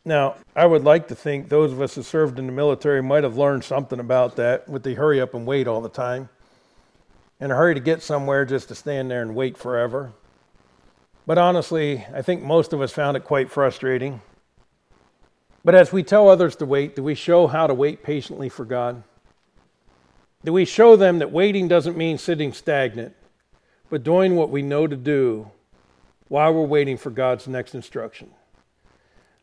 Now, 0.03 0.35
I 0.55 0.67
would 0.67 0.83
like 0.83 1.07
to 1.07 1.15
think 1.15 1.49
those 1.49 1.71
of 1.71 1.81
us 1.81 1.95
who 1.95 2.03
served 2.03 2.37
in 2.37 2.45
the 2.45 2.51
military 2.51 3.01
might 3.01 3.23
have 3.23 3.37
learned 3.37 3.63
something 3.63 3.99
about 3.99 4.35
that 4.35 4.69
with 4.69 4.83
the 4.83 4.93
hurry 4.93 5.19
up 5.19 5.33
and 5.33 5.47
wait 5.47 5.67
all 5.67 5.81
the 5.81 5.89
time. 5.89 6.29
In 7.39 7.51
a 7.51 7.55
hurry 7.55 7.73
to 7.73 7.81
get 7.81 8.01
somewhere 8.01 8.45
just 8.45 8.69
to 8.69 8.75
stand 8.75 9.11
there 9.11 9.21
and 9.21 9.35
wait 9.35 9.57
forever. 9.57 10.13
But 11.27 11.37
honestly, 11.37 12.05
I 12.13 12.21
think 12.21 12.41
most 12.41 12.71
of 12.71 12.81
us 12.81 12.91
found 12.91 13.17
it 13.17 13.23
quite 13.23 13.51
frustrating. 13.51 14.21
But 15.63 15.75
as 15.75 15.91
we 15.91 16.03
tell 16.03 16.29
others 16.29 16.55
to 16.57 16.65
wait, 16.65 16.95
do 16.95 17.03
we 17.03 17.15
show 17.15 17.47
how 17.47 17.67
to 17.67 17.73
wait 17.73 18.03
patiently 18.03 18.49
for 18.49 18.63
God? 18.63 19.03
Do 20.43 20.53
we 20.53 20.63
show 20.63 20.95
them 20.95 21.19
that 21.19 21.31
waiting 21.31 21.67
doesn't 21.67 21.97
mean 21.97 22.19
sitting 22.19 22.53
stagnant, 22.53 23.15
but 23.89 24.03
doing 24.03 24.35
what 24.35 24.51
we 24.51 24.61
know 24.61 24.85
to 24.85 24.95
do 24.95 25.49
while 26.27 26.53
we're 26.53 26.65
waiting 26.65 26.97
for 26.97 27.09
God's 27.09 27.47
next 27.47 27.73
instruction? 27.73 28.29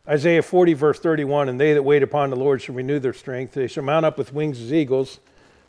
Isaiah 0.09 0.43
40, 0.43 0.74
verse 0.74 1.01
31 1.01 1.49
And 1.49 1.61
they 1.61 1.74
that 1.74 1.82
wait 1.82 2.05
upon 2.05 2.30
the 2.30 2.36
Lord 2.36 2.62
shall 2.62 2.76
renew 2.76 3.01
their 3.01 3.12
strength. 3.12 3.55
They 3.55 3.66
shall 3.66 3.82
mount 3.82 4.07
up 4.07 4.16
with 4.16 4.32
wings 4.32 4.61
as 4.61 4.72
eagles. 4.72 5.18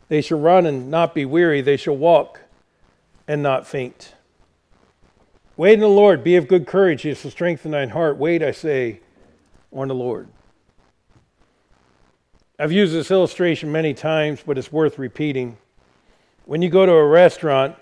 They 0.08 0.20
shall 0.20 0.38
run 0.38 0.66
and 0.66 0.90
not 0.90 1.14
be 1.14 1.24
weary. 1.24 1.60
They 1.60 1.76
shall 1.76 1.96
walk 1.96 2.40
and 3.26 3.42
not 3.42 3.66
faint. 3.66 4.14
Wait 5.56 5.74
in 5.74 5.80
the 5.80 5.88
Lord, 5.88 6.24
be 6.24 6.36
of 6.36 6.48
good 6.48 6.66
courage, 6.66 7.02
he 7.02 7.14
shall 7.14 7.30
strengthen 7.30 7.70
thine 7.70 7.90
heart. 7.90 8.16
Wait, 8.16 8.42
I 8.42 8.50
say, 8.50 9.00
on 9.72 9.88
the 9.88 9.94
Lord. 9.94 10.28
I've 12.58 12.72
used 12.72 12.92
this 12.92 13.10
illustration 13.10 13.70
many 13.70 13.94
times, 13.94 14.42
but 14.44 14.58
it's 14.58 14.72
worth 14.72 14.98
repeating. 14.98 15.56
When 16.44 16.60
you 16.60 16.70
go 16.70 16.86
to 16.86 16.92
a 16.92 17.06
restaurant, 17.06 17.76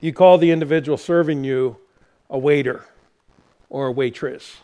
you 0.00 0.12
call 0.12 0.38
the 0.38 0.50
individual 0.50 0.96
serving 0.96 1.44
you 1.44 1.76
a 2.28 2.38
waiter 2.38 2.84
or 3.68 3.88
a 3.88 3.92
waitress. 3.92 4.58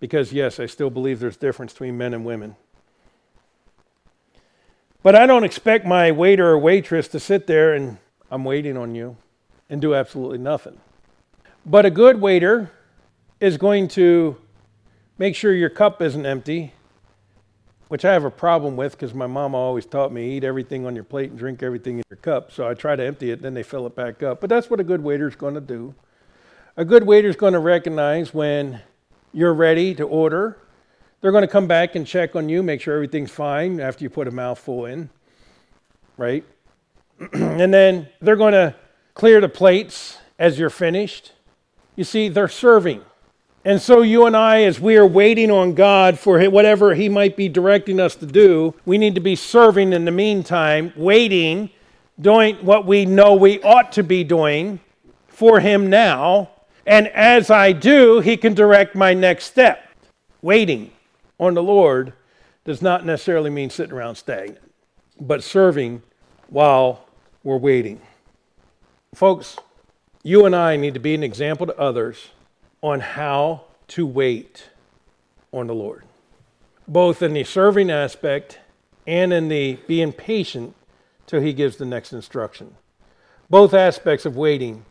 Because, 0.00 0.32
yes, 0.32 0.60
I 0.60 0.66
still 0.66 0.90
believe 0.90 1.20
there's 1.20 1.36
difference 1.36 1.72
between 1.72 1.98
men 1.98 2.14
and 2.14 2.24
women. 2.24 2.56
But 5.08 5.16
I 5.16 5.24
don't 5.24 5.44
expect 5.44 5.86
my 5.86 6.12
waiter 6.12 6.46
or 6.46 6.58
waitress 6.58 7.08
to 7.08 7.18
sit 7.18 7.46
there 7.46 7.72
and 7.72 7.96
I'm 8.30 8.44
waiting 8.44 8.76
on 8.76 8.94
you 8.94 9.16
and 9.70 9.80
do 9.80 9.94
absolutely 9.94 10.36
nothing. 10.36 10.78
But 11.64 11.86
a 11.86 11.90
good 11.90 12.20
waiter 12.20 12.70
is 13.40 13.56
going 13.56 13.88
to 13.88 14.36
make 15.16 15.34
sure 15.34 15.54
your 15.54 15.70
cup 15.70 16.02
isn't 16.02 16.26
empty, 16.26 16.74
which 17.88 18.04
I 18.04 18.12
have 18.12 18.24
a 18.24 18.30
problem 18.30 18.76
with 18.76 18.92
because 18.92 19.14
my 19.14 19.26
mom 19.26 19.54
always 19.54 19.86
taught 19.86 20.12
me 20.12 20.36
eat 20.36 20.44
everything 20.44 20.84
on 20.84 20.94
your 20.94 21.04
plate 21.04 21.30
and 21.30 21.38
drink 21.38 21.62
everything 21.62 22.00
in 22.00 22.04
your 22.10 22.18
cup. 22.18 22.52
So 22.52 22.68
I 22.68 22.74
try 22.74 22.94
to 22.94 23.02
empty 23.02 23.30
it, 23.30 23.40
then 23.40 23.54
they 23.54 23.62
fill 23.62 23.86
it 23.86 23.96
back 23.96 24.22
up. 24.22 24.42
But 24.42 24.50
that's 24.50 24.68
what 24.68 24.78
a 24.78 24.84
good 24.84 25.02
waiter 25.02 25.26
is 25.26 25.36
going 25.36 25.54
to 25.54 25.62
do. 25.62 25.94
A 26.76 26.84
good 26.84 27.04
waiter 27.04 27.30
is 27.30 27.36
going 27.36 27.54
to 27.54 27.60
recognize 27.60 28.34
when 28.34 28.82
you're 29.32 29.54
ready 29.54 29.94
to 29.94 30.04
order. 30.04 30.58
They're 31.20 31.32
going 31.32 31.42
to 31.42 31.48
come 31.48 31.66
back 31.66 31.96
and 31.96 32.06
check 32.06 32.36
on 32.36 32.48
you, 32.48 32.62
make 32.62 32.80
sure 32.80 32.94
everything's 32.94 33.32
fine 33.32 33.80
after 33.80 34.04
you 34.04 34.10
put 34.10 34.28
a 34.28 34.30
mouthful 34.30 34.86
in, 34.86 35.10
right? 36.16 36.44
and 37.32 37.74
then 37.74 38.08
they're 38.20 38.36
going 38.36 38.52
to 38.52 38.76
clear 39.14 39.40
the 39.40 39.48
plates 39.48 40.18
as 40.38 40.60
you're 40.60 40.70
finished. 40.70 41.32
You 41.96 42.04
see, 42.04 42.28
they're 42.28 42.46
serving. 42.46 43.02
And 43.64 43.82
so, 43.82 44.02
you 44.02 44.26
and 44.26 44.36
I, 44.36 44.62
as 44.62 44.78
we 44.78 44.96
are 44.96 45.06
waiting 45.06 45.50
on 45.50 45.74
God 45.74 46.16
for 46.16 46.40
whatever 46.44 46.94
He 46.94 47.08
might 47.08 47.36
be 47.36 47.48
directing 47.48 47.98
us 47.98 48.14
to 48.16 48.26
do, 48.26 48.74
we 48.86 48.96
need 48.96 49.16
to 49.16 49.20
be 49.20 49.34
serving 49.34 49.92
in 49.92 50.04
the 50.04 50.12
meantime, 50.12 50.92
waiting, 50.94 51.68
doing 52.20 52.54
what 52.64 52.86
we 52.86 53.04
know 53.04 53.34
we 53.34 53.60
ought 53.62 53.90
to 53.92 54.04
be 54.04 54.22
doing 54.22 54.78
for 55.26 55.58
Him 55.58 55.90
now. 55.90 56.50
And 56.86 57.08
as 57.08 57.50
I 57.50 57.72
do, 57.72 58.20
He 58.20 58.36
can 58.36 58.54
direct 58.54 58.94
my 58.94 59.12
next 59.14 59.46
step. 59.46 59.84
Waiting 60.40 60.92
on 61.38 61.54
the 61.54 61.62
Lord 61.62 62.12
does 62.64 62.82
not 62.82 63.06
necessarily 63.06 63.50
mean 63.50 63.70
sitting 63.70 63.94
around 63.94 64.16
stagnant, 64.16 64.72
but 65.20 65.42
serving 65.42 66.02
while 66.48 67.06
we're 67.42 67.56
waiting. 67.56 68.00
Folks, 69.14 69.56
you 70.22 70.44
and 70.44 70.54
I 70.54 70.76
need 70.76 70.94
to 70.94 71.00
be 71.00 71.14
an 71.14 71.22
example 71.22 71.66
to 71.66 71.78
others 71.78 72.28
on 72.82 73.00
how 73.00 73.62
to 73.88 74.06
wait 74.06 74.68
on 75.52 75.66
the 75.66 75.74
Lord, 75.74 76.04
both 76.86 77.22
in 77.22 77.32
the 77.32 77.44
serving 77.44 77.90
aspect 77.90 78.58
and 79.06 79.32
in 79.32 79.48
the 79.48 79.78
being 79.86 80.12
patient 80.12 80.74
till 81.26 81.40
He 81.40 81.52
gives 81.52 81.76
the 81.76 81.86
next 81.86 82.12
instruction. 82.12 82.74
Both 83.48 83.72
aspects 83.72 84.26
of 84.26 84.36
waiting, 84.36 84.84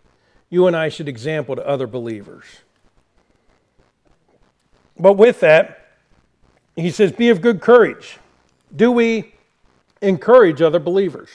you 0.50 0.66
and 0.66 0.76
I 0.76 0.90
should 0.90 1.08
example 1.08 1.56
to 1.56 1.68
other 1.68 1.86
believers. 1.86 2.46
But 4.98 5.14
with 5.14 5.40
that, 5.42 5.87
he 6.86 6.92
says, 6.92 7.12
Be 7.12 7.30
of 7.30 7.42
good 7.42 7.62
courage. 7.62 8.20
Do 8.76 8.92
we 8.92 9.34
encourage 10.02 10.62
other 10.62 10.80
believers? 10.80 11.30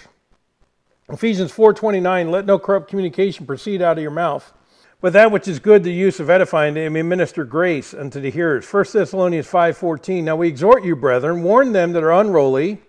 Ephesians 1.12 1.53
4:29 1.53 2.30
let 2.30 2.47
no 2.47 2.59
corrupt 2.59 2.88
communication 2.88 3.45
proceed 3.45 3.82
out 3.82 3.99
of 3.99 4.03
your 4.03 4.11
mouth 4.11 4.53
but 5.01 5.12
that 5.12 5.32
which 5.32 5.49
is 5.49 5.59
good 5.59 5.82
the 5.82 5.93
use 5.93 6.20
of 6.20 6.30
edifying 6.30 6.74
may 6.74 7.03
minister 7.03 7.45
grace 7.45 7.93
unto 7.93 8.20
the 8.20 8.30
hearers 8.30 8.64
1 8.64 8.84
Thessalonians 8.93 9.47
5:14 9.47 10.22
Now 10.22 10.36
we 10.36 10.49
exhort 10.49 10.84
you 10.84 10.97
brethren 10.97 11.43
warn 11.43 11.72
them 11.72 11.93
that 11.93 12.03
are 12.03 12.12
unruly 12.12 12.80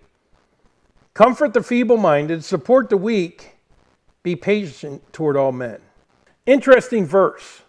comfort 1.12 1.52
the 1.52 1.62
feeble-minded 1.62 2.44
support 2.44 2.88
the 2.88 2.96
weak 2.96 3.56
be 4.22 4.36
patient 4.36 5.02
toward 5.12 5.36
all 5.36 5.52
men 5.52 5.80
Interesting 6.46 7.06
verse 7.06 7.62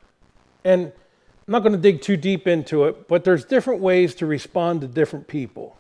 and 0.64 0.92
I'm 1.48 1.52
not 1.52 1.60
going 1.60 1.74
to 1.74 1.78
dig 1.80 2.02
too 2.02 2.18
deep 2.18 2.48
into 2.48 2.86
it 2.86 3.08
but 3.08 3.24
there's 3.24 3.46
different 3.46 3.82
ways 3.82 4.16
to 4.16 4.26
respond 4.26 4.82
to 4.82 4.88
different 4.88 5.28
people 5.28 5.78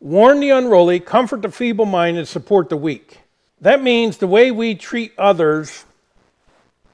Warn 0.00 0.38
the 0.38 0.50
unruly 0.50 1.00
comfort 1.00 1.42
the 1.42 1.50
feeble-minded 1.50 2.28
support 2.28 2.68
the 2.68 2.76
weak 2.76 3.20
that 3.60 3.82
means 3.82 4.18
the 4.18 4.26
way 4.26 4.50
we 4.50 4.74
treat 4.74 5.12
others 5.18 5.84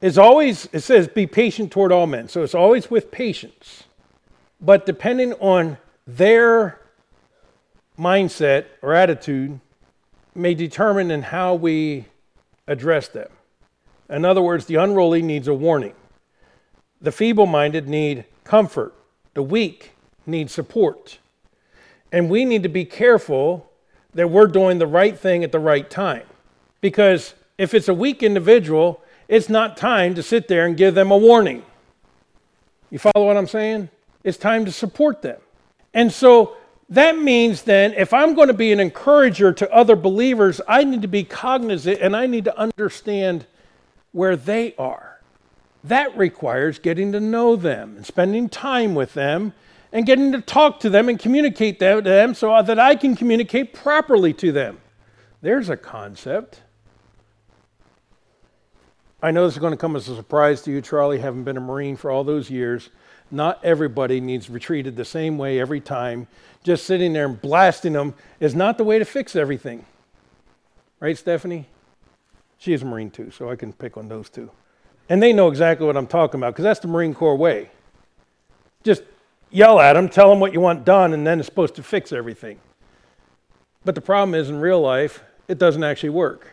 is 0.04 0.18
always, 0.18 0.68
it 0.70 0.80
says, 0.80 1.08
be 1.08 1.26
patient 1.26 1.72
toward 1.72 1.90
all 1.90 2.06
men. 2.06 2.28
So 2.28 2.42
it's 2.42 2.54
always 2.54 2.90
with 2.90 3.10
patience. 3.10 3.84
But 4.60 4.84
depending 4.84 5.32
on 5.34 5.78
their 6.06 6.78
mindset 7.98 8.66
or 8.82 8.92
attitude, 8.92 9.60
may 10.34 10.52
determine 10.52 11.10
in 11.10 11.22
how 11.22 11.54
we 11.54 12.04
address 12.66 13.08
them. 13.08 13.28
In 14.10 14.26
other 14.26 14.42
words, 14.42 14.66
the 14.66 14.74
unruly 14.74 15.22
needs 15.22 15.48
a 15.48 15.54
warning. 15.54 15.94
The 17.04 17.12
feeble 17.12 17.44
minded 17.44 17.86
need 17.86 18.24
comfort. 18.44 18.94
The 19.34 19.42
weak 19.42 19.92
need 20.24 20.50
support. 20.50 21.18
And 22.10 22.30
we 22.30 22.46
need 22.46 22.62
to 22.62 22.70
be 22.70 22.86
careful 22.86 23.70
that 24.14 24.30
we're 24.30 24.46
doing 24.46 24.78
the 24.78 24.86
right 24.86 25.18
thing 25.18 25.44
at 25.44 25.52
the 25.52 25.58
right 25.58 25.88
time. 25.90 26.22
Because 26.80 27.34
if 27.58 27.74
it's 27.74 27.88
a 27.88 27.94
weak 27.94 28.22
individual, 28.22 29.02
it's 29.28 29.50
not 29.50 29.76
time 29.76 30.14
to 30.14 30.22
sit 30.22 30.48
there 30.48 30.64
and 30.64 30.78
give 30.78 30.94
them 30.94 31.10
a 31.10 31.16
warning. 31.18 31.62
You 32.90 32.98
follow 32.98 33.26
what 33.26 33.36
I'm 33.36 33.48
saying? 33.48 33.90
It's 34.22 34.38
time 34.38 34.64
to 34.64 34.72
support 34.72 35.20
them. 35.20 35.40
And 35.92 36.10
so 36.10 36.56
that 36.88 37.18
means 37.18 37.62
then, 37.62 37.92
if 37.92 38.14
I'm 38.14 38.32
going 38.34 38.48
to 38.48 38.54
be 38.54 38.72
an 38.72 38.80
encourager 38.80 39.52
to 39.52 39.70
other 39.70 39.94
believers, 39.94 40.58
I 40.66 40.84
need 40.84 41.02
to 41.02 41.08
be 41.08 41.24
cognizant 41.24 42.00
and 42.00 42.16
I 42.16 42.26
need 42.26 42.46
to 42.46 42.58
understand 42.58 43.44
where 44.12 44.36
they 44.36 44.74
are. 44.78 45.13
That 45.84 46.16
requires 46.16 46.78
getting 46.78 47.12
to 47.12 47.20
know 47.20 47.56
them 47.56 47.96
and 47.96 48.06
spending 48.06 48.48
time 48.48 48.94
with 48.94 49.12
them 49.12 49.52
and 49.92 50.06
getting 50.06 50.32
to 50.32 50.40
talk 50.40 50.80
to 50.80 50.90
them 50.90 51.08
and 51.10 51.18
communicate 51.18 51.78
to 51.78 52.00
them 52.02 52.34
so 52.34 52.60
that 52.62 52.78
I 52.78 52.96
can 52.96 53.14
communicate 53.14 53.74
properly 53.74 54.32
to 54.34 54.50
them. 54.50 54.78
There's 55.42 55.68
a 55.68 55.76
concept. 55.76 56.62
I 59.22 59.30
know 59.30 59.44
this 59.44 59.54
is 59.54 59.60
going 59.60 59.72
to 59.72 59.78
come 59.78 59.94
as 59.94 60.08
a 60.08 60.16
surprise 60.16 60.62
to 60.62 60.70
you, 60.70 60.80
Charlie, 60.80 61.18
having 61.18 61.44
been 61.44 61.58
a 61.58 61.60
Marine 61.60 61.96
for 61.96 62.10
all 62.10 62.24
those 62.24 62.50
years. 62.50 62.88
Not 63.30 63.62
everybody 63.62 64.20
needs 64.20 64.48
retreated 64.48 64.96
the 64.96 65.04
same 65.04 65.36
way 65.36 65.60
every 65.60 65.80
time. 65.80 66.28
Just 66.62 66.86
sitting 66.86 67.12
there 67.12 67.26
and 67.26 67.40
blasting 67.40 67.92
them 67.92 68.14
is 68.40 68.54
not 68.54 68.78
the 68.78 68.84
way 68.84 68.98
to 68.98 69.04
fix 69.04 69.36
everything. 69.36 69.84
Right, 70.98 71.16
Stephanie? 71.16 71.66
She 72.56 72.72
is 72.72 72.82
a 72.82 72.86
Marine 72.86 73.10
too, 73.10 73.30
so 73.30 73.50
I 73.50 73.56
can 73.56 73.72
pick 73.74 73.98
on 73.98 74.08
those 74.08 74.30
two. 74.30 74.50
And 75.08 75.22
they 75.22 75.32
know 75.32 75.48
exactly 75.48 75.86
what 75.86 75.96
I'm 75.96 76.06
talking 76.06 76.40
about 76.40 76.54
because 76.54 76.62
that's 76.62 76.80
the 76.80 76.88
Marine 76.88 77.14
Corps 77.14 77.36
way. 77.36 77.70
Just 78.82 79.02
yell 79.50 79.80
at 79.80 79.94
them, 79.94 80.08
tell 80.08 80.30
them 80.30 80.40
what 80.40 80.52
you 80.52 80.60
want 80.60 80.84
done, 80.84 81.12
and 81.12 81.26
then 81.26 81.38
it's 81.38 81.46
supposed 81.46 81.74
to 81.76 81.82
fix 81.82 82.12
everything. 82.12 82.58
But 83.84 83.94
the 83.94 84.00
problem 84.00 84.34
is 84.34 84.48
in 84.48 84.60
real 84.60 84.80
life, 84.80 85.22
it 85.46 85.58
doesn't 85.58 85.84
actually 85.84 86.10
work. 86.10 86.48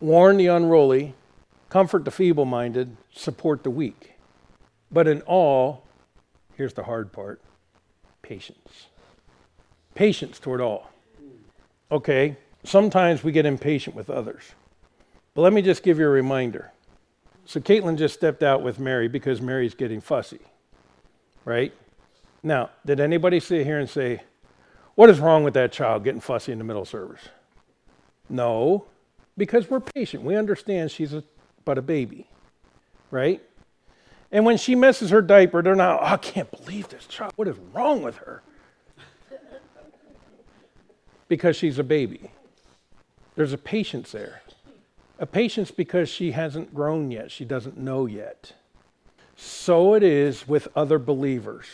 Warn 0.00 0.36
the 0.36 0.46
unruly, 0.46 1.14
comfort 1.68 2.04
the 2.04 2.10
feeble 2.10 2.44
minded, 2.44 2.96
support 3.12 3.64
the 3.64 3.70
weak. 3.70 4.12
But 4.90 5.06
in 5.06 5.22
all, 5.22 5.84
here's 6.56 6.74
the 6.74 6.84
hard 6.84 7.12
part 7.12 7.40
patience. 8.22 8.86
Patience 9.94 10.38
toward 10.38 10.60
all. 10.60 10.90
Okay, 11.90 12.36
sometimes 12.62 13.24
we 13.24 13.32
get 13.32 13.44
impatient 13.44 13.96
with 13.96 14.08
others. 14.08 14.52
But 15.40 15.44
let 15.44 15.52
me 15.54 15.62
just 15.62 15.82
give 15.82 15.98
you 15.98 16.04
a 16.04 16.10
reminder. 16.10 16.70
So 17.46 17.60
Caitlin 17.60 17.96
just 17.96 18.12
stepped 18.12 18.42
out 18.42 18.62
with 18.62 18.78
Mary 18.78 19.08
because 19.08 19.40
Mary's 19.40 19.74
getting 19.74 20.02
fussy, 20.02 20.40
right? 21.46 21.72
Now, 22.42 22.68
did 22.84 23.00
anybody 23.00 23.40
sit 23.40 23.64
here 23.64 23.78
and 23.78 23.88
say, 23.88 24.20
What 24.96 25.08
is 25.08 25.18
wrong 25.18 25.42
with 25.42 25.54
that 25.54 25.72
child 25.72 26.04
getting 26.04 26.20
fussy 26.20 26.52
in 26.52 26.58
the 26.58 26.64
middle 26.64 26.84
service? 26.84 27.22
No, 28.28 28.84
because 29.38 29.70
we're 29.70 29.80
patient. 29.80 30.24
We 30.24 30.36
understand 30.36 30.90
she's 30.90 31.14
a, 31.14 31.24
but 31.64 31.78
a 31.78 31.82
baby, 31.82 32.28
right? 33.10 33.42
And 34.30 34.44
when 34.44 34.58
she 34.58 34.74
messes 34.74 35.08
her 35.08 35.22
diaper, 35.22 35.62
they're 35.62 35.74
not, 35.74 36.02
oh, 36.02 36.04
I 36.04 36.16
can't 36.18 36.50
believe 36.50 36.90
this 36.90 37.06
child. 37.06 37.32
What 37.36 37.48
is 37.48 37.56
wrong 37.72 38.02
with 38.02 38.16
her? 38.16 38.42
because 41.28 41.56
she's 41.56 41.78
a 41.78 41.82
baby. 41.82 42.30
There's 43.36 43.54
a 43.54 43.58
patience 43.58 44.12
there. 44.12 44.42
A 45.20 45.26
patience 45.26 45.70
because 45.70 46.08
she 46.08 46.32
hasn't 46.32 46.74
grown 46.74 47.10
yet, 47.10 47.30
she 47.30 47.44
doesn't 47.44 47.76
know 47.76 48.06
yet. 48.06 48.54
So 49.36 49.94
it 49.94 50.02
is 50.02 50.48
with 50.48 50.66
other 50.74 50.98
believers. 50.98 51.66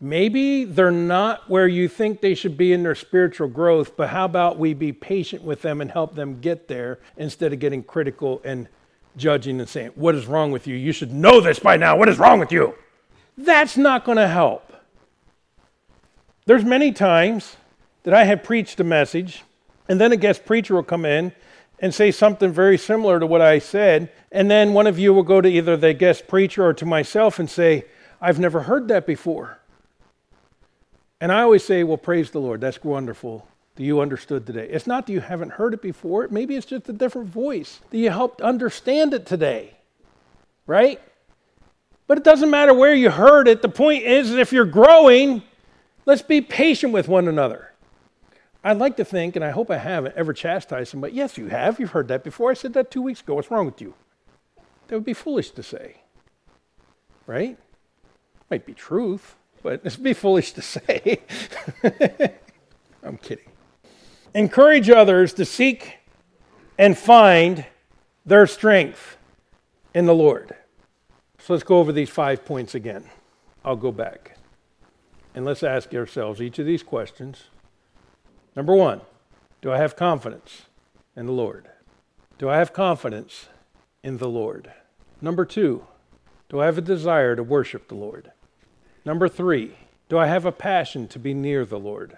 Maybe 0.00 0.64
they're 0.64 0.90
not 0.90 1.48
where 1.48 1.68
you 1.68 1.88
think 1.88 2.20
they 2.20 2.34
should 2.34 2.56
be 2.56 2.72
in 2.72 2.82
their 2.82 2.96
spiritual 2.96 3.48
growth, 3.48 3.96
but 3.96 4.08
how 4.08 4.24
about 4.24 4.58
we 4.58 4.74
be 4.74 4.92
patient 4.92 5.42
with 5.42 5.62
them 5.62 5.80
and 5.80 5.90
help 5.90 6.16
them 6.16 6.40
get 6.40 6.66
there 6.66 6.98
instead 7.16 7.52
of 7.52 7.60
getting 7.60 7.82
critical 7.84 8.42
and 8.44 8.68
judging 9.16 9.60
and 9.60 9.68
saying, 9.68 9.92
What 9.94 10.16
is 10.16 10.26
wrong 10.26 10.50
with 10.50 10.66
you? 10.66 10.74
You 10.74 10.92
should 10.92 11.12
know 11.12 11.40
this 11.40 11.60
by 11.60 11.76
now. 11.76 11.96
What 11.96 12.08
is 12.08 12.18
wrong 12.18 12.40
with 12.40 12.52
you? 12.52 12.74
That's 13.38 13.76
not 13.76 14.04
going 14.04 14.18
to 14.18 14.28
help. 14.28 14.72
There's 16.46 16.64
many 16.64 16.92
times 16.92 17.56
that 18.02 18.12
I 18.12 18.24
have 18.24 18.42
preached 18.42 18.80
a 18.80 18.84
message, 18.84 19.44
and 19.88 20.00
then 20.00 20.12
a 20.12 20.16
guest 20.16 20.44
preacher 20.44 20.74
will 20.74 20.82
come 20.82 21.04
in 21.04 21.32
and 21.78 21.94
say 21.94 22.10
something 22.10 22.52
very 22.52 22.78
similar 22.78 23.20
to 23.20 23.26
what 23.26 23.42
I 23.42 23.58
said, 23.58 24.10
and 24.32 24.50
then 24.50 24.72
one 24.72 24.86
of 24.86 24.98
you 24.98 25.12
will 25.12 25.22
go 25.22 25.40
to 25.40 25.48
either 25.48 25.76
the 25.76 25.92
guest 25.92 26.26
preacher 26.26 26.64
or 26.64 26.74
to 26.74 26.86
myself 26.86 27.38
and 27.38 27.50
say, 27.50 27.84
I've 28.20 28.38
never 28.38 28.62
heard 28.62 28.88
that 28.88 29.06
before. 29.06 29.58
And 31.20 31.30
I 31.30 31.42
always 31.42 31.64
say, 31.64 31.84
well, 31.84 31.96
praise 31.96 32.30
the 32.30 32.40
Lord. 32.40 32.60
That's 32.60 32.82
wonderful 32.82 33.46
that 33.76 33.82
you 33.82 34.00
understood 34.00 34.46
today. 34.46 34.68
It's 34.70 34.86
not 34.86 35.06
that 35.06 35.12
you 35.12 35.20
haven't 35.20 35.52
heard 35.52 35.74
it 35.74 35.82
before, 35.82 36.26
maybe 36.30 36.56
it's 36.56 36.66
just 36.66 36.88
a 36.88 36.92
different 36.92 37.28
voice 37.28 37.80
that 37.90 37.98
you 37.98 38.10
helped 38.10 38.40
understand 38.40 39.12
it 39.12 39.26
today, 39.26 39.74
right? 40.66 41.00
But 42.06 42.18
it 42.18 42.24
doesn't 42.24 42.50
matter 42.50 42.72
where 42.72 42.94
you 42.94 43.10
heard 43.10 43.48
it. 43.48 43.62
The 43.62 43.68
point 43.68 44.04
is, 44.04 44.32
if 44.32 44.52
you're 44.52 44.64
growing, 44.64 45.42
let's 46.06 46.22
be 46.22 46.40
patient 46.40 46.92
with 46.92 47.08
one 47.08 47.28
another. 47.28 47.72
I'd 48.66 48.78
like 48.78 48.96
to 48.96 49.04
think, 49.04 49.36
and 49.36 49.44
I 49.44 49.50
hope 49.50 49.70
I 49.70 49.78
haven't 49.78 50.16
ever 50.16 50.32
chastised 50.32 50.90
somebody. 50.90 51.14
Yes, 51.14 51.38
you 51.38 51.46
have. 51.48 51.78
You've 51.78 51.90
heard 51.90 52.08
that 52.08 52.24
before. 52.24 52.50
I 52.50 52.54
said 52.54 52.72
that 52.74 52.90
two 52.90 53.02
weeks 53.02 53.20
ago. 53.20 53.34
What's 53.34 53.50
wrong 53.50 53.66
with 53.66 53.80
you? 53.80 53.94
That 54.88 54.96
would 54.96 55.04
be 55.04 55.14
foolish 55.14 55.50
to 55.52 55.62
say, 55.62 56.02
right? 57.26 57.58
Might 58.50 58.66
be 58.66 58.74
truth 58.74 59.36
but 59.66 59.80
it'd 59.84 60.00
be 60.00 60.12
foolish 60.12 60.52
to 60.52 60.62
say. 60.62 61.18
I'm 63.02 63.16
kidding. 63.18 63.50
Encourage 64.32 64.88
others 64.88 65.32
to 65.34 65.44
seek 65.44 65.98
and 66.78 66.96
find 66.96 67.66
their 68.24 68.46
strength 68.46 69.16
in 69.92 70.06
the 70.06 70.14
Lord. 70.14 70.54
So 71.40 71.52
let's 71.52 71.64
go 71.64 71.80
over 71.80 71.90
these 71.90 72.10
five 72.10 72.44
points 72.44 72.76
again. 72.76 73.10
I'll 73.64 73.74
go 73.74 73.90
back. 73.90 74.36
And 75.34 75.44
let's 75.44 75.64
ask 75.64 75.92
ourselves 75.94 76.40
each 76.40 76.60
of 76.60 76.66
these 76.66 76.84
questions. 76.84 77.44
Number 78.56 78.74
one, 78.74 79.02
do 79.60 79.70
I 79.70 79.76
have 79.76 79.96
confidence 79.96 80.62
in 81.14 81.26
the 81.26 81.32
Lord? 81.32 81.68
Do 82.38 82.48
I 82.48 82.56
have 82.56 82.72
confidence 82.72 83.48
in 84.02 84.16
the 84.16 84.28
Lord? 84.28 84.72
Number 85.20 85.44
two, 85.44 85.86
do 86.48 86.60
I 86.60 86.64
have 86.64 86.78
a 86.78 86.82
desire 86.82 87.36
to 87.36 87.42
worship 87.42 87.88
the 87.88 87.94
Lord? 87.94 88.32
Number 89.04 89.28
three, 89.28 89.76
do 90.08 90.16
I 90.16 90.26
have 90.26 90.46
a 90.46 90.52
passion 90.52 91.06
to 91.08 91.18
be 91.18 91.34
near 91.34 91.66
the 91.66 91.78
Lord? 91.78 92.16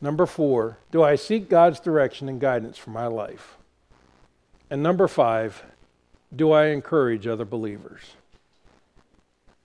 Number 0.00 0.26
four, 0.26 0.78
do 0.92 1.02
I 1.02 1.16
seek 1.16 1.48
God's 1.48 1.80
direction 1.80 2.28
and 2.28 2.40
guidance 2.40 2.78
for 2.78 2.90
my 2.90 3.06
life? 3.06 3.56
And 4.70 4.82
number 4.82 5.08
five, 5.08 5.64
do 6.34 6.52
I 6.52 6.66
encourage 6.66 7.26
other 7.26 7.44
believers? 7.44 8.12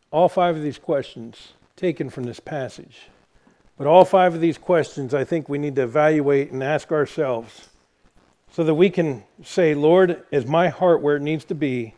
All 0.10 0.30
five 0.30 0.56
of 0.56 0.64
these 0.64 0.80
questions 0.80 1.54
taken 1.76 2.10
from 2.10 2.24
this 2.24 2.40
passage. 2.40 3.10
But 3.84 3.90
all 3.90 4.06
five 4.06 4.34
of 4.34 4.40
these 4.40 4.58
questions, 4.58 5.14
I 5.14 5.26
think 5.26 5.50
we 5.50 5.58
need 5.58 5.76
to 5.76 5.84
evaluate 5.84 6.54
and 6.54 6.64
ask 6.64 6.90
ourselves 6.90 7.68
so 8.50 8.64
that 8.64 8.76
we 8.76 8.90
can 8.90 9.26
say, 9.44 9.76
Lord, 9.76 10.24
is 10.32 10.46
my 10.46 10.70
heart 10.70 11.02
where 11.02 11.18
it 11.18 11.22
needs 11.22 11.44
to 11.44 11.54
be 11.54 11.94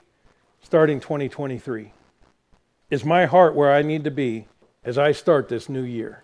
starting 0.63 0.99
2023? 0.99 1.93
Is 2.89 3.05
my 3.05 3.27
heart 3.27 3.53
where 3.53 3.71
I 3.71 3.83
need 3.83 4.03
to 4.03 4.09
be 4.09 4.47
as 4.83 4.97
I 4.97 5.11
start 5.11 5.47
this 5.47 5.69
new 5.69 5.83
year? 5.83 6.23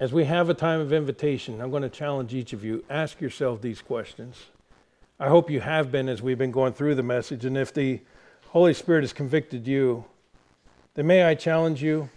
As 0.00 0.14
we 0.14 0.24
have 0.24 0.48
a 0.48 0.54
time 0.54 0.80
of 0.80 0.94
invitation, 0.94 1.60
I'm 1.60 1.70
going 1.70 1.82
to 1.82 1.90
challenge 1.90 2.32
each 2.32 2.54
of 2.54 2.64
you 2.64 2.86
ask 2.88 3.20
yourself 3.20 3.60
these 3.60 3.82
questions. 3.82 4.46
I 5.20 5.28
hope 5.28 5.50
you 5.50 5.60
have 5.60 5.92
been 5.92 6.08
as 6.08 6.22
we've 6.22 6.38
been 6.38 6.52
going 6.52 6.72
through 6.72 6.94
the 6.94 7.02
message. 7.02 7.44
And 7.44 7.58
if 7.58 7.74
the 7.74 8.00
Holy 8.48 8.72
Spirit 8.72 9.02
has 9.02 9.12
convicted 9.12 9.66
you, 9.66 10.06
then 10.94 11.06
may 11.06 11.22
I 11.22 11.34
challenge 11.34 11.82
you 11.82 12.08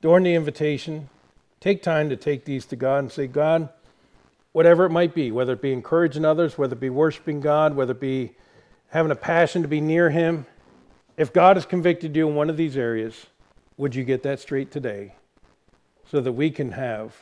during 0.00 0.24
the 0.24 0.34
invitation, 0.34 1.10
take 1.64 1.82
time 1.82 2.10
to 2.10 2.16
take 2.16 2.44
these 2.44 2.66
to 2.66 2.76
God 2.76 2.98
and 2.98 3.10
say, 3.10 3.26
God, 3.26 3.70
whatever 4.52 4.84
it 4.84 4.90
might 4.90 5.14
be, 5.14 5.32
whether 5.32 5.54
it 5.54 5.62
be 5.62 5.72
encouraging 5.72 6.22
others, 6.22 6.58
whether 6.58 6.74
it 6.74 6.80
be 6.80 6.90
worshiping 6.90 7.40
God, 7.40 7.74
whether 7.74 7.92
it 7.92 8.00
be 8.00 8.32
having 8.90 9.10
a 9.10 9.16
passion 9.16 9.62
to 9.62 9.68
be 9.68 9.80
near 9.80 10.10
Him, 10.10 10.44
if 11.16 11.32
God 11.32 11.56
has 11.56 11.64
convicted 11.64 12.14
you 12.14 12.28
in 12.28 12.34
one 12.34 12.50
of 12.50 12.58
these 12.58 12.76
areas, 12.76 13.28
would 13.78 13.94
you 13.94 14.04
get 14.04 14.22
that 14.24 14.40
straight 14.40 14.70
today 14.70 15.14
so 16.10 16.20
that 16.20 16.32
we 16.32 16.50
can 16.50 16.72
have 16.72 17.16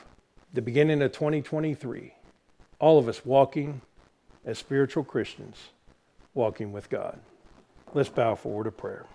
the 0.53 0.61
beginning 0.61 1.03
of 1.03 1.13
2023, 1.13 2.13
all 2.81 2.99
of 2.99 3.07
us 3.07 3.25
walking 3.25 3.81
as 4.45 4.59
spiritual 4.59 5.05
Christians, 5.05 5.69
walking 6.35 6.73
with 6.73 6.91
God? 6.91 7.21
Let's 7.95 8.09
bow 8.09 8.35
forward 8.35 8.67
a 8.67 8.73
prayer. 8.73 9.07